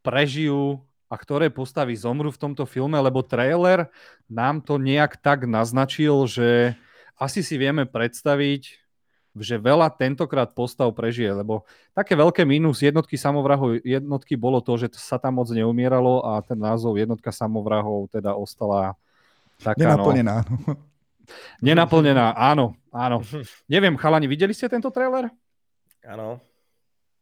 prežijú 0.00 0.80
a 1.06 1.14
ktoré 1.14 1.52
postavy 1.52 1.94
zomru 1.94 2.32
v 2.32 2.40
tomto 2.40 2.64
filme, 2.64 2.96
lebo 2.98 3.20
trailer 3.22 3.92
nám 4.26 4.64
to 4.64 4.80
nejak 4.80 5.20
tak 5.20 5.44
naznačil, 5.44 6.26
že 6.26 6.74
asi 7.20 7.44
si 7.44 7.60
vieme 7.60 7.84
predstaviť, 7.84 8.85
že 9.36 9.60
veľa 9.60 9.92
tentokrát 9.92 10.48
postav 10.52 10.88
prežije, 10.96 11.28
lebo 11.32 11.68
také 11.92 12.16
veľké 12.16 12.42
mínus 12.48 12.80
jednotky 12.80 13.20
samovrahov 13.20 13.80
jednotky 13.84 14.34
bolo 14.36 14.64
to, 14.64 14.80
že 14.80 14.96
sa 14.96 15.20
tam 15.20 15.40
moc 15.42 15.48
neumieralo 15.52 16.24
a 16.24 16.40
ten 16.40 16.56
názov 16.56 16.96
jednotka 16.96 17.28
samovrahov 17.28 18.08
teda 18.08 18.32
ostala 18.32 18.96
taká, 19.60 19.80
Nenaplnená. 19.80 20.44
No, 20.46 20.72
nenaplnená, 21.60 22.32
áno, 22.38 22.78
áno. 22.94 23.20
Neviem, 23.72 23.98
chalani, 23.98 24.30
videli 24.30 24.54
ste 24.54 24.70
tento 24.70 24.88
trailer? 24.88 25.28
Áno. 26.06 26.40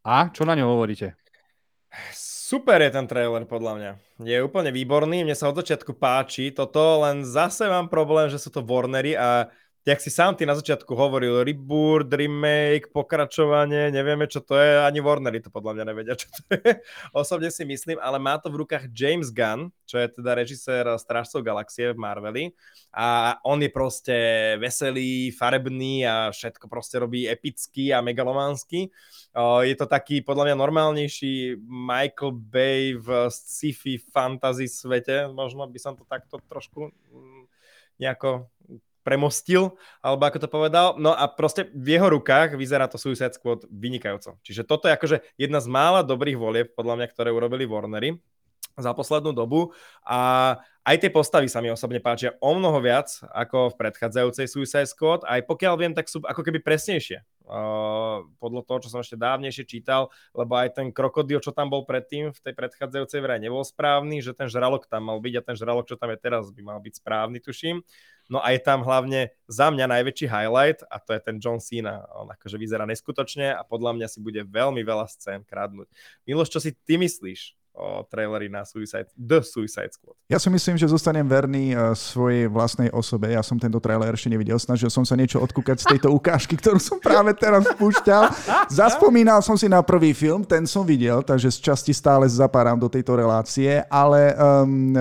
A 0.05 0.29
čo 0.29 0.45
na 0.45 0.53
ňo 0.53 0.69
hovoríte? 0.69 1.17
Super 2.13 2.85
je 2.85 2.91
ten 2.93 3.07
trailer 3.09 3.49
podľa 3.49 3.73
mňa. 3.79 3.91
Je 4.21 4.37
úplne 4.45 4.69
výborný, 4.69 5.25
mne 5.25 5.33
sa 5.33 5.49
od 5.49 5.57
začiatku 5.57 5.97
páči 5.97 6.53
toto, 6.53 7.01
len 7.01 7.25
zase 7.25 7.65
mám 7.67 7.89
problém, 7.89 8.29
že 8.29 8.37
sú 8.37 8.53
to 8.53 8.61
Warnery 8.61 9.17
a 9.17 9.49
jak 9.85 10.01
si 10.01 10.09
sám 10.09 10.33
ty 10.33 10.49
na 10.49 10.57
začiatku 10.57 10.97
hovoril, 10.97 11.45
reboot, 11.45 12.09
remake, 12.09 12.89
pokračovanie, 12.89 13.93
nevieme, 13.93 14.25
čo 14.25 14.41
to 14.41 14.57
je, 14.57 14.81
ani 14.81 15.05
Warnery 15.05 15.45
to 15.45 15.53
podľa 15.53 15.77
mňa 15.77 15.85
nevedia, 15.85 16.17
čo 16.21 16.33
to 16.33 16.57
je. 16.57 16.81
Osobne 17.13 17.53
si 17.53 17.69
myslím, 17.69 18.01
ale 18.01 18.17
má 18.17 18.41
to 18.41 18.49
v 18.49 18.65
rukách 18.65 18.89
James 18.97 19.29
Gunn, 19.29 19.69
čo 19.85 20.01
je 20.01 20.09
teda 20.09 20.41
režisér 20.41 20.89
Strážcov 20.97 21.45
galaxie 21.45 21.93
v 21.93 22.01
Marveli 22.01 22.45
a 22.97 23.37
on 23.45 23.61
je 23.61 23.69
proste 23.69 24.17
veselý, 24.57 25.29
farebný 25.37 26.09
a 26.09 26.33
všetko 26.33 26.65
proste 26.65 26.97
robí 27.05 27.29
epický 27.29 27.93
a 27.93 28.01
megalománsky. 28.01 28.89
Je 29.69 29.75
to 29.77 29.85
taký 29.85 30.25
podľa 30.25 30.49
mňa 30.49 30.57
normálnejší 30.57 31.61
Michael 31.69 32.33
Bay 32.33 32.97
v 32.97 33.29
sci-fi 33.29 34.01
fantasy 34.01 34.65
svete, 34.65 35.29
možno 35.29 35.69
by 35.69 35.77
som 35.77 35.93
to 35.93 36.09
takto 36.09 36.41
trošku 36.49 36.89
mm, 36.89 37.43
nejako 38.01 38.49
premostil, 39.05 39.77
alebo 40.01 40.25
ako 40.25 40.39
to 40.41 40.49
povedal. 40.49 40.87
No 40.97 41.13
a 41.13 41.29
proste 41.29 41.69
v 41.71 42.01
jeho 42.01 42.09
rukách 42.09 42.57
vyzerá 42.57 42.89
to 42.89 42.97
Suicide 42.97 43.37
Squad 43.37 43.69
vynikajúco. 43.69 44.41
Čiže 44.41 44.65
toto 44.65 44.89
je 44.89 44.97
akože 44.97 45.17
jedna 45.37 45.61
z 45.61 45.69
mála 45.69 46.01
dobrých 46.01 46.41
volieb, 46.41 46.69
podľa 46.73 47.05
mňa, 47.05 47.07
ktoré 47.13 47.29
urobili 47.31 47.69
Warnery 47.69 48.17
za 48.75 48.91
poslednú 48.91 49.31
dobu 49.31 49.71
a 50.03 50.59
aj 50.85 50.97
tie 51.01 51.09
postavy 51.09 51.49
sa 51.49 51.65
mi 51.65 51.73
osobne 51.73 52.03
páčia 52.03 52.37
o 52.45 52.53
mnoho 52.53 52.77
viac 52.83 53.09
ako 53.33 53.73
v 53.73 53.79
predchádzajúcej 53.81 54.47
Suicide 54.51 54.91
Squad. 54.91 55.25
Aj 55.25 55.41
pokiaľ 55.41 55.75
viem, 55.81 55.93
tak 55.97 56.11
sú 56.11 56.21
ako 56.21 56.45
keby 56.45 56.61
presnejšie. 56.61 57.25
Uh, 57.45 58.25
podľa 58.41 58.65
toho, 58.65 58.79
čo 58.85 58.89
som 58.89 59.01
ešte 59.05 59.21
dávnejšie 59.21 59.69
čítal, 59.69 60.09
lebo 60.33 60.57
aj 60.57 60.81
ten 60.81 60.89
krokodil, 60.89 61.45
čo 61.45 61.53
tam 61.53 61.69
bol 61.69 61.85
predtým 61.85 62.33
v 62.33 62.41
tej 62.41 62.57
predchádzajúcej 62.57 63.21
vraj 63.21 63.37
nebol 63.37 63.61
správny, 63.61 64.25
že 64.25 64.33
ten 64.33 64.49
žralok 64.49 64.89
tam 64.89 65.13
mal 65.13 65.21
byť 65.21 65.35
a 65.41 65.45
ten 65.45 65.57
žralok, 65.57 65.85
čo 65.85 66.01
tam 66.01 66.09
je 66.13 66.19
teraz, 66.21 66.49
by 66.49 66.63
mal 66.65 66.81
byť 66.81 67.05
správny, 67.05 67.45
tuším. 67.45 67.85
No 68.29 68.41
a 68.41 68.57
je 68.57 68.61
tam 68.61 68.81
hlavne 68.81 69.33
za 69.45 69.69
mňa 69.69 69.85
najväčší 69.85 70.27
highlight 70.29 70.81
a 70.89 70.97
to 70.97 71.13
je 71.13 71.21
ten 71.21 71.37
John 71.37 71.61
Cena. 71.61 72.05
On 72.17 72.29
akože 72.29 72.57
vyzerá 72.57 72.89
neskutočne 72.89 73.53
a 73.53 73.61
podľa 73.65 73.97
mňa 73.97 74.07
si 74.09 74.19
bude 74.23 74.41
veľmi 74.45 74.81
veľa 74.81 75.05
scén 75.11 75.45
kradnúť. 75.45 75.89
Miloš, 76.25 76.49
čo 76.49 76.61
si 76.61 76.73
ty 76.73 76.97
myslíš 76.97 77.53
o 77.75 78.07
trailery 78.07 78.47
na 78.47 78.63
Suicide, 78.63 79.11
The 79.19 79.43
Suicide 79.43 79.91
Squad. 79.91 80.15
Ja 80.31 80.39
si 80.39 80.47
myslím, 80.47 80.79
že 80.79 80.87
zostanem 80.87 81.27
verný 81.27 81.75
uh, 81.75 81.91
svojej 81.93 82.47
vlastnej 82.47 82.87
osobe. 82.95 83.35
Ja 83.35 83.43
som 83.43 83.59
tento 83.59 83.83
trailer 83.83 84.15
ešte 84.15 84.31
nevidel. 84.31 84.57
Snažil 84.63 84.89
som 84.95 85.03
sa 85.03 85.19
niečo 85.19 85.43
odkúkať 85.43 85.83
z 85.83 85.87
tejto 85.99 86.15
ukážky, 86.15 86.55
ktorú 86.55 86.79
som 86.79 87.03
práve 87.03 87.35
teraz 87.35 87.67
spúšťal. 87.75 88.23
Zaspomínal 88.71 89.43
som 89.43 89.59
si 89.59 89.67
na 89.67 89.83
prvý 89.83 90.15
film, 90.15 90.47
ten 90.47 90.71
som 90.71 90.87
videl, 90.87 91.27
takže 91.27 91.51
z 91.51 91.59
časti 91.61 91.91
stále 91.91 92.31
zapáram 92.31 92.79
do 92.79 92.87
tejto 92.87 93.19
relácie, 93.19 93.83
ale 93.91 94.39
um, 94.39 94.95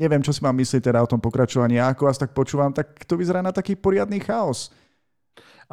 neviem, 0.00 0.24
čo 0.24 0.32
si 0.32 0.40
mám 0.40 0.56
myslieť 0.56 0.88
teda 0.88 1.04
o 1.04 1.10
tom 1.10 1.20
pokračovaní. 1.20 1.76
Ako 1.76 2.08
vás 2.08 2.16
tak 2.16 2.32
počúvam, 2.32 2.72
tak 2.72 3.04
to 3.04 3.20
vyzerá 3.20 3.44
na 3.44 3.52
taký 3.52 3.76
poriadny 3.76 4.24
chaos. 4.24 4.72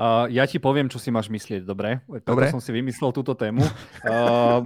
Uh, 0.01 0.25
ja 0.33 0.49
ti 0.49 0.57
poviem, 0.57 0.89
čo 0.89 0.97
si 0.97 1.13
máš 1.13 1.29
myslieť, 1.29 1.61
dobre? 1.61 2.01
Dobre. 2.25 2.49
som 2.49 2.57
si 2.57 2.73
vymyslel 2.73 3.13
túto 3.13 3.37
tému. 3.37 3.61
uh, 3.61 4.65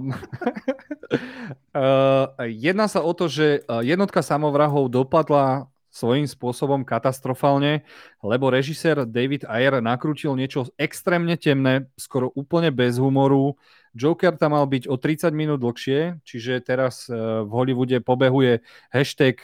uh, 1.76 2.32
jedná 2.48 2.88
sa 2.88 3.04
o 3.04 3.12
to, 3.12 3.28
že 3.28 3.60
jednotka 3.84 4.24
samovrahov 4.24 4.88
dopadla 4.88 5.68
svojím 5.92 6.24
spôsobom 6.24 6.88
katastrofálne, 6.88 7.84
lebo 8.24 8.48
režisér 8.48 9.04
David 9.04 9.44
Ayer 9.44 9.76
nakrútil 9.84 10.32
niečo 10.36 10.72
extrémne 10.80 11.36
temné, 11.36 11.84
skoro 12.00 12.32
úplne 12.32 12.72
bez 12.72 12.96
humoru. 12.96 13.60
Joker 13.92 14.36
tam 14.40 14.56
mal 14.56 14.64
byť 14.68 14.88
o 14.92 14.96
30 14.96 15.32
minút 15.32 15.60
dlhšie, 15.60 16.20
čiže 16.20 16.60
teraz 16.60 17.08
v 17.08 17.48
Hollywoode 17.48 17.96
pobehuje 18.04 18.60
hashtag 18.92 19.40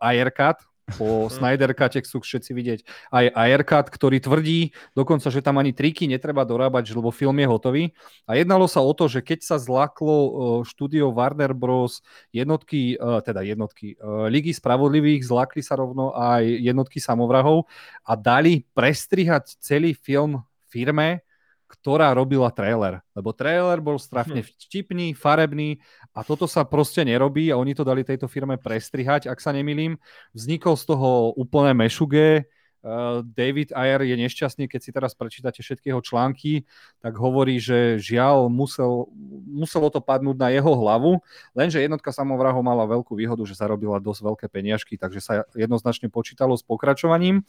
Ayercut, 0.00 0.69
po 0.94 1.30
Snyder 1.30 1.72
Cute 1.74 2.06
sú 2.06 2.22
všetci 2.22 2.50
vidieť 2.54 2.80
aj 3.10 3.24
Aircut, 3.34 3.86
ktorý 3.90 4.18
tvrdí 4.22 4.74
dokonca, 4.94 5.30
že 5.30 5.42
tam 5.42 5.58
ani 5.58 5.74
triky 5.74 6.06
netreba 6.10 6.42
dorábať, 6.46 6.94
lebo 6.94 7.14
film 7.14 7.38
je 7.40 7.46
hotový. 7.46 7.84
A 8.26 8.38
jednalo 8.38 8.66
sa 8.66 8.82
o 8.82 8.92
to, 8.94 9.06
že 9.06 9.20
keď 9.22 9.46
sa 9.46 9.56
zlaklo 9.58 10.16
e, 10.16 10.30
štúdio 10.66 11.10
Warner 11.10 11.52
Bros. 11.54 12.02
jednotky, 12.30 12.96
e, 12.96 13.20
teda 13.26 13.42
jednotky, 13.42 13.94
e, 13.94 14.30
Ligy 14.30 14.54
spravodlivých, 14.54 15.26
zlakli 15.26 15.62
sa 15.62 15.78
rovno 15.78 16.14
aj 16.14 16.46
jednotky 16.46 17.02
samovrahov 17.02 17.66
a 18.06 18.14
dali 18.14 18.66
prestrihať 18.74 19.58
celý 19.58 19.96
film 19.96 20.42
firme, 20.70 21.26
ktorá 21.70 22.10
robila 22.10 22.50
trailer. 22.50 22.98
Lebo 23.14 23.30
trailer 23.30 23.78
bol 23.78 23.94
strafne 24.02 24.42
hm. 24.42 24.48
vtipný, 24.66 25.06
farebný 25.14 25.78
a 26.10 26.26
toto 26.26 26.50
sa 26.50 26.66
proste 26.66 27.06
nerobí 27.06 27.50
a 27.50 27.58
oni 27.58 27.74
to 27.74 27.86
dali 27.86 28.02
tejto 28.02 28.26
firme 28.26 28.58
prestrihať, 28.58 29.30
ak 29.30 29.38
sa 29.38 29.54
nemilím. 29.54 29.98
Vznikol 30.34 30.74
z 30.74 30.84
toho 30.90 31.34
úplné 31.38 31.74
mešuge, 31.74 32.50
Uh, 32.80 33.20
David 33.36 33.76
Ayer 33.76 34.00
je 34.08 34.16
nešťastný, 34.16 34.64
keď 34.64 34.80
si 34.80 34.88
teraz 34.88 35.12
prečítate 35.12 35.60
všetky 35.60 35.92
jeho 35.92 36.00
články, 36.00 36.64
tak 37.04 37.12
hovorí, 37.12 37.60
že 37.60 38.00
žiaľ 38.00 38.48
musel, 38.48 39.04
muselo 39.44 39.92
to 39.92 40.00
padnúť 40.00 40.40
na 40.40 40.48
jeho 40.48 40.72
hlavu, 40.72 41.20
lenže 41.52 41.76
jednotka 41.76 42.08
samovrahov 42.08 42.64
mala 42.64 42.88
veľkú 42.88 43.12
výhodu, 43.12 43.44
že 43.44 43.52
zarobila 43.52 44.00
dosť 44.00 44.20
veľké 44.24 44.46
peniažky, 44.48 44.96
takže 44.96 45.20
sa 45.20 45.44
jednoznačne 45.52 46.08
počítalo 46.08 46.56
s 46.56 46.64
pokračovaním. 46.64 47.44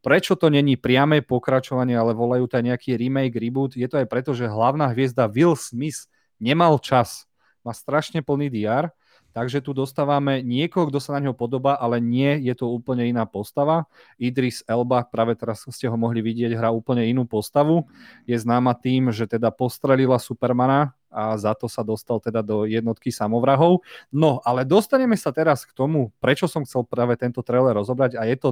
Prečo 0.00 0.32
to 0.32 0.48
není 0.48 0.80
priame 0.80 1.20
pokračovanie, 1.20 1.92
ale 1.92 2.16
volajú 2.16 2.48
to 2.48 2.64
nejaký 2.64 2.96
remake, 2.96 3.36
reboot? 3.36 3.76
Je 3.76 3.84
to 3.84 4.00
aj 4.00 4.08
preto, 4.08 4.32
že 4.32 4.48
hlavná 4.48 4.96
hviezda 4.96 5.28
Will 5.28 5.60
Smith 5.60 6.08
nemal 6.40 6.80
čas. 6.80 7.28
Má 7.60 7.72
strašne 7.76 8.24
plný 8.24 8.48
DR, 8.48 8.88
takže 9.30 9.62
tu 9.62 9.70
dostávame 9.70 10.42
niekoho, 10.42 10.88
kto 10.90 10.98
sa 10.98 11.16
na 11.18 11.28
ňo 11.28 11.34
podobá, 11.36 11.78
ale 11.78 12.02
nie 12.02 12.40
je 12.44 12.54
to 12.56 12.72
úplne 12.72 13.06
iná 13.06 13.28
postava. 13.28 13.86
Idris 14.16 14.64
Elba, 14.66 15.06
práve 15.06 15.38
teraz 15.38 15.62
ste 15.68 15.86
ho 15.86 15.96
mohli 15.96 16.24
vidieť, 16.24 16.56
hrá 16.56 16.74
úplne 16.74 17.06
inú 17.06 17.28
postavu. 17.28 17.86
Je 18.26 18.34
známa 18.34 18.74
tým, 18.74 19.14
že 19.14 19.30
teda 19.30 19.52
postrelila 19.54 20.18
Supermana 20.18 20.96
a 21.10 21.34
za 21.34 21.54
to 21.58 21.66
sa 21.66 21.82
dostal 21.82 22.22
teda 22.22 22.40
do 22.40 22.64
jednotky 22.66 23.10
samovrahov. 23.10 23.82
No, 24.14 24.38
ale 24.46 24.62
dostaneme 24.62 25.18
sa 25.18 25.34
teraz 25.34 25.66
k 25.66 25.74
tomu, 25.74 26.14
prečo 26.22 26.46
som 26.46 26.62
chcel 26.62 26.86
práve 26.86 27.18
tento 27.18 27.42
trailer 27.42 27.74
rozobrať 27.74 28.18
a 28.18 28.26
je 28.26 28.36
to 28.38 28.50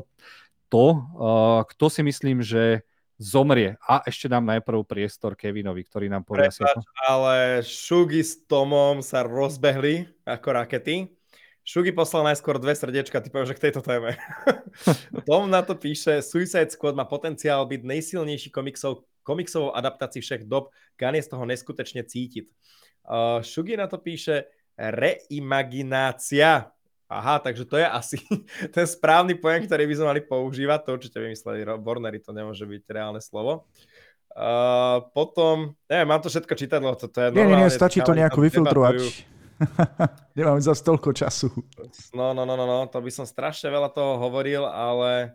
to, 0.69 1.01
uh, 1.01 1.65
kto 1.65 1.87
si 1.89 2.05
myslím, 2.05 2.45
že 2.45 2.85
zomrie. 3.19 3.75
A 3.85 4.01
ešte 4.07 4.31
dám 4.31 4.47
najprv 4.47 4.87
priestor 4.87 5.35
Kevinovi, 5.35 5.83
ktorý 5.83 6.07
nám 6.07 6.23
povie. 6.23 6.49
Prepač, 6.49 6.87
ale 7.03 7.61
Šugi 7.67 8.23
s 8.23 8.47
Tomom 8.47 9.03
sa 9.03 9.27
rozbehli 9.27 10.07
ako 10.23 10.49
rakety. 10.55 11.11
Šugi 11.67 11.93
poslal 11.93 12.25
najskôr 12.25 12.57
dve 12.57 12.73
srdiečka, 12.73 13.21
ty 13.21 13.29
že 13.29 13.53
k 13.53 13.65
tejto 13.69 13.85
téme. 13.85 14.17
Tom 15.29 15.53
na 15.53 15.61
to 15.61 15.77
píše, 15.77 16.25
Suicide 16.25 16.73
Squad 16.73 16.97
má 16.97 17.05
potenciál 17.05 17.69
byť 17.69 17.85
najsilnejší 17.85 18.49
komiksov, 18.49 19.05
komiksovou 19.21 19.77
adaptácií 19.77 20.25
všech 20.25 20.49
dob, 20.49 20.73
Gun 20.97 21.13
je 21.21 21.29
z 21.29 21.29
toho 21.29 21.45
neskutečne 21.45 22.09
cítiť. 22.09 22.49
Uh, 23.05 23.45
Šugi 23.45 23.77
na 23.77 23.85
to 23.85 24.01
píše, 24.01 24.49
reimaginácia 24.79 26.73
Aha, 27.09 27.41
takže 27.41 27.65
to 27.65 27.81
je 27.81 27.89
asi 27.89 28.21
ten 28.77 28.85
správny 28.85 29.41
pojem, 29.41 29.65
ktorý 29.65 29.89
by 29.89 29.95
sme 29.97 30.07
mali 30.13 30.21
používať. 30.21 30.79
To 30.85 30.91
určite 31.01 31.17
vymysleli 31.17 31.65
Bornery, 31.81 32.21
to 32.21 32.37
nemôže 32.37 32.69
byť 32.69 32.83
reálne 32.93 33.21
slovo. 33.25 33.65
Uh, 34.39 35.09
potom, 35.17 35.75
neviem, 35.89 36.07
mám 36.07 36.23
to 36.23 36.31
všetko 36.31 36.55
čítadlo, 36.55 36.95
to, 36.95 37.11
to 37.11 37.27
je 37.27 37.29
Nie, 37.35 37.49
nie, 37.49 37.59
nie, 37.59 37.73
stačí 37.73 37.99
to 38.05 38.15
nejako 38.15 38.45
vyfiltrovať. 38.45 38.95
Nemám 40.39 40.63
za 40.63 40.77
toľko 40.79 41.11
času. 41.11 41.51
No, 42.15 42.31
no, 42.31 42.47
no, 42.47 42.55
no, 42.55 42.63
no, 42.63 42.87
to 42.87 43.03
by 43.03 43.11
som 43.11 43.27
strašne 43.27 43.67
veľa 43.73 43.91
toho 43.91 44.21
hovoril, 44.23 44.63
ale 44.63 45.35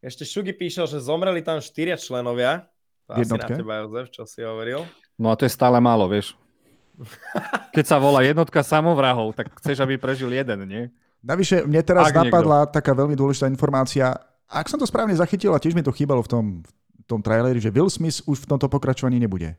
ešte 0.00 0.24
Šugi 0.24 0.56
píšel, 0.56 0.88
že 0.88 1.04
zomreli 1.04 1.44
tam 1.44 1.60
štyria 1.60 2.00
členovia. 2.00 2.64
To 3.12 3.20
Jednotke. 3.20 3.44
asi 3.44 3.52
na 3.52 3.60
teba, 3.60 3.74
Jozef, 3.84 4.06
čo 4.08 4.22
si 4.24 4.40
hovoril. 4.40 4.88
No 5.20 5.28
a 5.28 5.36
to 5.36 5.44
je 5.44 5.52
stále 5.52 5.76
málo, 5.76 6.08
vieš. 6.08 6.39
Keď 7.74 7.84
sa 7.84 7.96
volá 7.96 8.20
jednotka 8.24 8.60
samovrahov, 8.60 9.32
tak 9.32 9.52
chceš, 9.58 9.80
aby 9.80 9.96
prežil 9.96 10.30
jeden, 10.30 10.66
nie? 10.68 10.82
Navyše, 11.20 11.68
mne 11.68 11.80
teraz 11.84 12.08
Ak 12.08 12.16
napadla 12.16 12.64
niekto. 12.64 12.74
taká 12.80 12.92
veľmi 12.96 13.16
dôležitá 13.16 13.46
informácia. 13.48 14.16
Ak 14.48 14.66
som 14.72 14.80
to 14.80 14.88
správne 14.88 15.12
zachytil, 15.12 15.52
a 15.52 15.60
tiež 15.60 15.76
mi 15.76 15.84
to 15.84 15.92
chýbalo 15.92 16.24
v 16.24 16.30
tom, 16.32 16.44
v 16.64 17.04
tom 17.04 17.20
traileri, 17.20 17.60
že 17.60 17.72
Will 17.72 17.92
Smith 17.92 18.24
už 18.24 18.44
v 18.44 18.48
tomto 18.56 18.72
pokračovaní 18.72 19.20
nebude. 19.20 19.54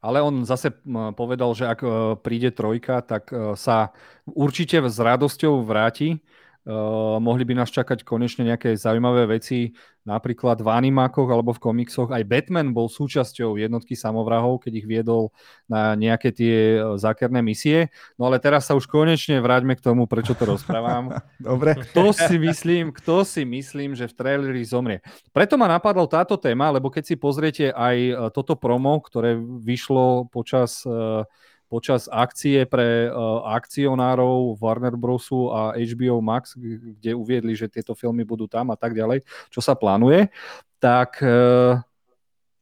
Ale 0.00 0.24
on 0.24 0.48
zase 0.48 0.72
povedal, 1.12 1.52
že 1.52 1.68
ak 1.68 1.80
e, 1.84 1.88
príde 2.24 2.48
trojka, 2.56 3.04
tak 3.04 3.28
e, 3.28 3.52
sa 3.52 3.92
určite 4.24 4.80
s 4.80 4.96
radosťou 4.96 5.60
vráti 5.60 6.24
Uh, 6.70 7.18
mohli 7.18 7.42
by 7.42 7.58
nás 7.58 7.74
čakať 7.74 8.06
konečne 8.06 8.46
nejaké 8.46 8.78
zaujímavé 8.78 9.26
veci, 9.26 9.74
napríklad 10.08 10.64
v 10.64 10.68
animákoch 10.70 11.28
alebo 11.28 11.52
v 11.52 11.60
komiksoch. 11.60 12.08
Aj 12.14 12.24
Batman 12.24 12.72
bol 12.72 12.88
súčasťou 12.88 13.60
jednotky 13.60 13.92
samovrahov, 13.92 14.64
keď 14.64 14.72
ich 14.80 14.86
viedol 14.88 15.34
na 15.68 15.92
nejaké 15.98 16.32
tie 16.32 16.78
eh, 16.78 16.82
zákerné 16.96 17.44
misie. 17.44 17.92
No 18.16 18.30
ale 18.30 18.40
teraz 18.40 18.68
sa 18.68 18.78
už 18.78 18.88
konečne 18.88 19.42
vráťme 19.42 19.76
k 19.76 19.84
tomu, 19.84 20.08
prečo 20.08 20.32
to 20.32 20.48
rozprávam. 20.48 21.20
Dobre. 21.42 21.76
Kto 21.90 22.14
si 22.14 22.36
myslím, 22.40 22.94
kto 22.94 23.26
si 23.26 23.44
myslím, 23.44 23.92
že 23.92 24.08
v 24.08 24.16
traileri 24.16 24.62
zomrie. 24.64 25.04
Preto 25.34 25.60
ma 25.60 25.68
napadla 25.68 26.06
táto 26.08 26.40
téma, 26.40 26.72
lebo 26.72 26.88
keď 26.88 27.04
si 27.04 27.14
pozriete 27.18 27.74
aj 27.74 27.96
eh, 27.98 28.14
toto 28.32 28.56
promo, 28.56 28.96
ktoré 29.02 29.36
vyšlo 29.40 30.30
počas 30.32 30.84
uh, 30.84 31.24
počas 31.70 32.10
akcie 32.10 32.66
pre 32.66 33.06
uh, 33.06 33.46
akcionárov 33.54 34.58
Warner 34.58 34.98
Brosu 34.98 35.54
a 35.54 35.78
HBO 35.78 36.18
Max, 36.18 36.58
kde 36.58 37.14
uviedli, 37.14 37.54
že 37.54 37.70
tieto 37.70 37.94
filmy 37.94 38.26
budú 38.26 38.50
tam 38.50 38.74
a 38.74 38.76
tak 38.76 38.98
ďalej, 38.98 39.22
čo 39.54 39.62
sa 39.62 39.78
plánuje, 39.78 40.34
tak 40.82 41.22
uh, 41.22 41.78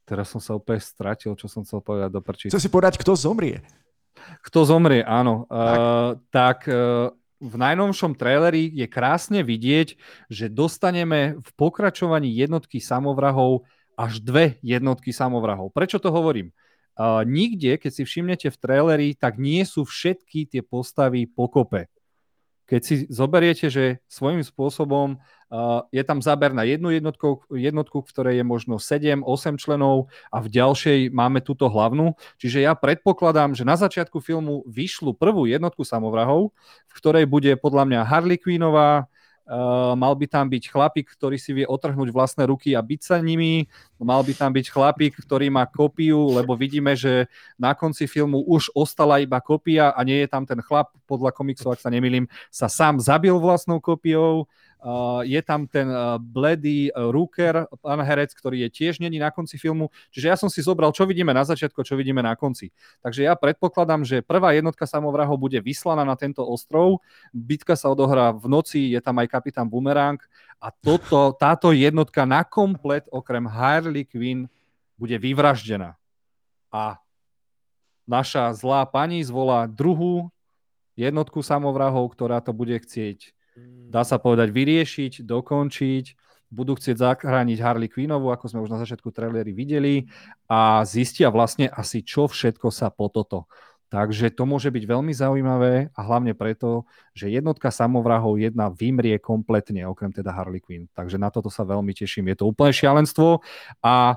teraz 0.05 0.29
som 0.29 0.45
sa 0.45 0.53
úplne 0.61 0.85
stratil, 0.85 1.33
čo 1.33 1.49
som 1.49 1.65
chcel 1.65 1.81
povedať 1.81 2.13
do 2.13 2.21
prčí. 2.21 2.47
Chcem 2.53 2.61
si 2.61 2.69
povedať, 2.69 3.01
kto 3.01 3.17
zomrie. 3.17 3.65
Kto 4.45 4.69
zomrie, 4.69 5.01
áno. 5.01 5.49
Tak, 5.49 5.81
uh, 5.81 6.11
tak 6.29 6.59
uh, 6.69 7.09
v 7.41 7.55
najnovšom 7.57 8.13
traileri 8.13 8.69
je 8.69 8.87
krásne 8.91 9.41
vidieť, 9.41 9.97
že 10.29 10.53
dostaneme 10.53 11.41
v 11.41 11.49
pokračovaní 11.57 12.29
jednotky 12.35 12.83
samovrahov 12.83 13.65
až 13.99 14.23
dve 14.23 14.59
jednotky 14.63 15.11
samovrahov. 15.11 15.75
Prečo 15.75 15.99
to 15.99 16.15
hovorím? 16.15 16.55
Nikde, 17.23 17.79
keď 17.79 17.91
si 17.95 18.03
všimnete 18.03 18.51
v 18.51 18.59
traileri, 18.59 19.09
tak 19.15 19.39
nie 19.39 19.63
sú 19.63 19.87
všetky 19.87 20.51
tie 20.51 20.63
postavy 20.67 21.31
pokope. 21.31 21.87
Keď 22.69 22.81
si 22.85 22.95
zoberiete, 23.09 23.73
že 23.73 24.05
svojím 24.13 24.45
spôsobom 24.45 25.17
uh, 25.17 25.89
je 25.89 26.05
tam 26.05 26.21
záber 26.21 26.53
na 26.53 26.69
jednu 26.69 26.93
jednotku, 26.93 27.49
jednotku, 27.49 28.05
v 28.05 28.11
ktorej 28.13 28.35
je 28.37 28.45
možno 28.45 28.77
7-8 28.77 29.57
členov 29.57 30.13
a 30.29 30.45
v 30.45 30.53
ďalšej 30.53 30.99
máme 31.09 31.41
túto 31.41 31.65
hlavnú. 31.73 32.13
Čiže 32.37 32.69
ja 32.69 32.77
predpokladám, 32.77 33.57
že 33.57 33.65
na 33.65 33.81
začiatku 33.81 34.21
filmu 34.21 34.69
vyšlu 34.69 35.17
prvú 35.17 35.49
jednotku 35.49 35.81
samovrahov, 35.81 36.53
v 36.85 36.93
ktorej 36.93 37.25
bude 37.25 37.57
podľa 37.57 37.89
mňa 37.89 38.01
Harley 38.05 38.37
Quinnová, 38.37 39.09
mal 39.97 40.13
by 40.13 40.27
tam 40.29 40.47
byť 40.53 40.69
chlapík, 40.69 41.09
ktorý 41.17 41.41
si 41.41 41.57
vie 41.57 41.65
otrhnúť 41.65 42.13
vlastné 42.13 42.45
ruky 42.45 42.77
a 42.77 42.85
byť 42.85 43.01
sa 43.01 43.17
nimi. 43.19 43.65
Mal 43.97 44.21
by 44.21 44.33
tam 44.37 44.53
byť 44.53 44.67
chlapík, 44.69 45.17
ktorý 45.25 45.49
má 45.49 45.65
kopiu, 45.65 46.37
lebo 46.37 46.53
vidíme, 46.53 46.93
že 46.93 47.27
na 47.57 47.73
konci 47.73 48.05
filmu 48.05 48.45
už 48.45 48.71
ostala 48.77 49.19
iba 49.25 49.41
kopia 49.41 49.91
a 49.97 50.01
nie 50.05 50.21
je 50.23 50.29
tam 50.29 50.45
ten 50.45 50.61
chlap, 50.61 50.93
podľa 51.09 51.33
komiksov, 51.33 51.73
ak 51.73 51.81
sa 51.81 51.89
nemýlim, 51.89 52.29
sa 52.53 52.69
sám 52.69 53.01
zabil 53.01 53.33
vlastnou 53.41 53.81
kopiou. 53.81 54.45
Uh, 54.79 55.27
je 55.27 55.43
tam 55.43 55.67
ten 55.67 55.91
uh, 55.91 56.23
bledý 56.23 56.95
uh, 56.95 57.11
Rooker, 57.11 57.67
pán 57.83 57.99
herec, 57.99 58.31
ktorý 58.31 58.63
je 58.63 58.71
tiež 58.71 59.03
není 59.03 59.19
na 59.19 59.35
konci 59.35 59.59
filmu. 59.59 59.91
Čiže 60.15 60.27
ja 60.31 60.37
som 60.39 60.47
si 60.47 60.63
zobral, 60.63 60.95
čo 60.95 61.03
vidíme 61.03 61.35
na 61.35 61.43
začiatku, 61.43 61.83
čo 61.83 61.99
vidíme 61.99 62.23
na 62.23 62.39
konci. 62.39 62.71
Takže 63.03 63.27
ja 63.27 63.35
predpokladám, 63.35 64.07
že 64.07 64.23
prvá 64.23 64.55
jednotka 64.55 64.87
samovrahov 64.87 65.35
bude 65.35 65.59
vyslaná 65.59 66.07
na 66.07 66.15
tento 66.15 66.47
ostrov. 66.47 67.03
Bitka 67.35 67.75
sa 67.75 67.91
odohrá 67.91 68.31
v 68.31 68.47
noci, 68.47 68.95
je 68.95 69.03
tam 69.03 69.19
aj 69.19 69.27
kapitán 69.27 69.67
Boomerang 69.67 70.23
a 70.63 70.71
toto, 70.71 71.35
táto 71.35 71.75
jednotka 71.75 72.23
na 72.23 72.47
komplet, 72.47 73.03
okrem 73.11 73.51
Harley 73.51 74.07
Quinn, 74.07 74.47
bude 74.95 75.19
vyvraždená. 75.19 75.99
A 76.71 77.03
naša 78.07 78.55
zlá 78.55 78.87
pani 78.87 79.27
zvolá 79.27 79.67
druhú 79.67 80.31
jednotku 80.95 81.43
samovrahov, 81.43 82.11
ktorá 82.15 82.39
to 82.39 82.55
bude 82.55 82.79
chcieť 82.79 83.35
dá 83.89 84.05
sa 84.05 84.21
povedať, 84.21 84.53
vyriešiť, 84.53 85.25
dokončiť. 85.25 86.05
Budú 86.49 86.81
chcieť 86.81 86.97
zachrániť 86.97 87.61
Harley 87.61 87.93
Quinnovu, 87.93 88.33
ako 88.33 88.49
sme 88.49 88.65
už 88.65 88.73
na 88.73 88.81
začiatku 88.81 89.13
trailery 89.13 89.53
videli 89.53 90.09
a 90.49 90.81
zistia 90.89 91.29
vlastne 91.29 91.69
asi, 91.69 92.01
čo 92.01 92.25
všetko 92.25 92.73
sa 92.73 92.89
po 92.89 93.13
toto. 93.13 93.45
Takže 93.93 94.33
to 94.33 94.49
môže 94.49 94.69
byť 94.73 94.85
veľmi 94.85 95.13
zaujímavé 95.13 95.93
a 95.93 96.01
hlavne 96.05 96.33
preto, 96.33 96.89
že 97.13 97.29
jednotka 97.33 97.69
samovrahov 97.69 98.41
jedna 98.41 98.73
vymrie 98.73 99.17
kompletne, 99.21 99.89
okrem 99.89 100.13
teda 100.13 100.33
Harley 100.33 100.61
Quinn. 100.61 100.89
Takže 100.93 101.21
na 101.21 101.29
toto 101.29 101.53
sa 101.53 101.69
veľmi 101.69 101.93
teším. 101.93 102.33
Je 102.33 102.37
to 102.41 102.49
úplne 102.49 102.73
šialenstvo 102.73 103.45
a 103.85 104.17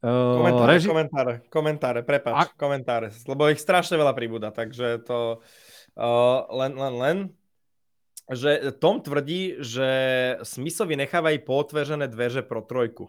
Uh, 0.00 0.40
komentáre, 0.40 0.70
reži... 0.72 0.88
komentáre, 0.88 1.32
komentáre, 1.52 2.00
prepač, 2.00 2.32
a... 2.32 2.44
komentáre, 2.56 3.12
lebo 3.28 3.52
ich 3.52 3.60
strašne 3.60 4.00
veľa 4.00 4.16
pribúda, 4.16 4.48
takže 4.48 5.04
to 5.04 5.44
uh, 5.44 6.40
len, 6.56 6.72
len, 6.72 6.94
len 6.96 7.16
že 8.28 8.74
Tom 8.76 9.00
tvrdí, 9.00 9.62
že 9.64 9.88
Smithovi 10.44 10.94
nechávajú 11.00 11.38
pootvežené 11.46 12.08
dveře 12.08 12.42
pro 12.44 12.60
trojku. 12.62 13.08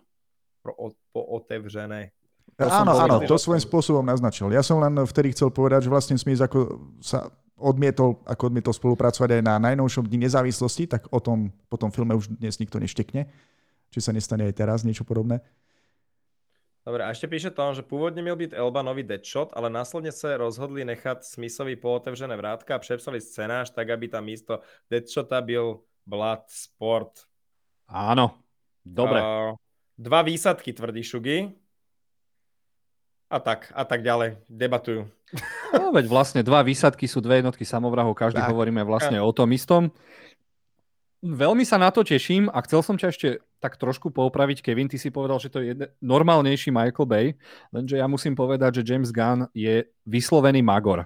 Pro 0.62 0.74
o, 0.78 0.88
pootevřené. 1.12 2.14
Ja 2.62 2.86
áno, 2.86 2.94
áno, 2.94 3.18
to 3.26 3.42
svojím 3.42 3.64
spôsobom 3.64 4.06
naznačil. 4.06 4.54
Ja 4.54 4.62
som 4.62 4.78
len 4.78 4.94
vtedy 5.08 5.34
chcel 5.34 5.50
povedať, 5.50 5.88
že 5.88 5.94
vlastne 5.94 6.16
Smith 6.22 6.38
ako 6.38 6.94
sa 7.02 7.34
odmietol, 7.58 8.22
ako 8.26 8.54
odmietol 8.54 8.74
spolupracovať 8.74 9.40
aj 9.40 9.44
na 9.46 9.56
najnovšom 9.62 10.06
dni 10.06 10.30
nezávislosti, 10.30 10.90
tak 10.90 11.10
o 11.10 11.18
tom 11.22 11.54
po 11.70 11.78
tom 11.78 11.90
filme 11.90 12.14
už 12.14 12.38
dnes 12.38 12.58
nikto 12.62 12.78
neštekne. 12.78 13.30
Či 13.92 14.00
sa 14.00 14.12
nestane 14.14 14.46
aj 14.50 14.56
teraz 14.58 14.86
niečo 14.86 15.04
podobné. 15.04 15.42
Dobre, 16.82 17.06
a 17.06 17.14
ešte 17.14 17.30
píše 17.30 17.54
to, 17.54 17.78
že 17.78 17.86
pôvodne 17.86 18.26
mal 18.26 18.34
byť 18.34 18.58
Elba 18.58 18.82
nový 18.82 19.06
Deadshot, 19.06 19.54
ale 19.54 19.70
následne 19.70 20.10
sa 20.10 20.34
rozhodli 20.34 20.82
nechať 20.82 21.22
Smithovi 21.22 21.78
pootevřené 21.78 22.34
vrátka 22.34 22.74
a 22.74 22.82
přepsali 22.82 23.22
scénář 23.22 23.70
tak, 23.70 23.90
aby 23.90 24.10
tam 24.10 24.26
místo 24.26 24.66
Deadshota 24.90 25.42
byl 25.46 25.86
Blood 26.10 26.50
Sport. 26.50 27.30
Áno, 27.86 28.42
dobre. 28.82 29.22
Uh, 29.22 29.54
dva 29.94 30.26
výsadky, 30.26 30.74
tvrdí 30.74 31.06
Šugi. 31.06 31.54
A 33.30 33.38
tak, 33.40 33.70
a 33.78 33.86
tak 33.86 34.02
ďalej. 34.02 34.42
Debatujú. 34.50 35.08
No, 35.72 35.96
veď 35.96 36.10
vlastne 36.10 36.42
dva 36.44 36.66
výsadky 36.66 37.08
sú 37.08 37.24
dve 37.24 37.40
jednotky 37.40 37.64
samovrahov, 37.64 38.18
každý 38.18 38.44
tak. 38.44 38.52
hovoríme 38.52 38.84
vlastne 38.84 39.22
o 39.24 39.32
tom 39.32 39.54
istom. 39.56 39.94
Veľmi 41.22 41.64
sa 41.64 41.78
na 41.78 41.94
to 41.94 42.02
teším 42.02 42.50
a 42.50 42.60
chcel 42.66 42.82
som 42.82 42.98
ťa 42.98 43.08
ešte 43.14 43.30
tak 43.62 43.78
trošku 43.78 44.10
poupraviť. 44.10 44.66
Kevin, 44.66 44.90
ty 44.90 44.98
si 44.98 45.14
povedal, 45.14 45.38
že 45.38 45.54
to 45.54 45.62
je 45.62 45.78
jedne, 45.78 45.88
normálnejší 46.02 46.74
Michael 46.74 47.06
Bay, 47.06 47.26
lenže 47.70 48.02
ja 48.02 48.10
musím 48.10 48.34
povedať, 48.34 48.82
že 48.82 48.86
James 48.90 49.14
Gunn 49.14 49.46
je 49.54 49.86
vyslovený 50.10 50.66
magor. 50.66 51.06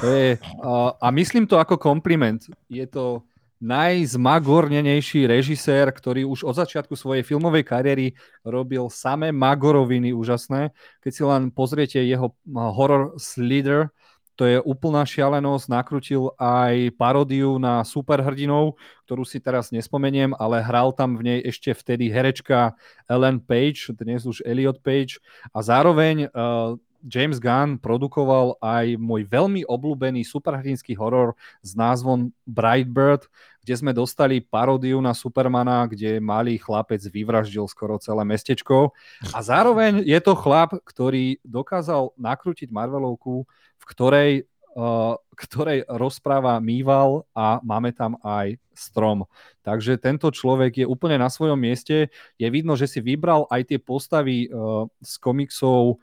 To 0.00 0.06
je, 0.08 0.36
uh, 0.36 0.92
a 1.00 1.08
myslím 1.12 1.48
to 1.48 1.56
ako 1.56 1.80
kompliment. 1.80 2.44
Je 2.68 2.84
to 2.84 3.24
najzmagornenejší 3.56 5.24
režisér, 5.24 5.88
ktorý 5.88 6.28
už 6.28 6.44
od 6.44 6.54
začiatku 6.60 6.92
svojej 6.92 7.24
filmovej 7.24 7.64
kariéry 7.64 8.12
robil 8.44 8.92
samé 8.92 9.32
magoroviny 9.32 10.12
úžasné. 10.12 10.76
Keď 11.00 11.12
si 11.12 11.22
len 11.24 11.48
pozriete 11.48 12.04
jeho 12.04 12.36
horror 12.52 13.16
Slither, 13.16 13.88
to 14.36 14.44
je 14.44 14.58
úplná 14.62 15.02
šialenosť. 15.02 15.66
Nakrutil 15.72 16.30
aj 16.36 16.92
paródiu 17.00 17.56
na 17.56 17.80
superhrdinov, 17.82 18.76
ktorú 19.08 19.24
si 19.24 19.40
teraz 19.40 19.72
nespomeniem, 19.72 20.36
ale 20.36 20.60
hral 20.60 20.92
tam 20.92 21.16
v 21.16 21.32
nej 21.32 21.38
ešte 21.40 21.72
vtedy 21.72 22.12
herečka 22.12 22.76
Ellen 23.08 23.40
Page, 23.40 23.96
dnes 23.96 24.28
už 24.28 24.44
Elliot 24.44 24.84
Page. 24.84 25.18
A 25.56 25.64
zároveň 25.64 26.28
uh, 26.28 26.76
James 27.06 27.38
Gunn 27.38 27.78
produkoval 27.78 28.58
aj 28.58 28.98
môj 28.98 29.24
veľmi 29.30 29.62
obľúbený 29.62 30.26
superhrdinský 30.26 30.98
horor 30.98 31.38
s 31.62 31.78
názvom 31.78 32.34
Brightbird, 32.42 33.30
kde 33.62 33.74
sme 33.78 33.94
dostali 33.94 34.42
paródiu 34.42 34.98
na 34.98 35.14
Supermana, 35.14 35.86
kde 35.86 36.18
malý 36.18 36.58
chlapec 36.58 37.02
vyvraždil 37.02 37.66
skoro 37.70 37.98
celé 38.02 38.22
mestečko. 38.26 38.94
A 39.30 39.38
zároveň 39.42 40.02
je 40.02 40.18
to 40.22 40.34
chlap, 40.34 40.74
ktorý 40.82 41.38
dokázal 41.42 42.14
nakrútiť 42.18 42.70
Marvelovku 42.70 43.46
v 43.76 43.84
ktorej, 43.84 44.30
uh, 44.74 45.14
ktorej 45.36 45.84
rozpráva 45.86 46.58
mýval 46.58 47.28
a 47.36 47.60
máme 47.62 47.92
tam 47.92 48.16
aj 48.24 48.56
strom. 48.76 49.24
Takže 49.64 49.96
tento 49.96 50.28
človek 50.30 50.84
je 50.84 50.86
úplne 50.86 51.16
na 51.16 51.32
svojom 51.32 51.56
mieste. 51.56 52.12
Je 52.36 52.48
vidno, 52.48 52.76
že 52.76 52.88
si 52.88 53.00
vybral 53.00 53.48
aj 53.48 53.72
tie 53.72 53.78
postavy 53.80 54.48
uh, 54.48 54.86
z 55.00 55.12
komiksov 55.20 56.00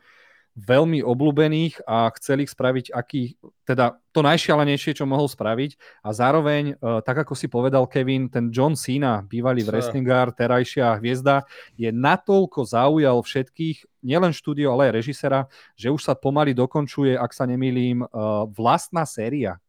veľmi 0.54 1.02
obľúbených 1.02 1.82
a 1.90 2.14
chceli 2.20 2.46
ich 2.46 2.54
spraviť 2.54 2.94
aký, 2.94 3.34
teda 3.66 3.98
to 4.14 4.22
najšialenejšie, 4.22 5.02
čo 5.02 5.10
mohol 5.10 5.26
spraviť. 5.26 6.04
A 6.06 6.14
zároveň, 6.14 6.78
uh, 6.78 7.02
tak 7.02 7.26
ako 7.26 7.34
si 7.34 7.50
povedal 7.50 7.90
Kevin, 7.90 8.30
ten 8.30 8.54
John 8.54 8.78
Cena, 8.78 9.26
bývalý 9.26 9.66
wrestlingár, 9.66 10.30
terajšia 10.38 11.02
hviezda, 11.02 11.48
je 11.74 11.90
natoľko 11.90 12.70
zaujal 12.70 13.18
všetkých, 13.26 14.06
nielen 14.06 14.36
štúdio, 14.36 14.76
ale 14.76 14.92
aj 14.92 15.02
režisera, 15.02 15.40
že 15.74 15.90
už 15.90 16.06
sa 16.06 16.14
pomaly 16.14 16.54
dokončuje, 16.54 17.18
ak 17.18 17.34
sa 17.34 17.50
nemýlim, 17.50 18.06
uh, 18.06 18.46
vlastná 18.52 19.10
séria 19.10 19.63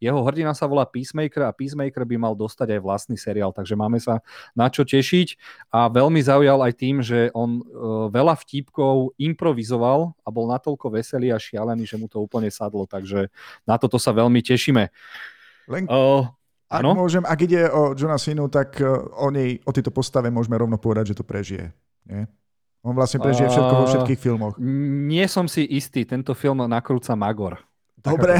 jeho 0.00 0.20
hrdina 0.24 0.52
sa 0.52 0.68
volá 0.68 0.84
Peacemaker 0.84 1.48
a 1.48 1.54
Peacemaker 1.56 2.04
by 2.04 2.16
mal 2.20 2.34
dostať 2.36 2.76
aj 2.76 2.80
vlastný 2.80 3.16
seriál, 3.16 3.50
takže 3.50 3.74
máme 3.74 3.96
sa 3.96 4.20
na 4.52 4.68
čo 4.68 4.84
tešiť 4.84 5.36
a 5.72 5.88
veľmi 5.88 6.20
zaujal 6.20 6.60
aj 6.60 6.72
tým, 6.76 7.00
že 7.00 7.32
on 7.32 7.60
uh, 7.60 8.06
veľa 8.12 8.36
vtípkov 8.40 9.16
improvizoval 9.16 10.12
a 10.20 10.28
bol 10.28 10.48
natoľko 10.52 10.92
veselý 10.92 11.32
a 11.32 11.40
šialený, 11.40 11.88
že 11.88 11.96
mu 11.96 12.06
to 12.06 12.20
úplne 12.20 12.52
sadlo, 12.52 12.84
takže 12.84 13.32
na 13.64 13.76
toto 13.80 13.96
sa 13.96 14.12
veľmi 14.12 14.40
tešíme. 14.44 14.92
Len... 15.72 15.84
Uh, 15.88 16.28
ak 16.66 16.82
ano? 16.82 16.98
môžem, 16.98 17.22
ak 17.22 17.38
ide 17.46 17.70
o 17.70 17.94
Johna 17.94 18.18
Sinu, 18.18 18.50
tak 18.50 18.82
e, 18.82 18.90
o 18.90 19.30
nej, 19.30 19.62
o 19.62 19.70
tejto 19.70 19.94
postave 19.94 20.34
môžeme 20.34 20.58
rovno 20.58 20.82
povedať, 20.82 21.14
že 21.14 21.18
to 21.22 21.22
prežije. 21.22 21.70
Nie? 22.10 22.26
On 22.82 22.90
vlastne 22.90 23.22
prežije 23.22 23.50
všetko 23.50 23.74
vo 23.74 23.86
všetkých 23.86 24.18
filmoch. 24.18 24.54
Nie 25.10 25.30
som 25.30 25.46
si 25.46 25.62
istý, 25.62 26.02
tento 26.02 26.34
film 26.34 26.66
nakrúca 26.66 27.14
Magor. 27.14 27.62
Dobre. 28.06 28.34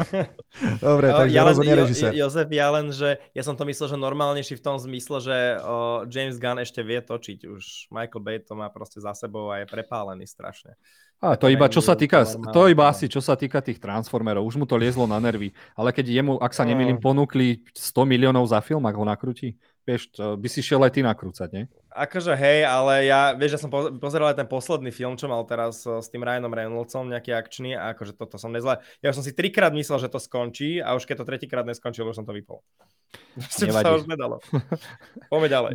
Dobre, 0.84 1.06
takže 1.08 1.34
ja 1.34 1.42
rozhodne 1.48 1.74
režisér. 1.74 2.12
Jozef, 2.12 2.48
ja 2.52 2.68
len, 2.68 2.92
že 2.92 3.16
ja 3.32 3.42
som 3.42 3.56
to 3.56 3.64
myslel, 3.64 3.88
že 3.88 3.96
normálnejší 3.96 4.60
v 4.60 4.64
tom 4.64 4.76
zmysle, 4.76 5.24
že 5.24 5.36
o, 5.64 6.04
James 6.04 6.36
Gunn 6.36 6.60
ešte 6.60 6.84
vie 6.84 7.00
točiť. 7.00 7.48
Už 7.48 7.88
Michael 7.88 8.22
Bay 8.22 8.36
to 8.44 8.52
má 8.52 8.68
proste 8.68 9.00
za 9.00 9.16
sebou 9.16 9.48
a 9.48 9.64
je 9.64 9.66
prepálený 9.72 10.28
strašne. 10.28 10.76
A 11.22 11.38
to 11.38 11.46
iba, 11.46 11.70
čo 11.70 11.78
sa 11.78 11.94
týka, 11.94 12.26
to 12.50 12.66
iba 12.66 12.90
asi, 12.90 13.06
čo 13.06 13.22
sa 13.22 13.38
týka 13.38 13.62
tých 13.62 13.78
Transformerov. 13.78 14.42
Už 14.42 14.58
mu 14.58 14.66
to 14.66 14.74
liezlo 14.74 15.06
na 15.06 15.22
nervy. 15.22 15.54
Ale 15.78 15.94
keď 15.94 16.10
jemu, 16.18 16.34
ak 16.42 16.50
sa 16.50 16.66
nemýlim, 16.66 16.98
ponúkli 16.98 17.62
100 17.78 18.10
miliónov 18.10 18.42
za 18.50 18.58
film, 18.58 18.82
ak 18.90 18.98
ho 18.98 19.06
nakrúti, 19.06 19.54
vieš, 19.86 20.12
to 20.14 20.38
by 20.38 20.48
si 20.48 20.60
šiel 20.62 20.82
aj 20.82 20.92
ty 20.94 21.00
nakrúcať, 21.02 21.48
nie? 21.52 21.64
Akože 21.92 22.32
hej, 22.32 22.64
ale 22.64 23.04
ja, 23.04 23.36
vieš, 23.36 23.58
ja 23.58 23.60
som 23.60 23.70
pozeral 24.00 24.32
aj 24.32 24.40
ten 24.40 24.48
posledný 24.48 24.88
film, 24.88 25.20
čo 25.20 25.28
mal 25.28 25.44
teraz 25.44 25.84
s 25.84 26.08
tým 26.08 26.24
Ryanom 26.24 26.48
Reynoldsom, 26.48 27.12
nejaký 27.12 27.36
akčný, 27.36 27.76
a 27.76 27.92
akože 27.92 28.16
toto 28.16 28.40
som 28.40 28.48
nezle. 28.48 28.80
Ja 29.04 29.12
som 29.12 29.20
si 29.20 29.36
trikrát 29.36 29.76
myslel, 29.76 30.00
že 30.00 30.08
to 30.08 30.16
skončí 30.16 30.80
a 30.80 30.96
už 30.96 31.04
keď 31.04 31.20
to 31.20 31.28
tretíkrát 31.28 31.68
neskončilo, 31.68 32.08
už 32.08 32.24
som 32.24 32.26
to 32.26 32.32
vypol. 32.32 32.64
Nevadí. 33.60 33.84
sa 33.84 33.96
už 33.96 34.04
nedalo. 34.08 34.40
Poďme 35.28 35.48
ďalej. 35.48 35.72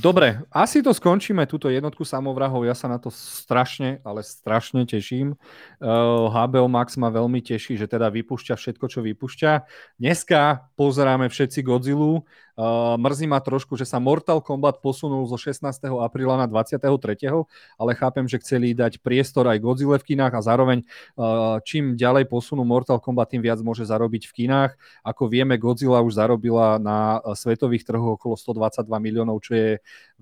Dobre, 0.00 0.40
asi 0.52 0.80
to 0.84 0.92
skončíme, 0.92 1.44
túto 1.48 1.68
jednotku 1.68 2.04
samovrahov. 2.04 2.64
Ja 2.64 2.76
sa 2.76 2.88
na 2.88 2.96
to 2.96 3.12
strašne, 3.12 4.00
ale 4.04 4.24
strašne 4.24 4.84
teším. 4.84 5.36
Uh, 5.80 6.28
eh, 6.28 6.44
HBO 6.44 6.68
Max 6.68 6.96
ma 6.96 7.12
veľmi 7.12 7.40
teší, 7.44 7.76
že 7.76 7.88
teda 7.88 8.08
vypúšťa 8.08 8.56
všetko, 8.56 8.84
čo 8.88 9.00
vypúšťa. 9.04 9.52
Dneska 10.00 10.68
pozeráme 10.76 11.28
všetci 11.28 11.60
Godzilla. 11.64 12.24
Uh, 12.54 12.94
mrzí 12.94 13.26
ma 13.26 13.42
trošku, 13.42 13.74
že 13.74 13.82
sa 13.82 13.98
Mortal 13.98 14.38
Kombat 14.38 14.78
posunul 14.78 15.26
zo 15.26 15.34
16. 15.34 15.66
apríla 15.98 16.38
na 16.38 16.46
23. 16.46 16.86
Ale 17.74 17.90
chápem, 17.98 18.30
že 18.30 18.38
chceli 18.38 18.70
dať 18.78 19.02
priestor 19.02 19.50
aj 19.50 19.58
Godzilla 19.58 19.98
v 19.98 20.14
kinách 20.14 20.38
a 20.38 20.40
zároveň 20.40 20.86
uh, 21.18 21.58
čím 21.66 21.98
ďalej 21.98 22.30
posunú 22.30 22.62
Mortal 22.62 23.02
Kombat, 23.02 23.34
tým 23.34 23.42
viac 23.42 23.58
môže 23.58 23.82
zarobiť 23.82 24.30
v 24.30 24.32
kinách. 24.46 24.78
Ako 25.02 25.26
vieme, 25.26 25.58
Godzilla 25.58 25.98
už 25.98 26.14
zarobila 26.14 26.78
na 26.78 27.18
svetových 27.34 27.82
trhoch 27.82 28.22
okolo 28.22 28.38
122 28.38 28.86
miliónov, 29.02 29.42
čo 29.42 29.58
je 29.58 29.70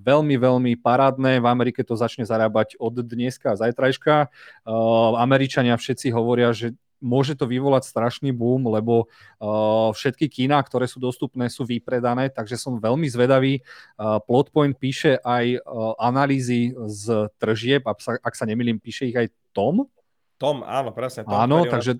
veľmi, 0.00 0.40
veľmi 0.40 0.72
parádne. 0.80 1.36
V 1.36 1.46
Amerike 1.46 1.84
to 1.84 2.00
začne 2.00 2.24
zarábať 2.24 2.80
od 2.80 2.96
dneska 2.96 3.52
a 3.52 3.58
zajtrajška. 3.60 4.32
Uh, 4.64 5.20
Američania 5.20 5.76
všetci 5.76 6.08
hovoria, 6.16 6.56
že 6.56 6.72
môže 7.02 7.34
to 7.34 7.44
vyvolať 7.44 7.90
strašný 7.90 8.30
boom, 8.30 8.62
lebo 8.70 9.04
uh, 9.04 9.90
všetky 9.92 10.30
kína, 10.30 10.62
ktoré 10.62 10.86
sú 10.86 11.02
dostupné, 11.02 11.50
sú 11.50 11.66
vypredané, 11.66 12.30
takže 12.30 12.54
som 12.54 12.78
veľmi 12.78 13.10
zvedavý. 13.10 13.60
Uh, 13.98 14.22
Plotpoint 14.22 14.72
píše 14.78 15.18
aj 15.20 15.58
uh, 15.58 15.98
analýzy 15.98 16.72
z 16.86 17.28
tržieb, 17.42 17.82
ak 17.84 17.98
sa, 17.98 18.12
ak 18.22 18.34
sa 18.38 18.46
nemýlim, 18.46 18.78
píše 18.78 19.10
ich 19.10 19.18
aj 19.18 19.28
Tom. 19.50 19.90
Tom, 20.38 20.62
áno, 20.62 20.90
presne. 20.94 21.26
Tom, 21.26 21.34
áno, 21.34 21.66
takže, 21.66 21.98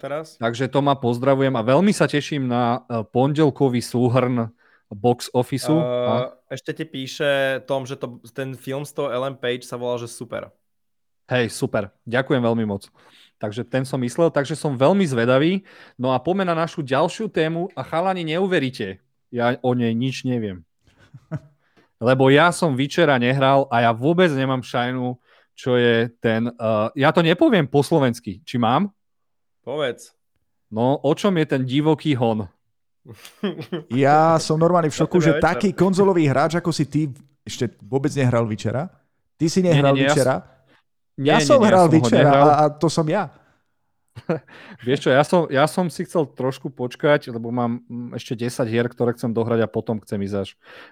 teraz. 0.00 0.40
takže 0.40 0.64
to 0.68 0.80
ma 0.80 0.96
pozdravujem 0.96 1.52
a 1.56 1.60
veľmi 1.64 1.92
sa 1.92 2.08
teším 2.08 2.48
na 2.48 2.84
pondelkový 3.12 3.84
súhrn 3.84 4.48
box 4.92 5.32
officeu. 5.32 5.80
Uh, 5.80 5.84
a... 5.84 6.14
Ešte 6.52 6.76
ti 6.76 6.84
píše 6.84 7.64
Tom, 7.64 7.88
že 7.88 7.96
to, 7.96 8.20
ten 8.36 8.52
film 8.52 8.84
z 8.84 8.92
toho 8.92 9.08
Ellen 9.08 9.36
Page 9.36 9.64
sa 9.64 9.80
volal, 9.80 10.00
že 10.04 10.08
super. 10.12 10.52
Hej, 11.32 11.48
super. 11.48 11.88
Ďakujem 12.04 12.44
veľmi 12.44 12.64
moc. 12.68 12.92
Takže 13.42 13.66
ten 13.66 13.82
som 13.82 13.98
myslel, 13.98 14.30
takže 14.30 14.54
som 14.54 14.78
veľmi 14.78 15.02
zvedavý. 15.02 15.66
No 15.98 16.14
a 16.14 16.22
poďme 16.22 16.46
na 16.46 16.54
našu 16.54 16.86
ďalšiu 16.86 17.26
tému 17.26 17.74
a 17.74 17.82
chalani 17.82 18.22
neuveríte, 18.22 19.02
ja 19.34 19.58
o 19.66 19.74
nej 19.74 19.90
nič 19.98 20.22
neviem. 20.22 20.62
Lebo 21.98 22.30
ja 22.30 22.54
som 22.54 22.78
včera 22.78 23.18
nehral 23.18 23.66
a 23.66 23.82
ja 23.82 23.90
vôbec 23.90 24.30
nemám 24.30 24.62
šajnu, 24.62 25.18
čo 25.58 25.74
je 25.74 26.06
ten... 26.22 26.54
Uh, 26.54 26.94
ja 26.94 27.10
to 27.10 27.26
nepoviem 27.26 27.66
po 27.66 27.82
slovensky. 27.82 28.38
Či 28.46 28.62
mám? 28.62 28.94
Povedz. 29.66 30.14
No, 30.70 31.02
o 31.02 31.12
čom 31.18 31.34
je 31.34 31.46
ten 31.50 31.66
divoký 31.66 32.14
hon? 32.14 32.46
Ja 33.90 34.38
som 34.38 34.54
normálne 34.54 34.86
v 34.86 34.94
šoku, 35.02 35.18
že 35.18 35.42
taký 35.42 35.74
konzolový 35.74 36.30
hráč, 36.30 36.62
ako 36.62 36.70
si 36.70 36.86
ty, 36.86 37.10
ešte 37.42 37.74
vôbec 37.82 38.14
nehral 38.14 38.46
včera. 38.46 38.86
Ty 39.34 39.46
si 39.50 39.58
nehral 39.66 39.98
nie, 39.98 40.06
nie, 40.06 40.14
včera. 40.14 40.38
Ja 40.38 40.51
nie, 41.18 41.28
ja 41.32 41.38
nie, 41.40 41.46
som 41.46 41.60
nie, 41.60 41.68
hral 41.68 41.86
ja 41.86 41.92
Witcher 41.92 42.26
a, 42.26 42.40
a 42.56 42.64
to 42.72 42.88
som 42.88 43.04
ja. 43.08 43.28
Vieš 44.86 45.08
čo, 45.08 45.10
ja 45.10 45.24
som, 45.24 45.48
ja 45.48 45.64
som 45.64 45.88
si 45.88 46.04
chcel 46.04 46.28
trošku 46.28 46.68
počkať, 46.68 47.32
lebo 47.32 47.48
mám 47.48 47.80
mm, 47.88 48.12
ešte 48.16 48.36
10 48.36 48.68
hier, 48.68 48.86
ktoré 48.88 49.16
chcem 49.16 49.32
dohrať 49.32 49.64
a 49.64 49.72
potom 49.72 50.00
chcem 50.04 50.20
ísť 50.20 50.36
až 50.36 50.48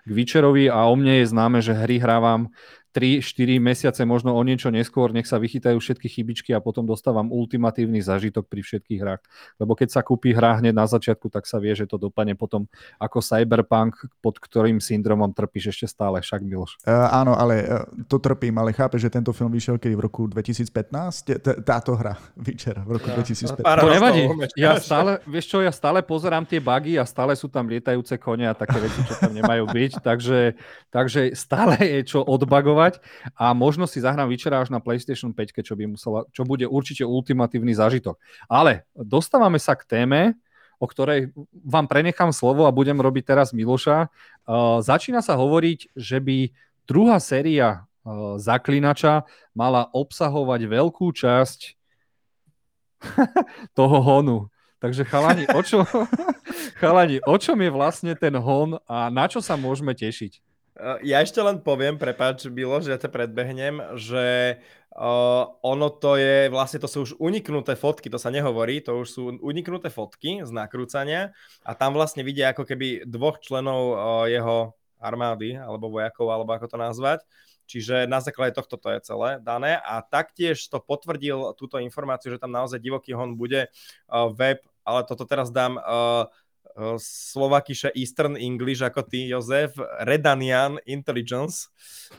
k 0.08 0.10
Witcherovi 0.10 0.72
a 0.72 0.88
o 0.88 0.94
mne 0.96 1.20
je 1.20 1.26
známe, 1.28 1.58
že 1.60 1.76
hry 1.76 2.00
hrávam 2.00 2.48
3-4 2.90 3.62
mesiace, 3.62 4.02
možno 4.02 4.34
o 4.34 4.42
niečo 4.42 4.66
neskôr, 4.74 5.14
nech 5.14 5.30
sa 5.30 5.38
vychytajú 5.38 5.78
všetky 5.78 6.10
chybičky 6.10 6.50
a 6.50 6.58
potom 6.58 6.82
dostávam 6.82 7.30
ultimatívny 7.30 8.02
zážitok 8.02 8.50
pri 8.50 8.66
všetkých 8.66 8.98
hrách. 8.98 9.22
Lebo 9.62 9.78
keď 9.78 9.94
sa 9.94 10.00
kúpi 10.02 10.34
hra 10.34 10.58
hneď 10.58 10.74
na 10.74 10.90
začiatku, 10.90 11.30
tak 11.30 11.46
sa 11.46 11.62
vie, 11.62 11.70
že 11.78 11.86
to 11.86 12.02
dopadne 12.02 12.34
potom 12.34 12.66
ako 12.98 13.22
Cyberpunk, 13.22 13.94
pod 14.18 14.42
ktorým 14.42 14.82
syndromom 14.82 15.30
trpíš 15.30 15.70
ešte 15.70 15.86
stále, 15.86 16.18
však 16.18 16.42
Miloš. 16.42 16.82
Uh, 16.82 17.06
áno, 17.14 17.38
ale 17.38 17.62
uh, 17.62 17.86
to 18.10 18.18
trpím, 18.18 18.58
ale 18.58 18.74
chápe, 18.74 18.98
že 18.98 19.06
tento 19.06 19.30
film 19.30 19.54
vyšiel 19.54 19.78
kedy 19.78 19.94
v 19.94 20.02
roku 20.10 20.26
2015? 20.26 21.62
Táto 21.62 21.94
hra, 21.94 22.18
Witcher, 22.46 22.82
v 22.82 22.98
roku 22.98 23.06
ja, 23.06 23.22
2015. 23.22 23.62
To 23.62 23.86
nevadí. 23.86 24.22
Ja 24.58 24.82
stále, 24.82 25.22
vieš 25.30 25.46
čo, 25.46 25.62
ja 25.62 25.70
stále 25.70 26.02
pozerám 26.02 26.42
tie 26.42 26.58
bugy 26.58 26.98
a 26.98 27.06
stále 27.06 27.38
sú 27.38 27.46
tam 27.46 27.70
lietajúce 27.70 28.18
kone 28.18 28.50
a 28.50 28.54
také 28.58 28.82
veci, 28.82 28.98
čo 29.06 29.14
tam 29.14 29.30
nemajú 29.30 29.70
byť, 29.70 29.92
takže, 30.02 30.58
takže 30.90 31.38
stále 31.38 31.78
je 31.78 32.02
čo 32.02 32.26
odbagovať 32.26 32.79
testovať 32.80 33.04
a 33.36 33.52
možno 33.52 33.84
si 33.84 34.00
zahrám 34.00 34.28
večera 34.32 34.64
až 34.64 34.72
na 34.72 34.80
PlayStation 34.80 35.36
5, 35.36 35.60
čo, 35.60 35.76
by 35.76 35.84
musela, 35.92 36.24
čo 36.32 36.48
bude 36.48 36.64
určite 36.64 37.04
ultimatívny 37.04 37.76
zážitok. 37.76 38.16
Ale 38.48 38.88
dostávame 38.96 39.60
sa 39.60 39.76
k 39.76 39.84
téme, 39.84 40.20
o 40.80 40.88
ktorej 40.88 41.36
vám 41.52 41.84
prenechám 41.84 42.32
slovo 42.32 42.64
a 42.64 42.72
budem 42.72 42.96
robiť 42.96 43.36
teraz 43.36 43.52
Miloša. 43.52 44.08
Uh, 44.48 44.80
začína 44.80 45.20
sa 45.20 45.36
hovoriť, 45.36 45.92
že 45.92 46.16
by 46.24 46.48
druhá 46.88 47.20
séria 47.20 47.84
uh, 47.84 48.40
Zaklinača 48.40 49.28
mala 49.52 49.92
obsahovať 49.92 50.60
veľkú 50.64 51.12
časť 51.12 51.76
toho 53.78 53.98
honu. 54.00 54.48
Takže 54.80 55.04
chalani, 55.04 55.44
o, 55.52 55.60
čo, 55.60 55.84
chalani, 56.80 57.20
o 57.28 57.36
čom 57.36 57.60
je 57.60 57.68
vlastne 57.68 58.16
ten 58.16 58.32
hon 58.40 58.80
a 58.88 59.12
na 59.12 59.28
čo 59.28 59.44
sa 59.44 59.52
môžeme 59.52 59.92
tešiť? 59.92 60.40
Ja 61.04 61.20
ešte 61.20 61.44
len 61.44 61.60
poviem, 61.60 62.00
prepáč, 62.00 62.48
Bilo, 62.48 62.80
že 62.80 62.96
ja 62.96 62.98
ťa 62.98 63.12
predbehnem, 63.12 64.00
že 64.00 64.56
uh, 64.96 65.44
ono 65.60 65.92
to 65.92 66.16
je, 66.16 66.48
vlastne 66.48 66.80
to 66.80 66.88
sú 66.88 66.98
už 67.04 67.12
uniknuté 67.20 67.76
fotky, 67.76 68.08
to 68.08 68.16
sa 68.16 68.32
nehovorí, 68.32 68.80
to 68.80 68.96
už 68.96 69.08
sú 69.08 69.22
uniknuté 69.44 69.92
fotky 69.92 70.40
z 70.40 70.50
nakrúcania 70.50 71.36
a 71.62 71.76
tam 71.76 71.92
vlastne 71.92 72.24
vidia 72.24 72.56
ako 72.56 72.64
keby 72.64 73.04
dvoch 73.04 73.44
členov 73.44 73.80
uh, 73.92 73.96
jeho 74.26 74.72
armády, 75.00 75.56
alebo 75.56 75.92
vojakov, 75.92 76.28
alebo 76.32 76.50
ako 76.56 76.66
to 76.68 76.78
nazvať. 76.80 77.20
Čiže 77.70 78.10
na 78.10 78.18
základe 78.18 78.56
tohto 78.56 78.74
to 78.80 78.90
je 78.90 79.00
celé 79.04 79.38
dané 79.44 79.78
a 79.78 80.02
taktiež 80.02 80.58
to 80.66 80.82
potvrdil 80.82 81.54
túto 81.54 81.78
informáciu, 81.78 82.34
že 82.34 82.42
tam 82.42 82.50
naozaj 82.50 82.82
divoký 82.82 83.14
hon 83.14 83.38
bude 83.38 83.68
uh, 83.68 84.26
web, 84.32 84.64
ale 84.82 85.00
toto 85.04 85.22
teraz 85.28 85.52
dám 85.52 85.78
uh, 85.78 86.26
Slovakiše 87.00 87.92
Eastern 87.96 88.38
English 88.38 88.80
ako 88.80 89.02
ty, 89.06 89.28
Jozef, 89.28 89.74
Redanian 90.06 90.78
Intelligence. 90.86 91.68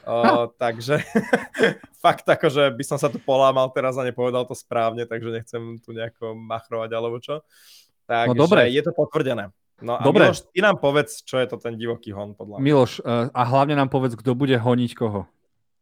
Uh, 0.04 0.48
takže 0.56 1.02
fakt 2.04 2.28
že 2.28 2.72
by 2.72 2.84
som 2.84 2.98
sa 2.98 3.08
tu 3.08 3.18
polámal 3.22 3.70
teraz 3.72 3.96
a 3.96 4.08
nepovedal 4.08 4.44
to 4.48 4.56
správne, 4.58 5.08
takže 5.08 5.30
nechcem 5.32 5.62
tu 5.80 5.96
nejako 5.96 6.36
machrovať 6.36 6.90
alebo 6.92 7.18
čo. 7.22 7.44
Takže 8.06 8.36
no, 8.36 8.44
dobre. 8.48 8.68
je 8.70 8.82
to 8.84 8.92
potvrdené. 8.92 9.54
No 9.82 9.98
a 9.98 10.06
dobre. 10.06 10.30
Miloš, 10.30 10.46
ty 10.54 10.62
nám 10.62 10.78
povedz, 10.78 11.26
čo 11.26 11.42
je 11.42 11.48
to 11.50 11.58
ten 11.58 11.74
divoký 11.74 12.14
hon 12.14 12.38
podľa 12.38 12.62
mňa. 12.62 12.66
Miloš, 12.66 12.92
uh, 13.02 13.34
a 13.34 13.42
hlavne 13.50 13.74
nám 13.74 13.90
povedz, 13.90 14.14
kto 14.14 14.38
bude 14.38 14.54
honiť 14.54 14.92
koho. 14.94 15.26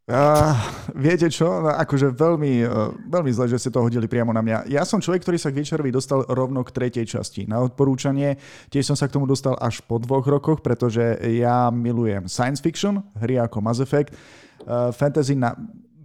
Uh, 0.10 0.58
viete 0.98 1.30
čo? 1.30 1.62
No, 1.62 1.70
akože 1.70 2.10
veľmi, 2.18 2.66
uh, 2.66 2.90
veľmi 3.14 3.30
zle, 3.30 3.46
že 3.46 3.62
ste 3.62 3.70
to 3.70 3.86
hodili 3.86 4.10
priamo 4.10 4.34
na 4.34 4.42
mňa. 4.42 4.66
Ja 4.66 4.82
som 4.82 4.98
človek, 4.98 5.22
ktorý 5.22 5.38
sa 5.38 5.54
k 5.54 5.62
Večerovi 5.62 5.94
dostal 5.94 6.26
rovno 6.26 6.66
k 6.66 6.74
tretej 6.74 7.06
časti. 7.06 7.46
Na 7.46 7.62
odporúčanie 7.62 8.42
tiež 8.74 8.90
som 8.90 8.98
sa 8.98 9.06
k 9.06 9.14
tomu 9.14 9.30
dostal 9.30 9.54
až 9.62 9.86
po 9.86 10.02
dvoch 10.02 10.26
rokoch, 10.26 10.66
pretože 10.66 11.14
ja 11.38 11.70
milujem 11.70 12.26
science 12.26 12.58
fiction, 12.58 13.06
hry 13.22 13.38
ako 13.38 13.62
Mass 13.62 13.86
Effect. 13.86 14.18
Uh, 14.66 14.90
fantasy 14.90 15.38
na, 15.38 15.54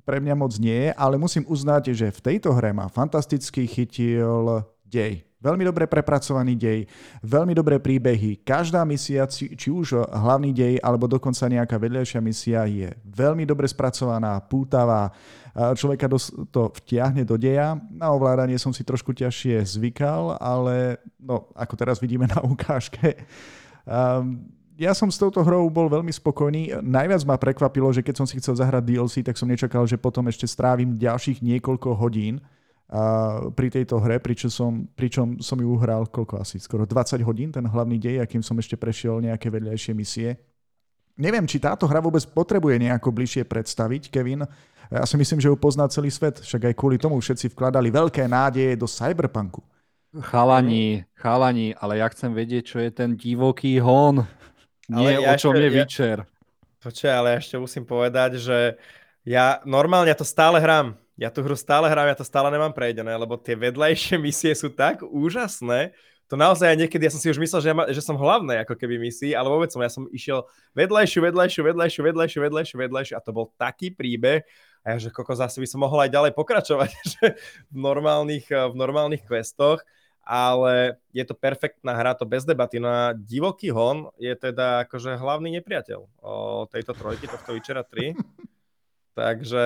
pre 0.05 0.21
mňa 0.21 0.37
moc 0.37 0.53
nie 0.61 0.85
je, 0.85 0.91
ale 0.93 1.17
musím 1.17 1.49
uznať, 1.49 1.97
že 1.97 2.13
v 2.13 2.21
tejto 2.21 2.53
hre 2.53 2.77
ma 2.77 2.93
fantasticky 2.93 3.65
chytil 3.65 4.69
dej. 4.85 5.25
Veľmi 5.45 5.69
dobre 5.69 5.85
prepracovaný 5.85 6.57
dej, 6.57 6.81
veľmi 7.21 7.53
dobré 7.53 7.77
príbehy. 7.77 8.41
Každá 8.41 8.81
misia, 8.89 9.29
či, 9.29 9.53
už 9.69 10.09
hlavný 10.09 10.57
dej, 10.57 10.81
alebo 10.81 11.05
dokonca 11.05 11.45
nejaká 11.45 11.77
vedľajšia 11.77 12.21
misia 12.25 12.65
je 12.65 12.89
veľmi 13.05 13.45
dobre 13.45 13.69
spracovaná, 13.69 14.41
pútavá, 14.41 15.13
človeka 15.77 16.09
to 16.49 16.73
vtiahne 16.81 17.29
do 17.29 17.37
deja. 17.37 17.77
Na 17.93 18.09
ovládanie 18.17 18.57
som 18.57 18.73
si 18.73 18.81
trošku 18.81 19.13
ťažšie 19.13 19.61
zvykal, 19.77 20.41
ale 20.41 20.97
no, 21.21 21.53
ako 21.53 21.75
teraz 21.77 22.01
vidíme 22.01 22.25
na 22.25 22.41
ukážke, 22.41 23.21
um, 23.85 24.41
ja 24.75 24.91
som 24.91 25.07
s 25.07 25.21
touto 25.23 25.39
hrou 25.47 25.71
bol 25.71 25.87
veľmi 25.87 26.11
spokojný. 26.11 26.83
Najviac 26.83 27.23
ma 27.23 27.39
prekvapilo, 27.39 27.95
že 27.95 28.03
keď 28.03 28.15
som 28.19 28.27
si 28.27 28.43
chcel 28.43 28.59
zahrať 28.59 28.83
DLC, 28.83 29.23
tak 29.23 29.39
som 29.39 29.47
nečakal, 29.47 29.87
že 29.87 29.95
potom 29.95 30.27
ešte 30.27 30.51
strávim 30.51 30.99
ďalších 30.99 31.39
niekoľko 31.39 31.95
hodín 31.95 32.43
pri 33.57 33.69
tejto 33.73 33.99
hre, 33.99 34.21
pričom 34.21 34.51
som, 34.53 34.73
pričom 34.93 35.41
som 35.41 35.57
ju 35.59 35.67
uhral 35.73 36.07
koľko 36.07 36.41
asi, 36.45 36.61
skoro 36.61 36.85
20 36.85 37.25
hodín, 37.25 37.51
ten 37.51 37.65
hlavný 37.65 37.97
dej, 37.99 38.21
akým 38.21 38.45
som 38.45 38.55
ešte 38.61 38.77
prešiel 38.77 39.25
nejaké 39.25 39.49
vedľajšie 39.51 39.93
misie. 39.97 40.37
Neviem, 41.17 41.47
či 41.47 41.63
táto 41.63 41.87
hra 41.87 42.03
vôbec 42.03 42.23
potrebuje 42.27 42.77
nejako 42.83 43.09
bližšie 43.15 43.47
predstaviť, 43.47 44.11
Kevin, 44.11 44.45
Ja 44.93 45.09
si 45.09 45.17
myslím, 45.17 45.41
že 45.41 45.49
ju 45.49 45.57
pozná 45.57 45.89
celý 45.89 46.13
svet, 46.13 46.45
však 46.45 46.69
aj 46.71 46.75
kvôli 46.77 47.01
tomu 47.01 47.17
všetci 47.17 47.57
vkladali 47.57 47.89
veľké 47.89 48.29
nádeje 48.29 48.77
do 48.77 48.85
cyberpunku. 48.85 49.65
Chalani, 50.29 51.09
chalani, 51.17 51.73
ale 51.81 51.99
ja 51.99 52.07
chcem 52.13 52.31
vedieť, 52.37 52.63
čo 52.69 52.79
je 52.79 52.91
ten 52.93 53.17
divoký 53.17 53.81
hon. 53.81 54.29
Nie, 54.87 55.17
Ale 55.19 55.25
ja 55.25 55.33
o 55.35 55.41
čom 55.41 55.57
ešte- 55.57 55.65
je 55.65 55.69
ja- 55.73 55.75
Witcher. 55.81 56.19
Počkaj, 56.85 57.13
ale 57.17 57.29
ja 57.33 57.39
ešte 57.41 57.57
musím 57.57 57.89
povedať, 57.89 58.37
že 58.37 58.77
ja 59.25 59.59
normálne 59.65 60.13
ja 60.13 60.19
to 60.21 60.29
stále 60.29 60.61
hrám. 60.61 60.93
Ja 61.15 61.31
tú 61.31 61.47
hru 61.47 61.55
stále 61.55 61.87
hrám, 61.87 62.11
ja 62.11 62.19
to 62.19 62.27
stále 62.27 62.51
nemám 62.51 62.75
prejdené, 62.75 63.15
lebo 63.15 63.39
tie 63.39 63.55
vedľajšie 63.55 64.19
misie 64.27 64.53
sú 64.55 64.71
tak 64.71 65.03
úžasné. 65.03 65.95
To 66.33 66.41
naozaj 66.41 66.73
aj 66.73 66.79
niekedy, 66.81 67.05
ja 67.05 67.13
som 67.13 67.21
si 67.21 67.29
už 67.29 67.37
myslel, 67.37 67.61
že, 67.61 67.69
ja 67.69 67.77
ma, 67.77 67.85
že 67.93 68.01
som 68.01 68.17
hlavné 68.17 68.65
ako 68.65 68.81
keby 68.81 68.97
misii, 68.97 69.37
ale 69.37 69.45
vôbec 69.53 69.69
som, 69.69 69.85
ja 69.85 69.93
som 69.93 70.09
išiel 70.09 70.49
vedľajšiu, 70.73 71.21
vedľajšiu, 71.21 71.61
vedľajšiu, 71.69 72.01
vedľajšiu, 72.01 72.39
vedľajšiu, 72.41 72.77
vedľajšiu 72.81 73.15
a 73.15 73.21
to 73.21 73.31
bol 73.37 73.53
taký 73.61 73.93
príbeh, 73.93 74.41
a 74.85 74.87
ja, 74.95 74.97
že 75.01 75.09
koko 75.09 75.33
zase 75.33 75.65
by 75.65 75.69
som 75.69 75.81
mohol 75.81 76.05
aj 76.05 76.13
ďalej 76.13 76.33
pokračovať 76.37 76.91
že 77.17 77.25
v 77.73 77.77
normálnych, 77.77 78.47
eh, 78.53 78.69
v 78.69 78.75
normálnych 78.77 79.25
questoch, 79.25 79.81
ale 80.25 81.01
je 81.13 81.25
to 81.25 81.37
perfektná 81.37 81.97
hra, 81.97 82.17
to 82.17 82.25
bez 82.25 82.49
debaty. 82.49 82.81
No 82.81 82.89
a 82.89 83.03
Divoký 83.13 83.69
hon 83.73 84.09
je 84.17 84.33
teda 84.33 84.89
akože 84.89 85.21
hlavný 85.21 85.53
nepriateľ 85.61 86.01
o 86.25 86.65
tejto 86.69 86.97
trojky, 86.97 87.29
tohto 87.29 87.53
Witchera 87.53 87.85
3. 87.85 88.17
Takže 89.21 89.65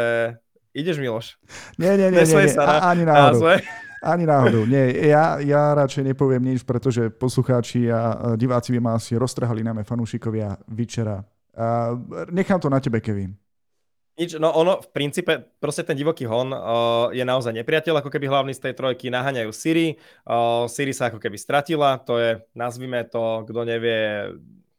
ideš 0.79 1.03
Miloš. 1.03 1.35
Nie, 1.75 1.99
nie, 1.99 2.09
nie, 2.09 2.23
nie, 2.23 2.23
Nesmej 2.23 2.55
nie. 2.55 2.63
A, 2.63 2.95
ani 2.95 3.03
náhodou. 3.03 3.43
Názve. 3.43 3.55
Ani 3.99 4.25
náhodou. 4.31 4.63
Nie, 4.63 5.11
ja, 5.11 5.43
ja 5.43 5.75
radšej 5.75 6.15
nepoviem 6.15 6.55
nič, 6.55 6.63
pretože 6.63 7.11
poslucháči 7.11 7.91
a 7.91 8.33
diváci 8.39 8.71
by 8.71 8.79
ma 8.79 8.95
asi 8.95 9.19
roztrhali, 9.19 9.67
najmä 9.67 9.83
fanúšikovia 9.83 10.55
Witchera. 10.71 11.27
A 11.59 11.99
nechám 12.31 12.63
to 12.63 12.71
na 12.71 12.79
tebe, 12.79 13.03
Kevin. 13.03 13.35
Nič, 14.19 14.35
no 14.35 14.51
ono 14.51 14.83
v 14.83 14.91
princípe, 14.91 15.39
proste 15.63 15.87
ten 15.87 15.95
divoký 15.95 16.27
hon 16.27 16.51
uh, 16.51 17.07
je 17.15 17.23
naozaj 17.23 17.55
nepriateľ, 17.55 18.03
ako 18.03 18.11
keby 18.11 18.27
hlavný 18.27 18.51
z 18.51 18.67
tej 18.67 18.75
trojky 18.75 19.15
naháňajú 19.15 19.51
Siri. 19.55 19.95
Uh, 20.27 20.67
Siri 20.67 20.91
sa 20.91 21.07
ako 21.07 21.23
keby 21.23 21.39
stratila, 21.39 22.03
to 22.03 22.19
je, 22.19 22.43
nazvime 22.51 23.07
to, 23.07 23.47
kto 23.47 23.63
nevie, 23.63 24.27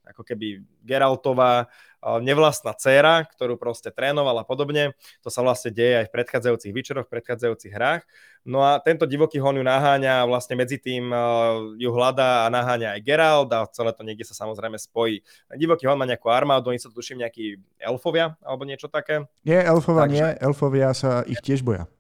ako 0.04 0.28
keby 0.28 0.60
Geraltová 0.84 1.72
nevlastná 2.02 2.72
dcéra, 2.76 3.28
ktorú 3.28 3.60
proste 3.60 3.92
trénoval 3.92 4.40
a 4.40 4.48
podobne. 4.48 4.96
To 5.24 5.30
sa 5.30 5.44
vlastne 5.44 5.76
deje 5.76 6.04
aj 6.04 6.06
v 6.08 6.14
predchádzajúcich 6.16 6.72
Witcheroch, 6.72 7.08
v 7.08 7.14
predchádzajúcich 7.20 7.74
hrách. 7.76 8.04
No 8.48 8.64
a 8.64 8.80
tento 8.80 9.04
divoký 9.04 9.36
hon 9.44 9.60
ju 9.60 9.64
naháňa 9.68 10.24
a 10.24 10.28
vlastne 10.28 10.56
medzi 10.56 10.80
tým 10.80 11.12
uh, 11.12 11.76
ju 11.76 11.92
hľadá 11.92 12.48
a 12.48 12.52
naháňa 12.52 12.96
aj 12.96 13.02
Geralt 13.04 13.52
a 13.52 13.68
celé 13.68 13.92
to 13.92 14.08
niekde 14.08 14.24
sa 14.24 14.32
samozrejme 14.32 14.80
spojí. 14.80 15.20
Divoký 15.60 15.92
hon 15.92 16.00
má 16.00 16.08
nejakú 16.08 16.32
armádu, 16.32 16.72
oni 16.72 16.80
sa 16.80 16.88
tuším 16.88 17.20
nejakí 17.20 17.60
elfovia 17.84 18.40
alebo 18.40 18.64
niečo 18.64 18.88
také. 18.88 19.28
Nie, 19.44 19.60
elfova 19.68 20.08
Takže- 20.08 20.16
nie, 20.16 20.28
elfovia 20.40 20.96
sa 20.96 21.28
ich 21.28 21.44
tiež 21.44 21.68
boja. 21.68 21.92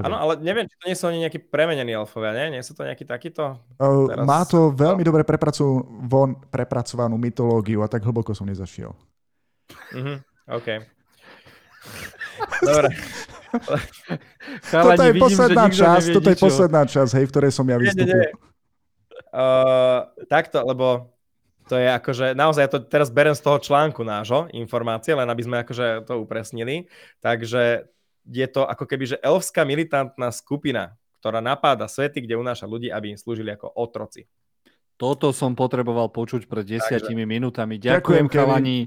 Áno, 0.00 0.16
ale 0.16 0.32
neviem, 0.40 0.64
či 0.64 0.76
to 0.76 0.84
nie 0.86 0.96
sú 0.96 1.04
oni 1.06 1.18
nejakí 1.22 1.38
premenení 1.38 1.92
elfovia, 1.92 2.32
nie? 2.32 2.56
Nie 2.56 2.62
sú 2.62 2.72
to 2.72 2.82
nejakí 2.82 3.04
takíto? 3.04 3.60
Uh, 3.76 4.08
teraz- 4.08 4.24
Má 4.24 4.40
to 4.44 4.70
veľmi 4.70 5.02
dobre 5.02 5.22
prepracu, 5.22 5.84
von, 6.04 6.36
prepracovanú 6.48 7.14
mytológiu 7.16 7.80
a 7.80 7.88
tak 7.88 8.02
hlboko 8.02 8.32
som 8.32 8.48
nezašiel. 8.48 8.92
Mhm, 9.92 10.14
OK. 10.50 10.68
Dobre. 12.60 12.88
Chalani, 14.68 14.98
toto 14.98 15.02
je 15.04 15.12
vidím, 15.14 15.22
posledná 15.22 15.64
časť, 15.70 16.06
toto 16.10 16.28
je 16.32 16.38
posledná 16.38 16.82
časť, 16.84 17.10
hej, 17.14 17.24
v 17.24 17.30
ktorej 17.30 17.50
som 17.54 17.64
ja 17.68 17.76
Nie, 17.76 17.78
nie, 17.78 17.84
vystúpil. 17.86 18.18
nie. 18.18 18.30
Uh, 19.30 20.00
takto, 20.26 20.62
lebo 20.62 21.14
to 21.64 21.80
je 21.80 21.88
akože, 21.88 22.26
naozaj 22.36 22.62
ja 22.66 22.70
to 22.70 22.78
teraz 22.84 23.08
berem 23.08 23.32
z 23.32 23.40
toho 23.40 23.56
článku 23.56 24.04
nášho, 24.04 24.52
informácie, 24.52 25.16
len 25.16 25.24
aby 25.24 25.42
sme 25.42 25.56
akože 25.64 26.04
to 26.04 26.20
upresnili. 26.20 26.84
Takže 27.24 27.88
je 28.28 28.46
to 28.48 28.64
ako 28.64 28.84
keby, 28.88 29.04
že 29.14 29.20
elfská 29.20 29.64
militantná 29.68 30.32
skupina, 30.32 30.96
ktorá 31.20 31.40
napáda 31.44 31.88
svety, 31.88 32.24
kde 32.24 32.40
unáša 32.40 32.64
ľudí, 32.68 32.88
aby 32.88 33.12
im 33.12 33.18
slúžili 33.20 33.52
ako 33.52 33.72
otroci. 33.76 34.28
Toto 34.94 35.34
som 35.34 35.58
potreboval 35.58 36.08
počuť 36.08 36.46
pred 36.46 36.62
desiatimi 36.62 37.26
minútami. 37.26 37.82
Ďakujem, 37.82 37.98
Ďakujem, 37.98 38.26
Kevin. 38.30 38.46
chalani. 38.46 38.78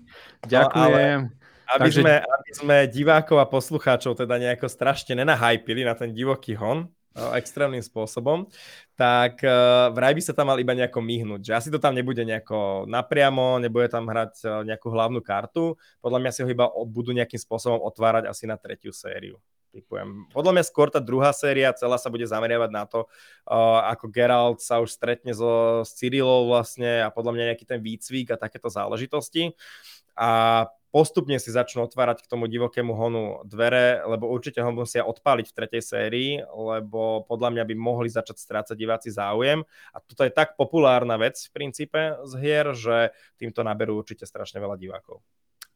Ďakujem. 0.47 1.19
Aby, 1.67 1.81
Takže- 1.83 1.99
sme, 1.99 2.13
aby 2.23 2.51
sme 2.55 2.77
divákov 2.87 3.37
a 3.43 3.45
poslucháčov 3.45 4.15
teda 4.15 4.39
nejako 4.39 4.71
strašne 4.71 5.19
nenahajpili 5.19 5.83
na 5.83 5.99
ten 5.99 6.15
divoký 6.15 6.55
hon 6.55 6.87
extrémnym 7.35 7.81
spôsobom, 7.81 8.45
tak 8.93 9.41
uh, 9.41 9.89
vraj 9.93 10.13
by 10.13 10.21
sa 10.21 10.33
tam 10.33 10.53
mal 10.53 10.57
iba 10.61 10.73
nejako 10.73 11.01
myhnúť. 11.01 11.41
Že 11.41 11.53
asi 11.53 11.69
to 11.73 11.81
tam 11.81 11.97
nebude 11.97 12.21
nejako 12.21 12.85
napriamo, 12.85 13.57
nebude 13.61 13.89
tam 13.89 14.09
hrať 14.09 14.33
uh, 14.45 14.61
nejakú 14.65 14.89
hlavnú 14.89 15.21
kartu. 15.21 15.77
Podľa 16.01 16.19
mňa 16.21 16.31
si 16.33 16.41
ho 16.45 16.49
iba 16.49 16.69
budú 16.85 17.13
nejakým 17.13 17.41
spôsobom 17.41 17.81
otvárať 17.81 18.29
asi 18.29 18.45
na 18.45 18.57
tretiu 18.57 18.93
sériu. 18.93 19.37
Typujem. 19.67 20.25
Podľa 20.31 20.57
mňa 20.57 20.63
skôr 20.63 20.87
tá 20.89 20.97
druhá 20.97 21.29
séria 21.35 21.69
celá 21.75 21.99
sa 21.99 22.09
bude 22.09 22.25
zameriavať 22.25 22.71
na 22.71 22.87
to, 22.87 23.05
ako 23.83 24.09
Geralt 24.09 24.63
sa 24.63 24.79
už 24.79 24.89
stretne 24.89 25.35
so, 25.35 25.83
s 25.83 25.93
Cyrilou 25.93 26.49
vlastne 26.49 27.03
a 27.03 27.11
podľa 27.13 27.35
mňa 27.35 27.43
nejaký 27.53 27.65
ten 27.67 27.77
výcvik 27.83 28.33
a 28.33 28.41
takéto 28.41 28.71
záležitosti. 28.71 29.53
A 30.17 30.65
postupne 30.89 31.37
si 31.37 31.51
začnú 31.51 31.85
otvárať 31.85 32.23
k 32.23 32.29
tomu 32.31 32.47
divokému 32.47 32.93
honu 32.95 33.43
dvere, 33.43 34.01
lebo 34.07 34.27
určite 34.31 34.63
ho 34.63 34.71
musia 34.71 35.03
odpáliť 35.03 35.45
v 35.51 35.55
tretej 35.55 35.81
sérii, 35.83 36.31
lebo 36.41 37.27
podľa 37.27 37.53
mňa 37.53 37.63
by 37.67 37.75
mohli 37.75 38.09
začať 38.09 38.37
strácať 38.39 38.75
diváci 38.75 39.09
záujem. 39.11 39.61
A 39.93 39.97
toto 40.01 40.23
je 40.23 40.31
tak 40.33 40.55
populárna 40.55 41.19
vec 41.19 41.37
v 41.37 41.53
princípe 41.53 42.01
z 42.23 42.31
hier, 42.39 42.67
že 42.73 43.11
týmto 43.37 43.61
naberú 43.61 43.99
určite 43.99 44.25
strašne 44.25 44.63
veľa 44.63 44.79
divákov. 44.79 45.21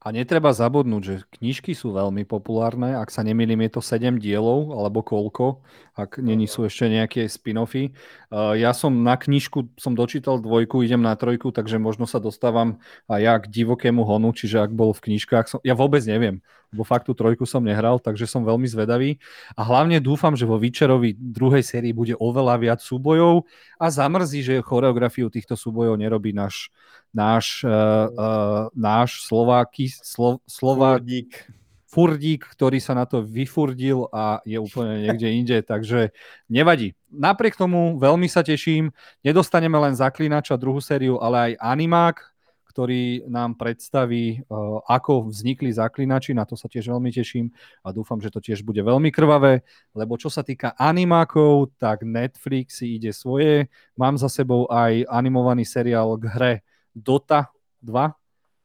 A 0.01 0.09
netreba 0.09 0.49
zabudnúť, 0.49 1.03
že 1.05 1.15
knižky 1.37 1.77
sú 1.77 1.93
veľmi 1.93 2.25
populárne. 2.25 2.97
Ak 2.97 3.13
sa 3.13 3.21
nemýlim, 3.21 3.61
je 3.69 3.77
to 3.77 3.81
7 3.85 4.17
dielov, 4.17 4.73
alebo 4.73 5.05
koľko, 5.05 5.61
ak 5.93 6.17
není 6.17 6.49
sú 6.49 6.65
ešte 6.65 6.89
nejaké 6.89 7.29
spin-offy. 7.29 7.93
Uh, 8.33 8.57
ja 8.57 8.73
som 8.73 9.05
na 9.05 9.13
knižku 9.13 9.77
som 9.77 9.93
dočítal 9.93 10.41
dvojku, 10.41 10.81
idem 10.81 11.05
na 11.05 11.13
trojku, 11.13 11.53
takže 11.53 11.77
možno 11.77 12.09
sa 12.09 12.17
dostávam 12.17 12.81
aj 13.05 13.21
ja 13.21 13.35
k 13.37 13.45
divokému 13.53 14.01
honu, 14.01 14.33
čiže 14.33 14.65
ak 14.65 14.73
bol 14.73 14.89
v 14.97 15.05
knižkách, 15.05 15.45
som, 15.45 15.59
ja 15.61 15.77
vôbec 15.77 16.01
neviem, 16.09 16.41
lebo 16.71 16.87
fakt 16.87 17.07
tú 17.07 17.13
trojku 17.13 17.43
som 17.43 17.61
nehral, 17.61 17.99
takže 17.99 18.25
som 18.25 18.47
veľmi 18.47 18.65
zvedavý. 18.65 19.19
A 19.59 19.67
hlavne 19.67 19.99
dúfam, 19.99 20.33
že 20.33 20.47
vo 20.47 20.55
Witcherovi 20.55 21.13
druhej 21.19 21.61
sérii 21.67 21.91
bude 21.91 22.15
oveľa 22.15 22.55
viac 22.57 22.79
súbojov 22.79 23.43
a 23.75 23.91
zamrzí, 23.91 24.41
že 24.41 24.63
choreografiu 24.63 25.27
týchto 25.27 25.59
súbojov 25.59 25.99
nerobí 25.99 26.31
náš 26.31 26.71
náš, 27.11 27.67
uh, 27.67 28.07
uh, 28.07 28.71
náš 28.71 29.27
Slováky, 29.27 29.91
Slo, 29.91 30.39
Slovák 30.47 31.03
Dík. 31.03 31.43
furdík, 31.91 32.47
ktorý 32.47 32.79
sa 32.79 32.95
na 32.95 33.03
to 33.03 33.19
vyfurdil 33.19 34.07
a 34.15 34.39
je 34.47 34.55
úplne 34.55 35.03
niekde 35.03 35.27
inde, 35.27 35.57
takže 35.59 36.15
nevadí. 36.47 36.95
Napriek 37.11 37.59
tomu 37.59 37.99
veľmi 37.99 38.31
sa 38.31 38.47
teším. 38.47 38.95
Nedostaneme 39.27 39.75
len 39.75 39.91
Zaklinača 39.91 40.55
druhú 40.55 40.79
sériu, 40.79 41.19
ale 41.19 41.51
aj 41.51 41.59
Animák, 41.59 42.30
ktorý 42.71 43.27
nám 43.27 43.59
predstaví, 43.59 44.47
uh, 44.47 44.79
ako 44.87 45.27
vznikli 45.27 45.75
Zaklinači, 45.75 46.31
na 46.31 46.47
to 46.47 46.55
sa 46.55 46.71
tiež 46.71 46.87
veľmi 46.87 47.11
teším 47.11 47.51
a 47.83 47.91
dúfam, 47.91 48.23
že 48.23 48.31
to 48.31 48.39
tiež 48.39 48.63
bude 48.63 48.79
veľmi 48.79 49.11
krvavé, 49.11 49.67
lebo 49.91 50.15
čo 50.15 50.31
sa 50.31 50.39
týka 50.41 50.71
animákov, 50.79 51.75
tak 51.75 52.07
Netflix 52.07 52.79
si 52.79 52.95
ide 52.95 53.11
svoje. 53.11 53.67
Mám 53.99 54.15
za 54.15 54.31
sebou 54.31 54.71
aj 54.71 55.03
animovaný 55.11 55.67
seriál 55.67 56.15
k 56.15 56.25
hre 56.31 56.53
Dota 56.95 57.51
2 57.83 58.15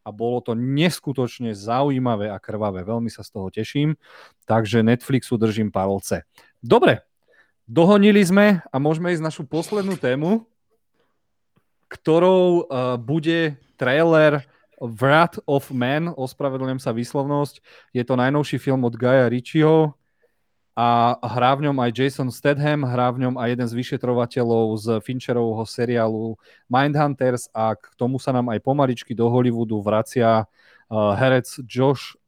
a 0.07 0.09
bolo 0.15 0.39
to 0.39 0.55
neskutočne 0.55 1.51
zaujímavé 1.51 2.31
a 2.31 2.39
krvavé. 2.39 2.87
Veľmi 2.87 3.11
sa 3.11 3.27
z 3.27 3.35
toho 3.35 3.51
teším, 3.51 3.99
takže 4.47 4.87
Netflixu 4.87 5.35
držím 5.35 5.75
palce. 5.75 6.23
Dobre, 6.63 7.03
dohonili 7.67 8.23
sme 8.23 8.63
a 8.63 8.77
môžeme 8.79 9.11
ísť 9.11 9.27
našu 9.27 9.43
poslednú 9.43 9.99
tému, 9.99 10.47
ktorou 11.87 12.67
uh, 12.67 12.99
bude 12.99 13.55
trailer 13.79 14.43
Wrath 14.77 15.41
of 15.49 15.73
Man, 15.73 16.13
ospravedlňujem 16.13 16.81
sa 16.81 16.93
výslovnosť. 16.93 17.65
Je 17.97 18.05
to 18.05 18.15
najnovší 18.17 18.61
film 18.61 18.85
od 18.85 18.93
Gaja 18.93 19.25
Ritchieho 19.33 19.97
a 20.77 21.17
hrá 21.25 21.57
v 21.57 21.73
ňom 21.73 21.77
aj 21.81 21.91
Jason 21.97 22.29
Statham, 22.29 22.85
hrá 22.85 23.09
v 23.09 23.25
ňom 23.25 23.41
aj 23.41 23.49
jeden 23.57 23.69
z 23.73 23.77
vyšetrovateľov 23.81 24.77
z 24.77 24.87
Fincherovho 25.01 25.65
seriálu 25.65 26.37
Mindhunters 26.69 27.49
a 27.57 27.73
k 27.73 27.89
tomu 27.97 28.21
sa 28.21 28.37
nám 28.37 28.53
aj 28.53 28.61
pomaličky 28.61 29.17
do 29.17 29.25
Hollywoodu 29.33 29.81
vracia 29.81 30.45
uh, 30.45 31.17
herec 31.17 31.49
Josh, 31.65 32.21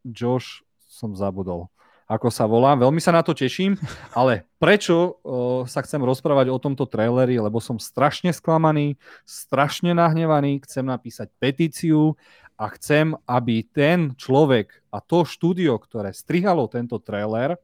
Josh, 0.00 0.64
som 0.88 1.12
zabudol, 1.12 1.68
ako 2.10 2.26
sa 2.26 2.42
volá. 2.50 2.74
Veľmi 2.74 2.98
sa 2.98 3.14
na 3.14 3.22
to 3.22 3.30
teším, 3.30 3.78
ale 4.18 4.42
prečo 4.58 5.22
uh, 5.22 5.62
sa 5.70 5.78
chcem 5.86 6.02
rozprávať 6.02 6.50
o 6.50 6.58
tomto 6.58 6.82
traileri, 6.90 7.38
lebo 7.38 7.62
som 7.62 7.78
strašne 7.78 8.34
sklamaný, 8.34 8.98
strašne 9.22 9.94
nahnevaný, 9.94 10.58
chcem 10.66 10.82
napísať 10.82 11.30
petíciu 11.38 12.18
a 12.58 12.66
chcem, 12.74 13.14
aby 13.30 13.62
ten 13.62 14.18
človek 14.18 14.74
a 14.90 14.98
to 14.98 15.22
štúdio, 15.22 15.78
ktoré 15.78 16.10
strihalo 16.10 16.66
tento 16.66 16.98
trailer, 16.98 17.54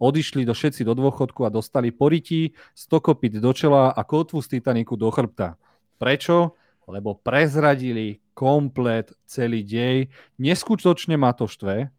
odišli 0.00 0.46
do 0.46 0.54
všetci 0.54 0.86
do 0.86 0.94
dôchodku 0.94 1.44
a 1.44 1.52
dostali 1.52 1.90
porití, 1.90 2.56
stokopit 2.72 3.36
do 3.42 3.52
čela 3.52 3.92
a 3.92 4.00
kotvu 4.06 4.40
z 4.40 4.56
Titaniku 4.56 4.96
do 4.96 5.10
chrbta. 5.12 5.60
Prečo? 6.00 6.56
Lebo 6.88 7.20
prezradili 7.20 8.18
komplet 8.32 9.12
celý 9.28 9.60
dej. 9.60 10.08
Neskutočne 10.40 11.20
ma 11.20 11.36
to 11.36 11.44
štve, 11.44 11.92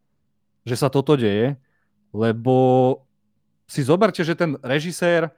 že 0.66 0.76
sa 0.76 0.90
toto 0.90 1.14
deje, 1.14 1.62
lebo 2.12 2.56
si 3.68 3.84
zoberte, 3.84 4.24
že 4.24 4.36
ten 4.36 4.60
režisér 4.60 5.32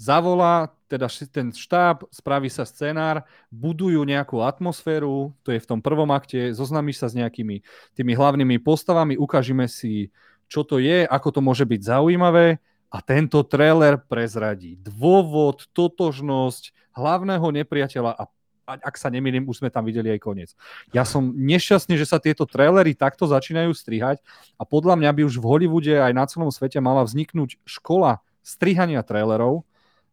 zavolá 0.00 0.72
teda 0.88 1.10
ten 1.28 1.50
štáb, 1.50 2.06
spraví 2.12 2.46
sa 2.46 2.62
scenár, 2.62 3.26
budujú 3.50 4.06
nejakú 4.06 4.46
atmosféru, 4.46 5.34
to 5.42 5.50
je 5.50 5.58
v 5.58 5.68
tom 5.68 5.82
prvom 5.82 6.06
akte, 6.14 6.54
zoznámiš 6.54 7.02
sa 7.02 7.08
s 7.10 7.18
nejakými 7.18 7.66
tými 7.98 8.12
hlavnými 8.14 8.62
postavami, 8.62 9.18
ukážeme 9.18 9.66
si, 9.66 10.14
čo 10.46 10.62
to 10.62 10.78
je, 10.78 11.02
ako 11.02 11.28
to 11.34 11.40
môže 11.42 11.66
byť 11.66 11.80
zaujímavé 11.82 12.62
a 12.94 12.98
tento 13.02 13.42
trailer 13.42 13.98
prezradí. 13.98 14.78
Dôvod, 14.78 15.66
totožnosť 15.74 16.94
hlavného 16.94 17.46
nepriateľa 17.50 18.14
a 18.14 18.30
ak 18.64 18.96
sa 18.96 19.12
nemýlim, 19.12 19.44
už 19.44 19.60
sme 19.60 19.68
tam 19.68 19.84
videli 19.84 20.08
aj 20.16 20.20
koniec. 20.24 20.50
Ja 20.96 21.04
som 21.04 21.36
nešťastný, 21.36 22.00
že 22.00 22.08
sa 22.08 22.16
tieto 22.16 22.48
trailery 22.48 22.96
takto 22.96 23.28
začínajú 23.28 23.76
strihať 23.76 24.24
a 24.56 24.64
podľa 24.64 24.96
mňa 24.96 25.10
by 25.12 25.22
už 25.28 25.36
v 25.36 25.48
Hollywoode 25.48 25.94
aj 26.00 26.12
na 26.16 26.24
celom 26.24 26.48
svete 26.48 26.80
mala 26.80 27.04
vzniknúť 27.04 27.60
škola 27.68 28.24
strihania 28.40 29.04
trailerov, 29.04 29.64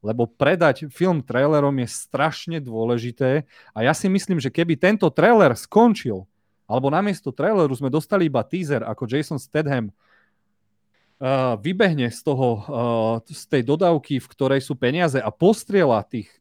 lebo 0.03 0.25
predať 0.27 0.89
film 0.91 1.21
trailerom 1.21 1.77
je 1.79 1.87
strašne 1.87 2.57
dôležité 2.59 3.47
a 3.71 3.79
ja 3.85 3.93
si 3.95 4.11
myslím, 4.11 4.41
že 4.41 4.51
keby 4.51 4.75
tento 4.75 5.07
trailer 5.13 5.55
skončil, 5.55 6.27
alebo 6.65 6.89
namiesto 6.89 7.29
traileru 7.35 7.71
sme 7.75 7.91
dostali 7.91 8.31
iba 8.31 8.41
teaser, 8.41 8.81
ako 8.87 9.03
Jason 9.05 9.37
Statham 9.37 9.91
uh, 9.91 11.53
vybehne 11.59 12.09
z, 12.09 12.19
toho, 12.23 12.47
uh, 12.65 13.15
z 13.29 13.43
tej 13.45 13.61
dodávky, 13.67 14.17
v 14.23 14.27
ktorej 14.31 14.61
sú 14.63 14.73
peniaze 14.73 15.21
a 15.21 15.29
postriela 15.29 16.01
tých 16.01 16.40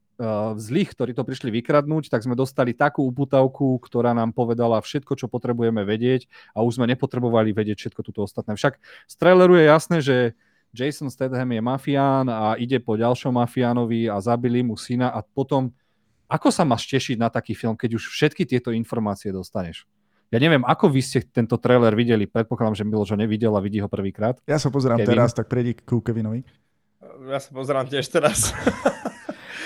zlých, 0.60 0.92
ktorí 0.92 1.16
to 1.16 1.24
prišli 1.24 1.48
vykradnúť, 1.60 2.12
tak 2.12 2.22
sme 2.22 2.36
dostali 2.36 2.76
takú 2.76 3.08
uputavku, 3.08 3.80
ktorá 3.80 4.12
nám 4.12 4.36
povedala 4.36 4.76
všetko, 4.78 5.16
čo 5.16 5.26
potrebujeme 5.32 5.80
vedieť 5.82 6.28
a 6.52 6.60
už 6.60 6.76
sme 6.76 6.86
nepotrebovali 6.92 7.56
vedieť 7.56 7.88
všetko 7.88 8.00
toto 8.04 8.28
ostatné. 8.28 8.52
Však 8.54 8.78
z 8.80 9.14
traileru 9.16 9.56
je 9.56 9.64
jasné, 9.64 9.96
že 10.04 10.16
Jason 10.70 11.10
Statham 11.10 11.50
je 11.50 11.62
mafián 11.64 12.30
a 12.30 12.54
ide 12.54 12.78
po 12.78 12.94
ďalšom 12.94 13.34
mafiánovi 13.34 14.06
a 14.06 14.22
zabili 14.22 14.62
mu 14.62 14.78
syna 14.78 15.10
a 15.10 15.24
potom 15.24 15.74
ako 16.30 16.54
sa 16.54 16.62
máš 16.62 16.86
tešiť 16.86 17.18
na 17.18 17.26
taký 17.26 17.58
film, 17.58 17.74
keď 17.74 17.98
už 17.98 18.06
všetky 18.06 18.46
tieto 18.46 18.70
informácie 18.70 19.34
dostaneš? 19.34 19.82
Ja 20.30 20.38
neviem, 20.38 20.62
ako 20.62 20.86
vy 20.86 21.02
ste 21.02 21.26
tento 21.26 21.58
trailer 21.58 21.90
videli. 21.98 22.30
Predpokladám, 22.30 22.78
že 22.78 22.86
Miloš 22.86 23.10
ho 23.10 23.18
nevidel 23.18 23.50
a 23.50 23.58
vidí 23.58 23.82
ho 23.82 23.90
prvýkrát. 23.90 24.38
Ja 24.46 24.62
sa 24.62 24.70
pozerám 24.70 25.02
Kevin. 25.02 25.10
teraz, 25.10 25.34
tak 25.34 25.50
prejdi 25.50 25.74
ku 25.74 25.98
Kevinovi. 25.98 26.46
Ja 27.26 27.42
sa 27.42 27.50
pozerám 27.50 27.90
tiež 27.90 28.06
teraz. 28.06 28.54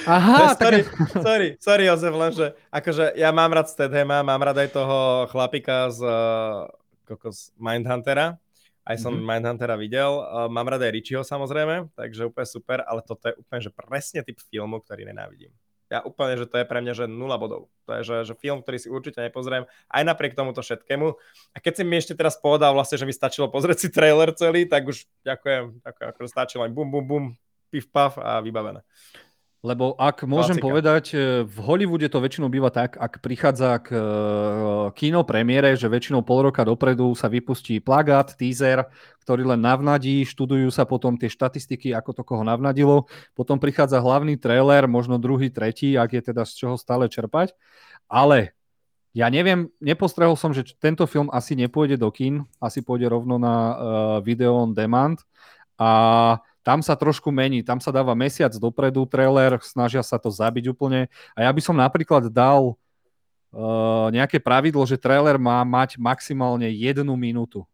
Aha, 0.04 0.52
sorry, 0.56 0.84
tak... 0.84 1.24
sorry, 1.24 1.48
sorry, 1.56 1.84
Jozef, 1.88 2.14
lenže 2.14 2.46
akože 2.68 3.16
ja 3.16 3.32
mám 3.32 3.50
rád 3.52 3.72
Stathama, 3.72 4.20
mám 4.20 4.42
rád 4.42 4.64
aj 4.64 4.70
toho 4.76 5.24
chlapika 5.32 5.88
z, 5.88 6.04
uh, 6.04 6.68
kokos 7.08 7.52
Mindhuntera, 7.56 8.36
aj 8.84 8.96
som 9.00 9.16
mm-hmm. 9.16 9.28
Mindhuntera 9.28 9.76
videl. 9.80 10.20
Uh, 10.20 10.48
mám 10.52 10.68
rada 10.68 10.84
aj 10.84 10.92
Richieho 10.92 11.24
samozrejme, 11.24 11.88
takže 11.96 12.28
úplne 12.28 12.48
super, 12.48 12.78
ale 12.84 13.00
toto 13.00 13.32
je 13.32 13.34
úplne 13.40 13.60
že 13.64 13.72
presne 13.72 14.20
typ 14.20 14.36
filmu, 14.44 14.80
ktorý 14.84 15.08
nenávidím. 15.08 15.52
Ja 15.92 16.00
úplne, 16.00 16.34
že 16.40 16.48
to 16.48 16.58
je 16.58 16.66
pre 16.66 16.80
mňa, 16.80 16.92
že 16.96 17.04
nula 17.04 17.36
bodov. 17.36 17.68
To 17.84 18.00
je, 18.00 18.02
že, 18.02 18.16
že 18.32 18.34
film, 18.34 18.64
ktorý 18.64 18.78
si 18.80 18.88
určite 18.88 19.20
nepozriem, 19.20 19.68
aj 19.92 20.02
napriek 20.02 20.32
tomuto 20.32 20.64
všetkému. 20.64 21.06
A 21.52 21.56
keď 21.60 21.72
si 21.80 21.82
mi 21.84 22.00
ešte 22.00 22.16
teraz 22.16 22.40
povedal 22.40 22.72
vlastne, 22.72 22.96
že 22.96 23.06
mi 23.06 23.12
stačilo 23.12 23.52
pozrieť 23.52 23.78
si 23.84 23.88
trailer 23.92 24.32
celý, 24.32 24.64
tak 24.64 24.88
už 24.88 25.04
ďakujem, 25.22 25.84
ďakujem, 25.84 26.08
ako 26.10 26.20
stačilo 26.26 26.64
len 26.64 26.72
bum, 26.72 26.88
bum, 26.88 27.04
bum, 27.04 27.24
pif, 27.68 27.86
paf 27.92 28.16
a 28.16 28.40
vybavené. 28.40 28.80
Lebo 29.64 29.96
ak 29.96 30.28
môžem 30.28 30.60
Klasika. 30.60 30.66
povedať, 30.68 31.04
e, 31.16 31.40
v 31.48 31.56
Hollywoode 31.56 32.04
to 32.12 32.20
väčšinou 32.20 32.52
býva 32.52 32.68
tak, 32.68 33.00
ak 33.00 33.24
prichádza 33.24 33.80
k 33.80 33.96
e, 33.96 34.00
kino 34.92 35.24
premiére, 35.24 35.72
že 35.72 35.88
väčšinou 35.88 36.20
pol 36.20 36.52
roka 36.52 36.68
dopredu 36.68 37.16
sa 37.16 37.32
vypustí 37.32 37.80
plagát, 37.80 38.36
teaser, 38.36 38.84
ktorý 39.24 39.56
len 39.56 39.64
navnadí, 39.64 40.28
študujú 40.28 40.68
sa 40.68 40.84
potom 40.84 41.16
tie 41.16 41.32
štatistiky, 41.32 41.96
ako 41.96 42.12
to 42.12 42.22
koho 42.28 42.44
navnadilo, 42.44 43.08
potom 43.32 43.56
prichádza 43.56 44.04
hlavný 44.04 44.36
trailer, 44.36 44.84
možno 44.84 45.16
druhý, 45.16 45.48
tretí, 45.48 45.96
ak 45.96 46.12
je 46.12 46.22
teda 46.28 46.44
z 46.44 46.52
čoho 46.60 46.76
stále 46.76 47.08
čerpať. 47.08 47.56
Ale 48.04 48.52
ja 49.16 49.32
neviem, 49.32 49.72
nepostrehol 49.80 50.36
som, 50.36 50.52
že 50.52 50.76
tento 50.76 51.08
film 51.08 51.32
asi 51.32 51.56
nepôjde 51.56 51.96
do 51.96 52.12
kín, 52.12 52.44
asi 52.60 52.84
pôjde 52.84 53.08
rovno 53.08 53.40
na 53.40 53.54
uh, 53.56 53.74
video 54.20 54.60
on 54.60 54.76
demand 54.76 55.24
a 55.80 56.36
tam 56.64 56.80
sa 56.80 56.96
trošku 56.96 57.28
mení, 57.28 57.60
tam 57.60 57.76
sa 57.76 57.92
dáva 57.92 58.16
mesiac 58.16 58.48
dopredu 58.56 59.04
trailer, 59.04 59.60
snažia 59.60 60.00
sa 60.00 60.16
to 60.16 60.32
zabiť 60.32 60.72
úplne. 60.72 61.12
A 61.36 61.44
ja 61.44 61.50
by 61.52 61.60
som 61.60 61.76
napríklad 61.76 62.32
dal 62.32 62.72
uh, 63.52 64.08
nejaké 64.08 64.40
pravidlo, 64.40 64.80
že 64.88 64.96
trailer 64.96 65.36
má 65.36 65.60
mať 65.60 66.00
maximálne 66.00 66.66
jednu 66.72 67.12
minútu. 67.20 67.68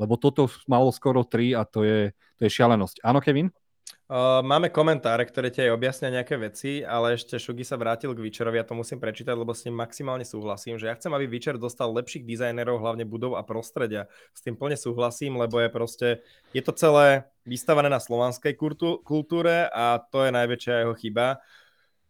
Lebo 0.00 0.16
toto 0.16 0.48
malo 0.64 0.88
skoro 0.90 1.22
tri 1.22 1.52
a 1.52 1.62
to 1.68 1.84
je, 1.84 2.16
to 2.40 2.48
je 2.48 2.50
šialenosť. 2.50 3.04
Áno, 3.04 3.20
Kevin? 3.20 3.52
Uh, 4.12 4.44
máme 4.44 4.68
komentáre, 4.68 5.24
ktoré 5.24 5.48
ti 5.48 5.64
aj 5.64 5.72
objasnia 5.72 6.12
nejaké 6.12 6.36
veci, 6.36 6.84
ale 6.84 7.16
ešte 7.16 7.40
Šugi 7.40 7.64
sa 7.64 7.80
vrátil 7.80 8.12
k 8.12 8.20
Witcherovi, 8.20 8.60
ja 8.60 8.68
to 8.68 8.76
musím 8.76 9.00
prečítať, 9.00 9.32
lebo 9.32 9.56
s 9.56 9.64
ním 9.64 9.80
maximálne 9.80 10.20
súhlasím, 10.20 10.76
že 10.76 10.92
ja 10.92 10.96
chcem, 11.00 11.16
aby 11.16 11.24
Witcher 11.24 11.56
dostal 11.56 11.88
lepších 11.96 12.28
dizajnerov, 12.28 12.76
hlavne 12.76 13.08
budov 13.08 13.40
a 13.40 13.42
prostredia. 13.42 14.12
S 14.36 14.44
tým 14.44 14.52
plne 14.52 14.76
súhlasím, 14.76 15.40
lebo 15.40 15.56
je 15.64 15.68
proste, 15.72 16.08
je 16.52 16.60
to 16.60 16.76
celé 16.76 17.24
vystavané 17.48 17.88
na 17.88 17.96
slovanskej 17.96 18.52
kultúre 19.00 19.72
a 19.72 19.96
to 20.04 20.28
je 20.28 20.30
najväčšia 20.36 20.84
jeho 20.84 20.92
chyba 20.92 21.40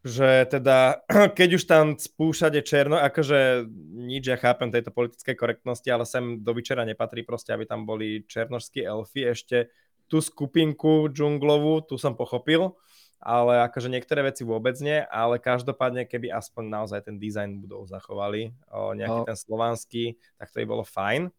že 0.03 0.50
teda, 0.50 1.07
keď 1.38 1.48
už 1.55 1.64
tam 1.70 1.94
spúšade 1.94 2.59
černo, 2.66 2.98
akože 2.98 3.70
nič, 3.94 4.26
ja 4.26 4.34
chápem 4.34 4.74
tejto 4.74 4.90
politickej 4.90 5.38
korektnosti, 5.38 5.86
ale 5.86 6.03
sem 6.03 6.42
do 6.42 6.50
Vyčera 6.50 6.82
nepatrí 6.82 7.22
proste, 7.22 7.55
aby 7.55 7.70
tam 7.70 7.86
boli 7.86 8.26
černožskí 8.26 8.82
elfy, 8.82 9.30
ešte 9.30 9.70
tú 10.12 10.20
skupinku 10.20 11.08
džunglovú, 11.08 11.88
tu 11.88 11.96
som 11.96 12.12
pochopil, 12.12 12.76
ale 13.16 13.64
akože 13.64 13.88
niektoré 13.88 14.20
veci 14.28 14.44
vôbec 14.44 14.76
nie, 14.84 15.00
ale 15.08 15.40
každopádne, 15.40 16.04
keby 16.04 16.28
aspoň 16.28 16.64
naozaj 16.68 17.00
ten 17.08 17.16
dizajn 17.16 17.64
budov 17.64 17.88
zachovali, 17.88 18.52
o 18.68 18.92
nejaký 18.92 19.20
no. 19.24 19.28
ten 19.32 19.38
slovanský, 19.40 20.20
tak 20.36 20.52
to 20.52 20.60
by 20.60 20.66
bolo 20.68 20.84
fajn. 20.84 21.32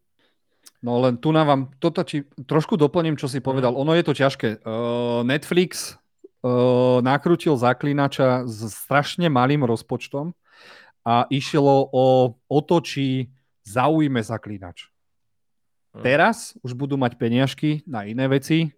No 0.82 0.98
len 0.98 1.20
tu 1.20 1.30
na 1.30 1.46
vám, 1.46 1.70
toto 1.78 2.02
či, 2.02 2.26
trošku 2.50 2.74
doplním, 2.74 3.14
čo 3.14 3.30
si 3.30 3.38
mhm. 3.38 3.46
povedal. 3.46 3.72
Ono 3.78 3.94
je 3.94 4.02
to 4.02 4.16
ťažké. 4.16 4.66
Uh, 4.66 5.22
Netflix 5.22 5.94
uh, 6.42 6.98
nakrútil 7.04 7.54
zaklinača 7.54 8.48
s 8.48 8.74
strašne 8.74 9.30
malým 9.30 9.62
rozpočtom 9.62 10.34
a 11.04 11.28
išlo 11.28 11.92
o, 11.92 12.06
o 12.48 12.58
to, 12.64 12.80
či 12.80 13.28
zaujme 13.68 14.24
zaklinač. 14.24 14.88
Hm. 15.94 16.02
Teraz 16.02 16.58
už 16.66 16.74
budú 16.74 16.98
mať 16.98 17.14
peniažky 17.14 17.86
na 17.86 18.02
iné 18.02 18.26
veci 18.26 18.74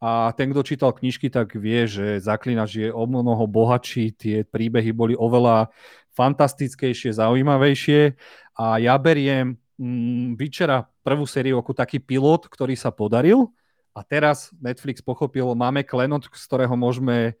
a 0.00 0.32
ten, 0.32 0.48
kto 0.48 0.64
čítal 0.64 0.96
knižky, 0.96 1.28
tak 1.28 1.52
vie, 1.60 1.84
že 1.84 2.24
Zaklinač 2.24 2.72
je 2.72 2.88
o 2.88 3.04
mnoho 3.04 3.44
bohatší, 3.44 4.16
tie 4.16 4.36
príbehy 4.48 4.96
boli 4.96 5.12
oveľa 5.12 5.68
fantastickejšie, 6.16 7.12
zaujímavejšie. 7.12 8.16
A 8.56 8.80
ja 8.80 8.96
beriem 8.96 9.60
mm, 9.76 10.40
Vyčera 10.40 10.88
prvú 11.04 11.28
sériu 11.28 11.60
ako 11.60 11.76
taký 11.76 12.00
pilot, 12.00 12.48
ktorý 12.48 12.80
sa 12.80 12.88
podaril. 12.88 13.52
A 13.92 14.00
teraz 14.00 14.48
Netflix 14.56 15.04
pochopil, 15.04 15.52
máme 15.52 15.84
klenot, 15.84 16.32
z 16.32 16.44
ktorého 16.48 16.72
môžeme, 16.80 17.36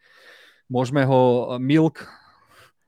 môžeme 0.68 1.00
ho 1.08 1.56
milk 1.56 2.04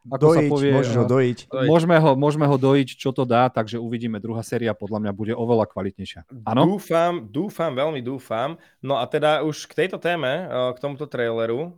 ako 0.02 0.18
dojiť, 0.18 0.48
sa 0.48 0.52
povie, 0.52 0.72
môžeš 0.74 0.96
ho 0.98 1.06
dojiť. 1.06 1.38
Môžeme 1.70 1.96
ho, 2.02 2.10
môžeme 2.18 2.46
ho 2.50 2.56
dojiť, 2.58 2.88
čo 2.98 3.14
to 3.14 3.22
dá, 3.22 3.46
takže 3.46 3.78
uvidíme. 3.78 4.18
Druhá 4.18 4.42
séria 4.42 4.74
podľa 4.74 4.98
mňa 4.98 5.12
bude 5.14 5.32
oveľa 5.38 5.70
kvalitnejšia. 5.70 6.26
Áno? 6.42 6.74
Dúfam, 6.74 7.30
dúfam, 7.30 7.70
veľmi 7.70 8.02
dúfam. 8.02 8.58
No 8.82 8.98
a 8.98 9.06
teda 9.06 9.46
už 9.46 9.70
k 9.70 9.86
tejto 9.86 10.02
téme, 10.02 10.50
k 10.74 10.78
tomuto 10.82 11.06
traileru, 11.06 11.70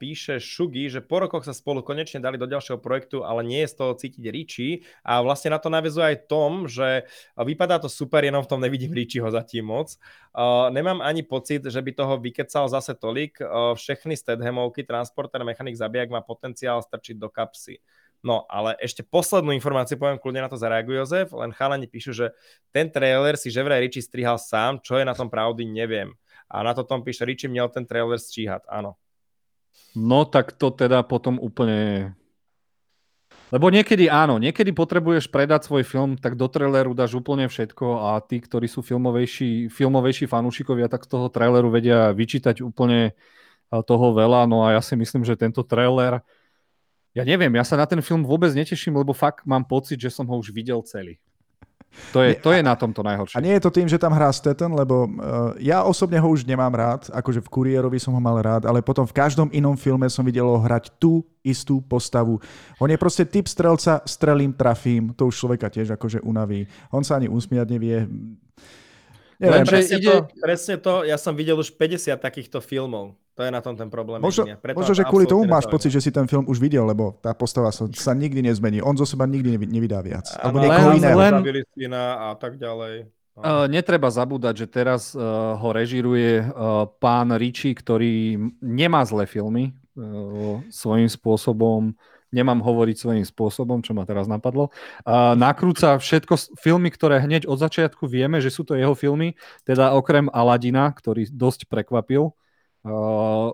píše 0.00 0.40
Šugi, 0.40 0.88
že 0.88 1.04
po 1.04 1.20
rokoch 1.20 1.44
sa 1.44 1.52
spolu 1.52 1.84
konečne 1.84 2.24
dali 2.24 2.40
do 2.40 2.48
ďalšieho 2.48 2.80
projektu, 2.80 3.20
ale 3.28 3.44
nie 3.44 3.60
je 3.68 3.72
z 3.72 3.76
toho 3.76 3.92
cítiť 3.92 4.24
Richie. 4.32 4.88
A 5.04 5.20
vlastne 5.20 5.52
na 5.52 5.60
to 5.60 5.68
navezuje 5.68 6.16
aj 6.16 6.32
Tom, 6.32 6.64
že 6.64 7.04
vypadá 7.36 7.76
to 7.76 7.92
super, 7.92 8.24
jenom 8.24 8.40
v 8.40 8.50
tom 8.50 8.60
nevidím 8.64 8.96
Richieho 8.96 9.28
zatím 9.28 9.68
moc. 9.68 10.00
Nemám 10.70 11.04
ani 11.04 11.22
pocit, 11.26 11.66
že 11.66 11.82
by 11.82 11.92
toho 11.92 12.16
vykecal 12.16 12.64
zase 12.70 12.94
tolik. 12.96 13.36
Všechny 13.74 14.16
Stedhamovky, 14.16 14.86
transporter, 14.86 15.44
mechanik, 15.44 15.76
zabijak 15.76 16.08
má 16.08 16.24
potenciál 16.24 16.80
strčiť 16.80 17.20
do 17.20 17.28
kap 17.28 17.50
kapsy. 17.50 17.82
No, 18.20 18.44
ale 18.52 18.76
ešte 18.76 19.00
poslednú 19.00 19.50
informáciu, 19.56 19.96
poviem 19.96 20.20
kľudne 20.20 20.44
na 20.44 20.52
to 20.52 20.60
zareaguje 20.60 21.00
Jozef, 21.00 21.32
len 21.32 21.56
chalani 21.56 21.88
píšu, 21.88 22.12
že 22.12 22.36
ten 22.68 22.92
trailer 22.92 23.32
si 23.40 23.48
že 23.48 23.64
vraj 23.64 23.80
Richie 23.80 24.04
strihal 24.04 24.36
sám, 24.36 24.76
čo 24.84 25.00
je 25.00 25.08
na 25.08 25.16
tom 25.16 25.32
pravdy, 25.32 25.64
neviem. 25.64 26.12
A 26.52 26.60
na 26.60 26.76
to 26.76 26.84
tom 26.84 27.00
píše, 27.00 27.24
Richie 27.24 27.48
měl 27.48 27.72
ten 27.72 27.88
trailer 27.88 28.20
stříhat, 28.20 28.68
áno. 28.68 29.00
No 29.96 30.28
tak 30.28 30.52
to 30.52 30.70
teda 30.70 31.02
potom 31.02 31.40
úplne... 31.40 32.12
Lebo 33.50 33.66
niekedy 33.66 34.06
áno, 34.06 34.38
niekedy 34.38 34.70
potrebuješ 34.70 35.26
predať 35.26 35.66
svoj 35.66 35.82
film, 35.82 36.14
tak 36.14 36.38
do 36.38 36.46
traileru 36.46 36.94
dáš 36.94 37.18
úplne 37.18 37.50
všetko 37.50 38.14
a 38.14 38.22
tí, 38.22 38.38
ktorí 38.38 38.70
sú 38.70 38.78
filmovejší, 38.86 39.66
filmovejší 39.74 40.30
fanúšikovia, 40.30 40.86
tak 40.86 41.02
z 41.02 41.18
toho 41.18 41.26
traileru 41.26 41.66
vedia 41.66 42.14
vyčítať 42.14 42.62
úplne 42.62 43.18
toho 43.70 44.06
veľa. 44.14 44.46
No 44.46 44.62
a 44.62 44.78
ja 44.78 44.82
si 44.82 44.94
myslím, 44.94 45.26
že 45.26 45.34
tento 45.34 45.66
trailer 45.66 46.22
ja 47.10 47.26
neviem, 47.26 47.50
ja 47.58 47.66
sa 47.66 47.74
na 47.74 47.90
ten 47.90 47.98
film 47.98 48.22
vôbec 48.22 48.54
neteším, 48.54 48.94
lebo 48.94 49.10
fakt 49.10 49.42
mám 49.42 49.66
pocit, 49.66 49.98
že 49.98 50.14
som 50.14 50.22
ho 50.30 50.38
už 50.38 50.54
videl 50.54 50.78
celý. 50.86 51.18
To 52.14 52.22
je, 52.22 52.38
to 52.38 52.54
je 52.54 52.62
na 52.62 52.78
tomto 52.78 53.02
najhoršie. 53.02 53.34
A 53.34 53.42
nie 53.42 53.54
je 53.58 53.62
to 53.66 53.74
tým, 53.74 53.90
že 53.90 53.98
tam 53.98 54.14
hrá 54.14 54.30
Staten, 54.30 54.70
lebo 54.70 55.10
uh, 55.10 55.54
ja 55.58 55.82
osobne 55.82 56.22
ho 56.22 56.28
už 56.30 56.46
nemám 56.46 56.70
rád, 56.70 57.10
akože 57.10 57.42
v 57.42 57.50
Kuriérovi 57.50 57.98
som 57.98 58.14
ho 58.14 58.22
mal 58.22 58.38
rád, 58.38 58.64
ale 58.64 58.78
potom 58.78 59.02
v 59.02 59.14
každom 59.14 59.50
inom 59.50 59.74
filme 59.74 60.06
som 60.06 60.22
videl 60.22 60.46
ho 60.46 60.58
hrať 60.58 60.94
tú 61.02 61.26
istú 61.42 61.82
postavu. 61.82 62.38
On 62.78 62.88
je 62.88 62.98
proste 62.98 63.26
typ 63.26 63.50
strelca, 63.50 64.00
strelím, 64.06 64.54
trafím, 64.54 65.12
to 65.18 65.26
už 65.28 65.34
človeka 65.34 65.66
tiež 65.66 65.98
akože 65.98 66.22
unaví. 66.22 66.70
On 66.94 67.02
sa 67.02 67.18
ani 67.18 67.26
usmiať 67.26 67.66
nevie. 67.68 68.06
Neviem, 69.40 69.64
presne, 69.64 69.96
ide... 69.98 70.06
to, 70.06 70.14
presne 70.36 70.74
to, 70.78 70.94
ja 71.08 71.16
som 71.16 71.32
videl 71.32 71.56
už 71.58 71.74
50 71.74 72.12
takýchto 72.20 72.60
filmov. 72.60 73.16
To 73.38 73.46
je 73.46 73.50
na 73.50 73.62
tom 73.62 73.78
ten 73.78 73.88
problém. 73.88 74.20
Možno, 74.20 74.44
možno 74.74 74.92
že 74.92 75.06
kvôli 75.06 75.24
tomu 75.24 75.46
máš 75.46 75.64
pocit, 75.70 75.88
že 75.94 76.02
si 76.02 76.10
ten 76.10 76.26
film 76.26 76.44
už 76.50 76.58
videl, 76.60 76.84
lebo 76.84 77.16
tá 77.22 77.32
postava 77.32 77.70
sa, 77.70 77.86
sa 77.94 78.12
nikdy 78.12 78.44
nezmení. 78.44 78.82
On 78.82 78.92
zo 78.98 79.06
seba 79.06 79.24
nikdy 79.24 79.56
nevydá 79.70 80.02
viac. 80.02 80.28
Alebo 80.36 80.60
niekoho 80.60 80.90
iného. 80.98 81.16
Len... 81.16 81.32
a 81.96 82.34
tak 82.36 82.58
ďalej. 82.60 83.08
Uh, 83.40 83.64
netreba 83.72 84.12
zabúdať, 84.12 84.52
že 84.52 84.66
teraz 84.68 85.16
uh, 85.16 85.56
ho 85.56 85.68
režiruje 85.72 86.44
uh, 86.44 86.84
pán 87.00 87.32
Ricci, 87.32 87.72
ktorý 87.72 88.36
nemá 88.60 89.00
zlé 89.08 89.24
filmy 89.24 89.72
uh, 89.96 90.60
svojím 90.68 91.08
spôsobom 91.08 91.96
nemám 92.30 92.62
hovoriť 92.62 92.96
svojím 92.96 93.26
spôsobom, 93.26 93.82
čo 93.82 93.90
ma 93.90 94.06
teraz 94.06 94.30
napadlo. 94.30 94.70
Uh, 95.02 95.34
nakrúca 95.34 95.98
všetko 95.98 96.62
filmy, 96.62 96.94
ktoré 96.94 97.18
hneď 97.18 97.50
od 97.50 97.58
začiatku 97.58 98.06
vieme, 98.06 98.38
že 98.38 98.54
sú 98.54 98.62
to 98.62 98.78
jeho 98.78 98.94
filmy, 98.94 99.34
teda 99.66 99.90
okrem 99.98 100.30
Aladina, 100.30 100.94
ktorý 100.94 101.26
dosť 101.26 101.66
prekvapil. 101.66 102.30
Uh, 102.30 102.34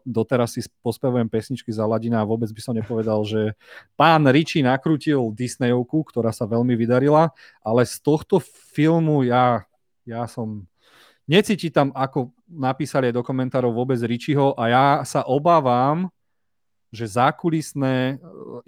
doteraz 0.06 0.54
si 0.54 0.62
pospevujem 0.86 1.26
pesničky 1.26 1.74
z 1.74 1.82
Aladina 1.82 2.22
a 2.22 2.28
vôbec 2.28 2.46
by 2.46 2.60
som 2.62 2.78
nepovedal, 2.78 3.26
že 3.26 3.58
pán 3.98 4.22
Richie 4.30 4.62
nakrútil 4.62 5.34
Disneyovku, 5.34 6.06
ktorá 6.06 6.30
sa 6.30 6.46
veľmi 6.46 6.78
vydarila, 6.78 7.34
ale 7.66 7.82
z 7.82 7.98
tohto 8.06 8.38
filmu 8.70 9.26
ja, 9.26 9.66
ja 10.06 10.30
som 10.30 10.62
necíti 11.26 11.74
tam, 11.74 11.90
ako 11.90 12.30
napísali 12.46 13.10
aj 13.10 13.18
do 13.18 13.26
komentárov 13.26 13.74
vôbec 13.74 13.98
Richieho 14.06 14.54
a 14.54 14.70
ja 14.70 14.86
sa 15.02 15.26
obávam, 15.26 16.06
že 16.94 17.18
zákulisné 17.18 18.14
e, 18.14 18.16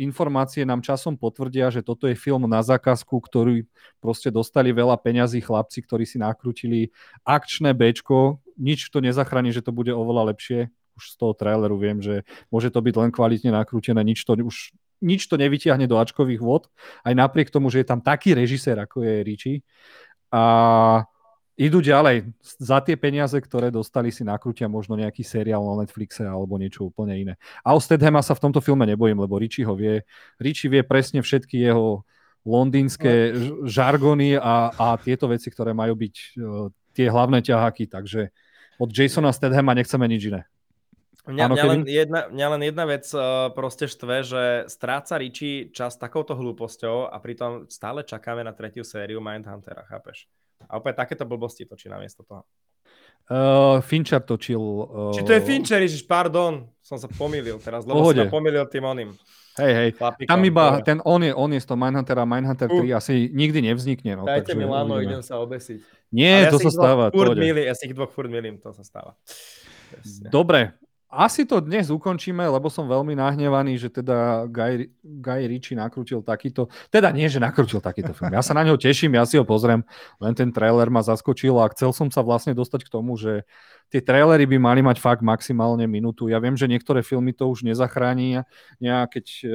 informácie 0.02 0.66
nám 0.66 0.82
časom 0.82 1.14
potvrdia, 1.14 1.70
že 1.70 1.86
toto 1.86 2.11
je 2.11 2.18
film 2.18 2.50
na 2.50 2.59
zákazku, 2.59 3.14
ktorý 3.14 3.62
proste 4.02 4.28
dostali 4.28 4.74
veľa 4.74 4.98
peňazí 4.98 5.38
chlapci, 5.38 5.86
ktorí 5.86 6.02
si 6.02 6.18
nakrútili 6.18 6.90
akčné 7.22 7.70
Bčko, 7.72 8.42
nič 8.59 8.90
to 8.90 8.98
nezachráni, 8.98 9.54
že 9.54 9.62
to 9.62 9.70
bude 9.70 9.94
oveľa 9.94 10.34
lepšie. 10.34 10.68
Už 10.98 11.14
z 11.14 11.16
toho 11.16 11.32
traileru 11.32 11.78
viem, 11.78 12.02
že 12.02 12.26
môže 12.50 12.74
to 12.74 12.82
byť 12.82 12.94
len 12.98 13.11
kvalitne 13.14 13.54
nakrútené, 13.54 14.02
nič 14.02 14.26
to 14.26 14.34
už 14.34 14.74
nič 14.98 15.30
to 15.30 15.38
nevytiahne 15.38 15.86
do 15.86 15.94
ačkových 15.94 16.42
vod, 16.42 16.66
aj 17.06 17.14
napriek 17.14 17.54
tomu, 17.54 17.70
že 17.70 17.82
je 17.82 17.86
tam 17.86 18.02
taký 18.02 18.34
režisér, 18.34 18.82
ako 18.82 19.06
je 19.06 19.14
Richie. 19.22 19.56
A 20.34 21.06
idú 21.59 21.82
ďalej. 21.82 22.30
Za 22.42 22.78
tie 22.82 22.94
peniaze, 22.94 23.34
ktoré 23.34 23.70
dostali, 23.70 24.14
si 24.14 24.22
nakrútia 24.22 24.70
možno 24.70 24.94
nejaký 24.94 25.26
seriál 25.26 25.62
na 25.66 25.82
Netflixe 25.82 26.22
alebo 26.22 26.54
niečo 26.54 26.86
úplne 26.86 27.14
iné. 27.18 27.34
A 27.66 27.74
o 27.74 27.80
Stedhama 27.82 28.22
sa 28.22 28.38
v 28.38 28.42
tomto 28.46 28.62
filme 28.62 28.86
nebojím, 28.86 29.18
lebo 29.18 29.38
Richie 29.38 29.66
ho 29.66 29.74
vie. 29.74 30.06
Richie 30.38 30.70
vie 30.70 30.86
presne 30.86 31.18
všetky 31.18 31.59
jeho 31.59 32.06
londýnske 32.46 33.12
no. 33.34 33.66
žargony 33.66 34.38
a, 34.38 34.70
a 34.70 34.86
tieto 35.02 35.26
veci, 35.26 35.50
ktoré 35.50 35.74
majú 35.74 35.98
byť 35.98 36.14
uh, 36.14 36.70
tie 36.94 37.11
hlavné 37.11 37.42
ťaháky. 37.42 37.90
Takže 37.90 38.30
od 38.78 38.90
Jasona 38.94 39.34
Stedhama 39.34 39.74
nechceme 39.74 40.06
nič 40.06 40.30
iné. 40.30 40.42
Mňa, 41.28 41.44
mňa, 41.44 41.64
len 41.68 41.80
jedna, 41.84 42.20
mňa 42.32 42.46
len 42.56 42.62
jedna 42.64 42.84
vec 42.88 43.04
uh, 43.12 43.52
proste 43.52 43.84
štve, 43.84 44.16
že 44.24 44.42
stráca 44.72 45.20
Richie 45.20 45.68
čas 45.68 46.00
takouto 46.00 46.32
hlúposťou 46.32 47.12
a 47.12 47.16
pritom 47.20 47.68
stále 47.68 48.00
čakáme 48.00 48.40
na 48.40 48.56
tretiu 48.56 48.80
sériu 48.80 49.20
Mindhuntera, 49.20 49.84
chápeš? 49.84 50.24
A 50.64 50.80
opäť 50.80 51.04
takéto 51.04 51.28
blbosti 51.28 51.68
točí 51.68 51.92
namiesto 51.92 52.24
toho. 52.24 52.48
Uh, 53.28 53.84
Fincher 53.84 54.24
točil... 54.24 54.56
Uh... 54.56 55.12
Či 55.12 55.20
to 55.20 55.36
je 55.36 55.44
Fincher, 55.44 55.84
Ježiš, 55.84 56.08
pardon, 56.08 56.64
som 56.80 56.96
sa 56.96 57.12
pomýlil 57.12 57.60
teraz, 57.60 57.84
lebo 57.84 58.00
Pohode. 58.00 58.24
som 58.24 58.32
sa 58.32 58.32
pomýlil 58.32 58.64
tým 58.72 58.88
oným. 58.88 59.10
Hej, 59.59 59.72
hej, 59.74 59.90
Chlapikom, 59.98 60.30
tam 60.30 60.40
iba, 60.46 60.64
to... 60.78 60.86
ten 60.86 60.98
on 61.02 61.20
je, 61.22 61.32
on 61.34 61.50
je 61.52 61.61
z 61.61 61.66
toho 61.66 61.78
Mindhuntera, 61.78 62.22
Mindhunter 62.24 62.68
3 62.70 62.78
uh. 62.78 62.96
asi 62.96 63.28
nikdy 63.34 63.59
nevznikne. 63.66 64.12
No, 64.18 64.24
Dajte 64.24 64.54
mi 64.54 64.64
lano, 64.64 65.02
idem 65.02 65.22
sa 65.22 65.42
obesiť. 65.42 65.82
Nie, 66.14 66.48
ja 66.48 66.54
to 66.54 66.62
sa 66.62 66.72
stáva. 66.72 67.12
Furt 67.12 67.36
ja 67.36 67.74
si 67.76 67.84
ich 67.90 67.94
dvoch 67.94 68.09
furt 68.09 68.32
milím, 68.32 68.56
to 68.62 68.72
sa 68.72 68.86
stáva. 68.86 69.12
Dobre, 70.32 70.78
asi 71.09 71.48
to 71.48 71.64
dnes 71.64 71.88
ukončíme, 71.88 72.44
lebo 72.44 72.68
som 72.68 72.84
veľmi 72.84 73.16
nahnevaný, 73.16 73.80
že 73.80 73.88
teda 73.88 74.44
Guy, 74.44 74.92
Guy 75.00 75.40
Ritchie 75.48 75.72
nakrútil 75.72 76.20
takýto, 76.20 76.68
teda 76.92 77.09
nie, 77.16 77.24
že 77.32 77.40
nakrútil 77.40 77.80
takýto 77.80 78.12
film. 78.12 78.36
Ja 78.36 78.44
sa 78.44 78.52
na 78.52 78.61
ňo 78.61 78.76
teším, 78.76 79.16
ja 79.16 79.24
si 79.24 79.40
ho 79.40 79.44
pozriem, 79.48 79.80
len 80.20 80.32
ten 80.36 80.52
trailer 80.52 80.92
ma 80.92 81.00
zaskočil 81.00 81.56
a 81.56 81.72
chcel 81.72 81.96
som 81.96 82.12
sa 82.12 82.20
vlastne 82.20 82.52
dostať 82.52 82.84
k 82.84 82.92
tomu, 82.92 83.16
že 83.16 83.48
tie 83.88 84.04
trailery 84.04 84.44
by 84.44 84.61
mali 84.61 84.80
mať 84.84 85.00
fakt 85.00 85.24
maximálne 85.24 85.88
minútu. 85.88 86.28
Ja 86.28 86.36
viem, 86.44 86.61
že 86.61 86.68
niektoré 86.68 87.00
filmy 87.00 87.32
to 87.32 87.48
už 87.48 87.64
nezachráni. 87.64 88.44
Ja, 88.76 89.09
keď 89.09 89.24
e, 89.24 89.46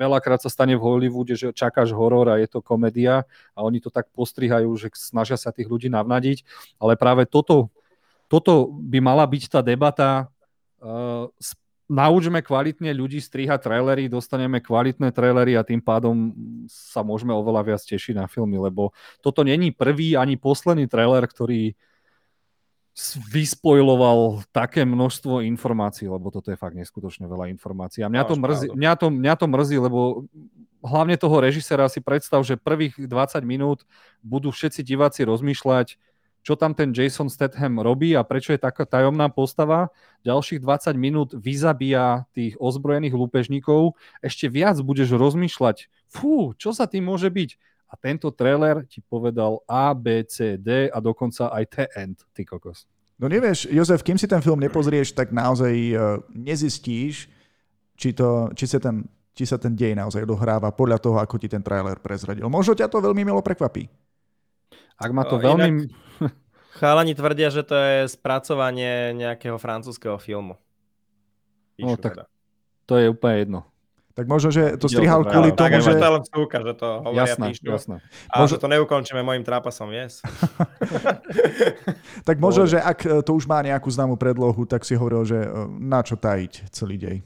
veľakrát 0.00 0.40
sa 0.40 0.48
stane 0.48 0.72
v 0.72 0.80
Hollywoode, 0.80 1.36
že 1.36 1.52
čakáš 1.52 1.92
horor 1.92 2.32
a 2.32 2.40
je 2.40 2.48
to 2.48 2.64
komédia 2.64 3.28
a 3.52 3.60
oni 3.60 3.84
to 3.84 3.92
tak 3.92 4.08
postrihajú, 4.16 4.72
že 4.80 4.88
snažia 4.96 5.36
sa 5.36 5.52
tých 5.52 5.68
ľudí 5.68 5.92
navnadiť, 5.92 6.48
ale 6.80 6.96
práve 6.96 7.28
toto, 7.28 7.68
toto 8.24 8.72
by 8.72 9.04
mala 9.04 9.28
byť 9.28 9.52
tá 9.52 9.60
debata, 9.60 10.32
Uh, 10.78 11.26
naučme 11.88 12.44
kvalitne 12.44 12.92
ľudí 12.92 13.18
strihať 13.18 13.64
trailery, 13.64 14.12
dostaneme 14.12 14.60
kvalitné 14.60 15.08
trailery 15.10 15.56
a 15.56 15.64
tým 15.64 15.80
pádom 15.80 16.36
sa 16.68 17.00
môžeme 17.00 17.32
oveľa 17.32 17.74
viac 17.74 17.82
tešiť 17.82 18.14
na 18.14 18.28
filmy, 18.28 18.60
lebo 18.60 18.92
toto 19.24 19.40
není 19.40 19.72
prvý 19.72 20.14
ani 20.14 20.36
posledný 20.36 20.84
trailer, 20.84 21.24
ktorý 21.24 21.72
vyspojloval 23.30 24.42
také 24.50 24.82
množstvo 24.82 25.40
informácií, 25.46 26.10
lebo 26.10 26.34
toto 26.34 26.50
je 26.50 26.58
fakt 26.58 26.74
neskutočne 26.74 27.30
veľa 27.30 27.46
informácií. 27.54 28.02
A 28.02 28.10
mňa 28.10 28.22
to, 28.26 28.34
mrzí, 28.34 28.66
mňa, 28.74 28.92
to, 28.98 29.06
mňa 29.08 29.34
to 29.38 29.46
mrzí, 29.46 29.76
lebo 29.78 29.98
hlavne 30.82 31.14
toho 31.14 31.38
režisera 31.38 31.86
si 31.86 32.02
predstav, 32.02 32.42
že 32.42 32.58
prvých 32.58 32.98
20 32.98 33.38
minút 33.46 33.86
budú 34.18 34.50
všetci 34.50 34.82
diváci 34.82 35.22
rozmýšľať, 35.22 35.94
čo 36.48 36.56
tam 36.56 36.72
ten 36.72 36.96
Jason 36.96 37.28
Statham 37.28 37.76
robí 37.76 38.16
a 38.16 38.24
prečo 38.24 38.56
je 38.56 38.64
taká 38.64 38.88
tajomná 38.88 39.28
postava. 39.28 39.92
Ďalších 40.24 40.64
20 40.64 40.96
minút 40.96 41.28
vyzabíja 41.36 42.24
tých 42.32 42.56
ozbrojených 42.56 43.12
lúpežníkov. 43.12 43.92
Ešte 44.24 44.48
viac 44.48 44.80
budeš 44.80 45.12
rozmýšľať, 45.12 45.92
fú, 46.08 46.56
čo 46.56 46.72
sa 46.72 46.88
tým 46.88 47.04
môže 47.04 47.28
byť? 47.28 47.60
A 47.92 48.00
tento 48.00 48.32
trailer 48.32 48.80
ti 48.88 49.04
povedal 49.04 49.60
A, 49.68 49.92
B, 49.92 50.24
C, 50.24 50.56
D 50.56 50.88
a 50.88 50.96
dokonca 51.04 51.52
aj 51.52 51.64
The 51.68 51.84
End, 52.00 52.16
ty 52.32 52.48
kokos. 52.48 52.88
No 53.20 53.28
nevieš, 53.28 53.68
Jozef, 53.68 54.00
kým 54.00 54.16
si 54.16 54.24
ten 54.24 54.40
film 54.40 54.64
nepozrieš, 54.64 55.12
tak 55.12 55.36
naozaj 55.36 55.74
uh, 55.92 56.24
nezistíš, 56.32 57.28
či, 57.92 58.16
to, 58.16 58.48
či, 58.56 58.64
sa 58.64 58.80
ten, 58.80 59.04
či 59.36 59.44
sa 59.44 59.60
ten 59.60 59.76
dej 59.76 59.92
naozaj 59.92 60.24
dohráva 60.24 60.72
podľa 60.72 60.96
toho, 60.96 61.20
ako 61.20 61.36
ti 61.36 61.52
ten 61.52 61.60
trailer 61.60 62.00
prezradil. 62.00 62.48
Možno 62.48 62.72
ťa 62.72 62.88
to 62.88 63.04
veľmi 63.04 63.20
milo 63.20 63.44
prekvapí. 63.44 64.07
Ak 64.98 65.10
ma 65.14 65.22
to 65.22 65.38
o, 65.38 65.42
veľmi... 65.42 65.86
Inak, 65.86 65.94
chalani 66.78 67.14
tvrdia, 67.14 67.48
že 67.54 67.62
to 67.62 67.74
je 67.74 67.98
spracovanie 68.10 69.14
nejakého 69.14 69.56
francúzského 69.56 70.18
filmu. 70.18 70.58
Píšu 71.78 71.94
no, 71.94 71.98
tak 71.98 72.12
teda. 72.18 72.24
to 72.86 72.94
je 72.98 73.06
úplne 73.10 73.36
jedno. 73.38 73.60
Tak 74.18 74.26
možno, 74.26 74.50
že 74.50 74.74
to 74.82 74.90
strihal 74.90 75.22
Ide, 75.22 75.30
kvôli 75.30 75.50
tomu, 75.54 75.78
že... 75.78 75.94
To 75.94 76.02
je 76.02 76.14
len 76.18 76.24
vstúka, 76.26 76.56
že 76.58 76.74
to 76.74 76.88
hovoria, 77.06 77.22
jasné, 77.22 77.46
píšu. 77.54 77.70
Jasné. 77.70 77.96
A 78.26 78.34
možno... 78.42 78.50
že 78.50 78.56
to 78.58 78.66
neukončíme 78.66 79.22
mojim 79.22 79.46
trápasom, 79.46 79.94
yes. 79.94 80.18
tak 82.28 82.42
možno, 82.42 82.66
že 82.66 82.82
ak 82.82 83.22
to 83.22 83.30
už 83.30 83.46
má 83.46 83.62
nejakú 83.62 83.86
známu 83.86 84.18
predlohu, 84.18 84.66
tak 84.66 84.82
si 84.82 84.98
hovoril, 84.98 85.22
že 85.22 85.38
eh, 85.38 85.50
na 85.78 86.02
čo 86.02 86.18
tajiť 86.18 86.74
celý 86.74 86.98
dej 86.98 87.16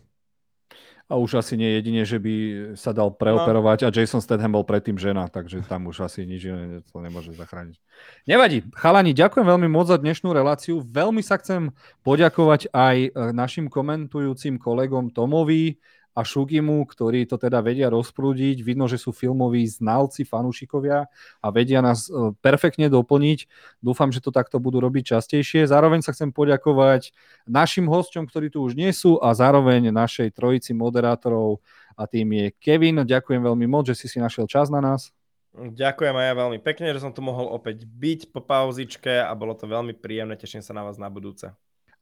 a 1.12 1.20
už 1.20 1.44
asi 1.44 1.60
nie 1.60 1.76
jedine, 1.76 2.08
že 2.08 2.16
by 2.16 2.34
sa 2.72 2.96
dal 2.96 3.12
preoperovať 3.12 3.84
a 3.84 3.92
Jason 3.92 4.24
Statham 4.24 4.56
bol 4.56 4.64
predtým 4.64 4.96
žena, 4.96 5.28
takže 5.28 5.60
tam 5.68 5.92
už 5.92 6.08
asi 6.08 6.24
nič 6.24 6.48
iné 6.48 6.80
to 6.88 7.04
nemôže 7.04 7.36
zachrániť. 7.36 7.76
Nevadí. 8.24 8.64
Chalani, 8.72 9.12
ďakujem 9.12 9.44
veľmi 9.44 9.68
moc 9.68 9.93
za 9.93 10.01
dnešnú 10.01 10.32
reláciu. 10.32 10.80
Veľmi 10.80 11.20
sa 11.20 11.36
chcem 11.36 11.68
poďakovať 12.01 12.72
aj 12.72 12.97
e, 12.97 13.09
našim 13.36 13.68
komentujúcim 13.68 14.56
kolegom 14.56 15.12
Tomovi, 15.12 15.76
a 16.12 16.20
Šugimu, 16.20 16.84
ktorí 16.84 17.24
to 17.24 17.40
teda 17.40 17.64
vedia 17.64 17.89
rozprúdiť. 17.89 18.60
Vidno, 18.60 18.84
že 18.84 19.01
sú 19.01 19.16
filmoví 19.16 19.64
znalci, 19.64 20.28
fanúšikovia 20.28 21.09
a 21.40 21.47
vedia 21.48 21.80
nás 21.80 22.12
e, 22.12 22.36
perfektne 22.44 22.93
doplniť. 22.93 23.48
Dúfam, 23.80 24.12
že 24.12 24.20
to 24.20 24.28
takto 24.28 24.60
budú 24.60 24.84
robiť 24.84 25.16
častejšie. 25.16 25.64
Zároveň 25.64 26.05
sa 26.05 26.12
chcem 26.12 26.28
poďakovať 26.28 27.16
našim 27.48 27.89
hosťom, 27.89 28.28
ktorí 28.28 28.52
tu 28.52 28.60
už 28.60 28.76
nie 28.76 28.93
sú 28.93 29.16
a 29.24 29.32
zároveň 29.32 29.89
našej 29.89 30.36
trojici 30.36 30.76
moderátorov 30.76 31.64
a 31.97 32.05
tým 32.05 32.28
je 32.36 32.47
Kevin. 32.60 33.05
Ďakujem 33.09 33.40
veľmi 33.40 33.64
moc, 33.64 33.89
že 33.89 33.97
si 33.97 34.06
si 34.09 34.20
našiel 34.20 34.44
čas 34.44 34.68
na 34.68 34.84
nás. 34.84 35.12
Ďakujem 35.52 36.16
aj 36.16 36.26
ja 36.32 36.34
veľmi 36.36 36.59
pekne, 36.64 36.97
že 36.97 37.05
som 37.05 37.12
tu 37.12 37.20
mohol 37.20 37.44
opäť 37.52 37.84
byť 37.84 38.32
po 38.32 38.40
pauzičke 38.40 39.20
a 39.20 39.32
bolo 39.36 39.52
to 39.52 39.68
veľmi 39.68 39.93
príjemné. 39.93 40.32
Teším 40.36 40.64
sa 40.64 40.72
na 40.72 40.80
vás 40.80 40.97
na 40.97 41.12
budúce. 41.12 41.52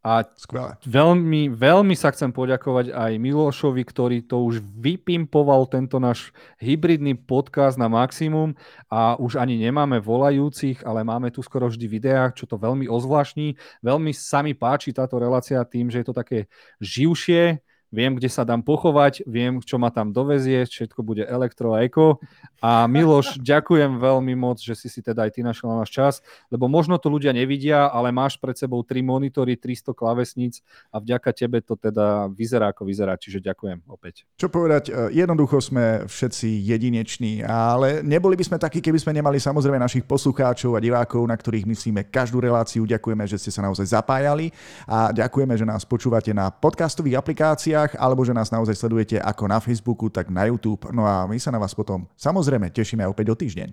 A 0.01 0.24
Skvelé. 0.32 0.81
veľmi, 0.89 1.52
veľmi 1.52 1.93
sa 1.93 2.09
chcem 2.09 2.32
poďakovať 2.32 2.89
aj 2.89 3.20
Milošovi, 3.20 3.85
ktorý 3.85 4.24
to 4.24 4.40
už 4.48 4.64
vypimpoval 4.64 5.68
tento 5.68 6.01
náš 6.01 6.32
hybridný 6.56 7.20
podcast 7.20 7.77
na 7.77 7.85
maximum 7.85 8.56
a 8.89 9.20
už 9.20 9.36
ani 9.36 9.60
nemáme 9.60 10.01
volajúcich, 10.01 10.89
ale 10.89 11.05
máme 11.05 11.28
tu 11.28 11.44
skoro 11.44 11.68
vždy 11.68 11.85
videá, 11.85 12.32
čo 12.32 12.48
to 12.48 12.56
veľmi 12.56 12.89
ozvláštní. 12.89 13.60
Veľmi 13.85 14.16
sa 14.16 14.40
mi 14.40 14.56
páči 14.56 14.97
táto 14.97 15.20
relácia 15.20 15.60
tým, 15.68 15.93
že 15.93 16.01
je 16.01 16.06
to 16.09 16.16
také 16.16 16.48
živšie, 16.81 17.60
viem, 17.91 18.15
kde 18.17 18.31
sa 18.31 18.47
dám 18.47 18.62
pochovať, 18.62 19.27
viem, 19.27 19.59
čo 19.61 19.77
ma 19.77 19.91
tam 19.91 20.15
dovezie, 20.15 20.62
všetko 20.65 21.03
bude 21.03 21.27
elektro 21.27 21.75
a 21.75 21.83
eko. 21.83 22.23
A 22.62 22.87
Miloš, 22.87 23.37
ďakujem 23.53 23.99
veľmi 23.99 24.35
moc, 24.39 24.62
že 24.62 24.79
si 24.79 24.87
si 24.87 25.03
teda 25.03 25.27
aj 25.27 25.31
ty 25.35 25.41
našiel 25.43 25.75
náš 25.75 25.91
čas, 25.91 26.15
lebo 26.49 26.71
možno 26.71 26.97
to 26.97 27.11
ľudia 27.11 27.35
nevidia, 27.35 27.91
ale 27.91 28.15
máš 28.15 28.39
pred 28.39 28.55
sebou 28.55 28.81
tri 28.87 29.03
monitory, 29.03 29.59
300 29.59 29.93
klavesníc 29.93 30.62
a 30.95 31.03
vďaka 31.03 31.31
tebe 31.35 31.59
to 31.61 31.75
teda 31.75 32.31
vyzerá 32.31 32.71
ako 32.71 32.87
vyzerá, 32.87 33.19
čiže 33.19 33.43
ďakujem 33.43 33.83
opäť. 33.91 34.25
Čo 34.39 34.49
povedať, 34.49 34.89
e, 34.89 35.19
jednoducho 35.19 35.59
sme 35.59 36.07
všetci 36.07 36.49
jedineční, 36.71 37.43
ale 37.43 38.07
neboli 38.07 38.39
by 38.39 38.47
sme 38.47 38.59
takí, 38.62 38.79
keby 38.79 39.03
sme 39.03 39.12
nemali 39.19 39.43
samozrejme 39.43 39.77
našich 39.83 40.07
poslucháčov 40.07 40.79
a 40.79 40.81
divákov, 40.81 41.27
na 41.27 41.35
ktorých 41.35 41.67
myslíme 41.67 42.07
každú 42.09 42.39
reláciu. 42.39 42.87
Ďakujeme, 42.87 43.27
že 43.27 43.41
ste 43.41 43.51
sa 43.51 43.67
naozaj 43.67 43.91
zapájali 43.91 44.55
a 44.87 45.11
ďakujeme, 45.11 45.59
že 45.59 45.67
nás 45.67 45.83
počúvate 45.83 46.31
na 46.31 46.53
podcastových 46.53 47.19
aplikáciách 47.19 47.80
médiách, 47.81 47.97
alebo 47.97 48.20
že 48.24 48.36
nás 48.36 48.52
naozaj 48.52 48.77
sledujete 48.77 49.16
ako 49.16 49.48
na 49.48 49.59
Facebooku, 49.61 50.12
tak 50.12 50.28
na 50.28 50.44
YouTube. 50.48 50.85
No 50.93 51.09
a 51.09 51.24
my 51.24 51.39
sa 51.40 51.48
na 51.48 51.57
vás 51.57 51.73
potom 51.73 52.05
samozrejme 52.20 52.69
tešíme 52.69 53.05
opäť 53.09 53.32
o 53.32 53.36
týždeň. 53.36 53.73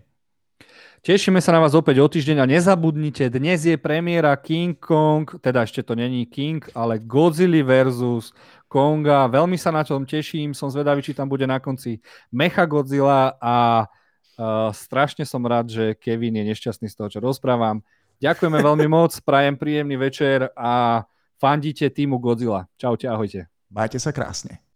Tešíme 0.98 1.38
sa 1.44 1.54
na 1.54 1.62
vás 1.62 1.78
opäť 1.78 2.02
o 2.02 2.08
týždeň 2.10 2.42
a 2.42 2.50
nezabudnite, 2.50 3.30
dnes 3.30 3.62
je 3.70 3.78
premiéra 3.78 4.34
King 4.34 4.74
Kong, 4.74 5.30
teda 5.40 5.62
ešte 5.62 5.86
to 5.86 5.94
není 5.94 6.26
King, 6.26 6.66
ale 6.74 6.98
Godzilla 6.98 7.62
versus 7.62 8.34
Konga. 8.66 9.30
Veľmi 9.30 9.62
sa 9.62 9.70
na 9.70 9.86
tom 9.86 10.10
teším, 10.10 10.58
som 10.58 10.74
zvedavý, 10.74 11.06
či 11.06 11.14
tam 11.14 11.30
bude 11.30 11.46
na 11.46 11.62
konci 11.62 12.02
Mecha 12.34 12.66
Godzilla 12.66 13.38
a 13.38 13.86
uh, 13.86 14.74
strašne 14.74 15.22
som 15.22 15.46
rád, 15.46 15.70
že 15.70 15.94
Kevin 16.02 16.42
je 16.42 16.50
nešťastný 16.50 16.90
z 16.90 16.98
toho, 16.98 17.08
čo 17.14 17.20
rozprávam. 17.22 17.86
Ďakujeme 18.18 18.58
veľmi 18.58 18.90
moc, 18.90 19.14
prajem 19.22 19.54
príjemný 19.54 20.02
večer 20.02 20.50
a 20.58 21.06
fandíte 21.38 21.86
týmu 21.94 22.18
Godzilla. 22.18 22.66
Čaute, 22.74 23.06
ahojte. 23.06 23.57
Majte 23.70 24.00
sa 24.00 24.12
krásne. 24.12 24.67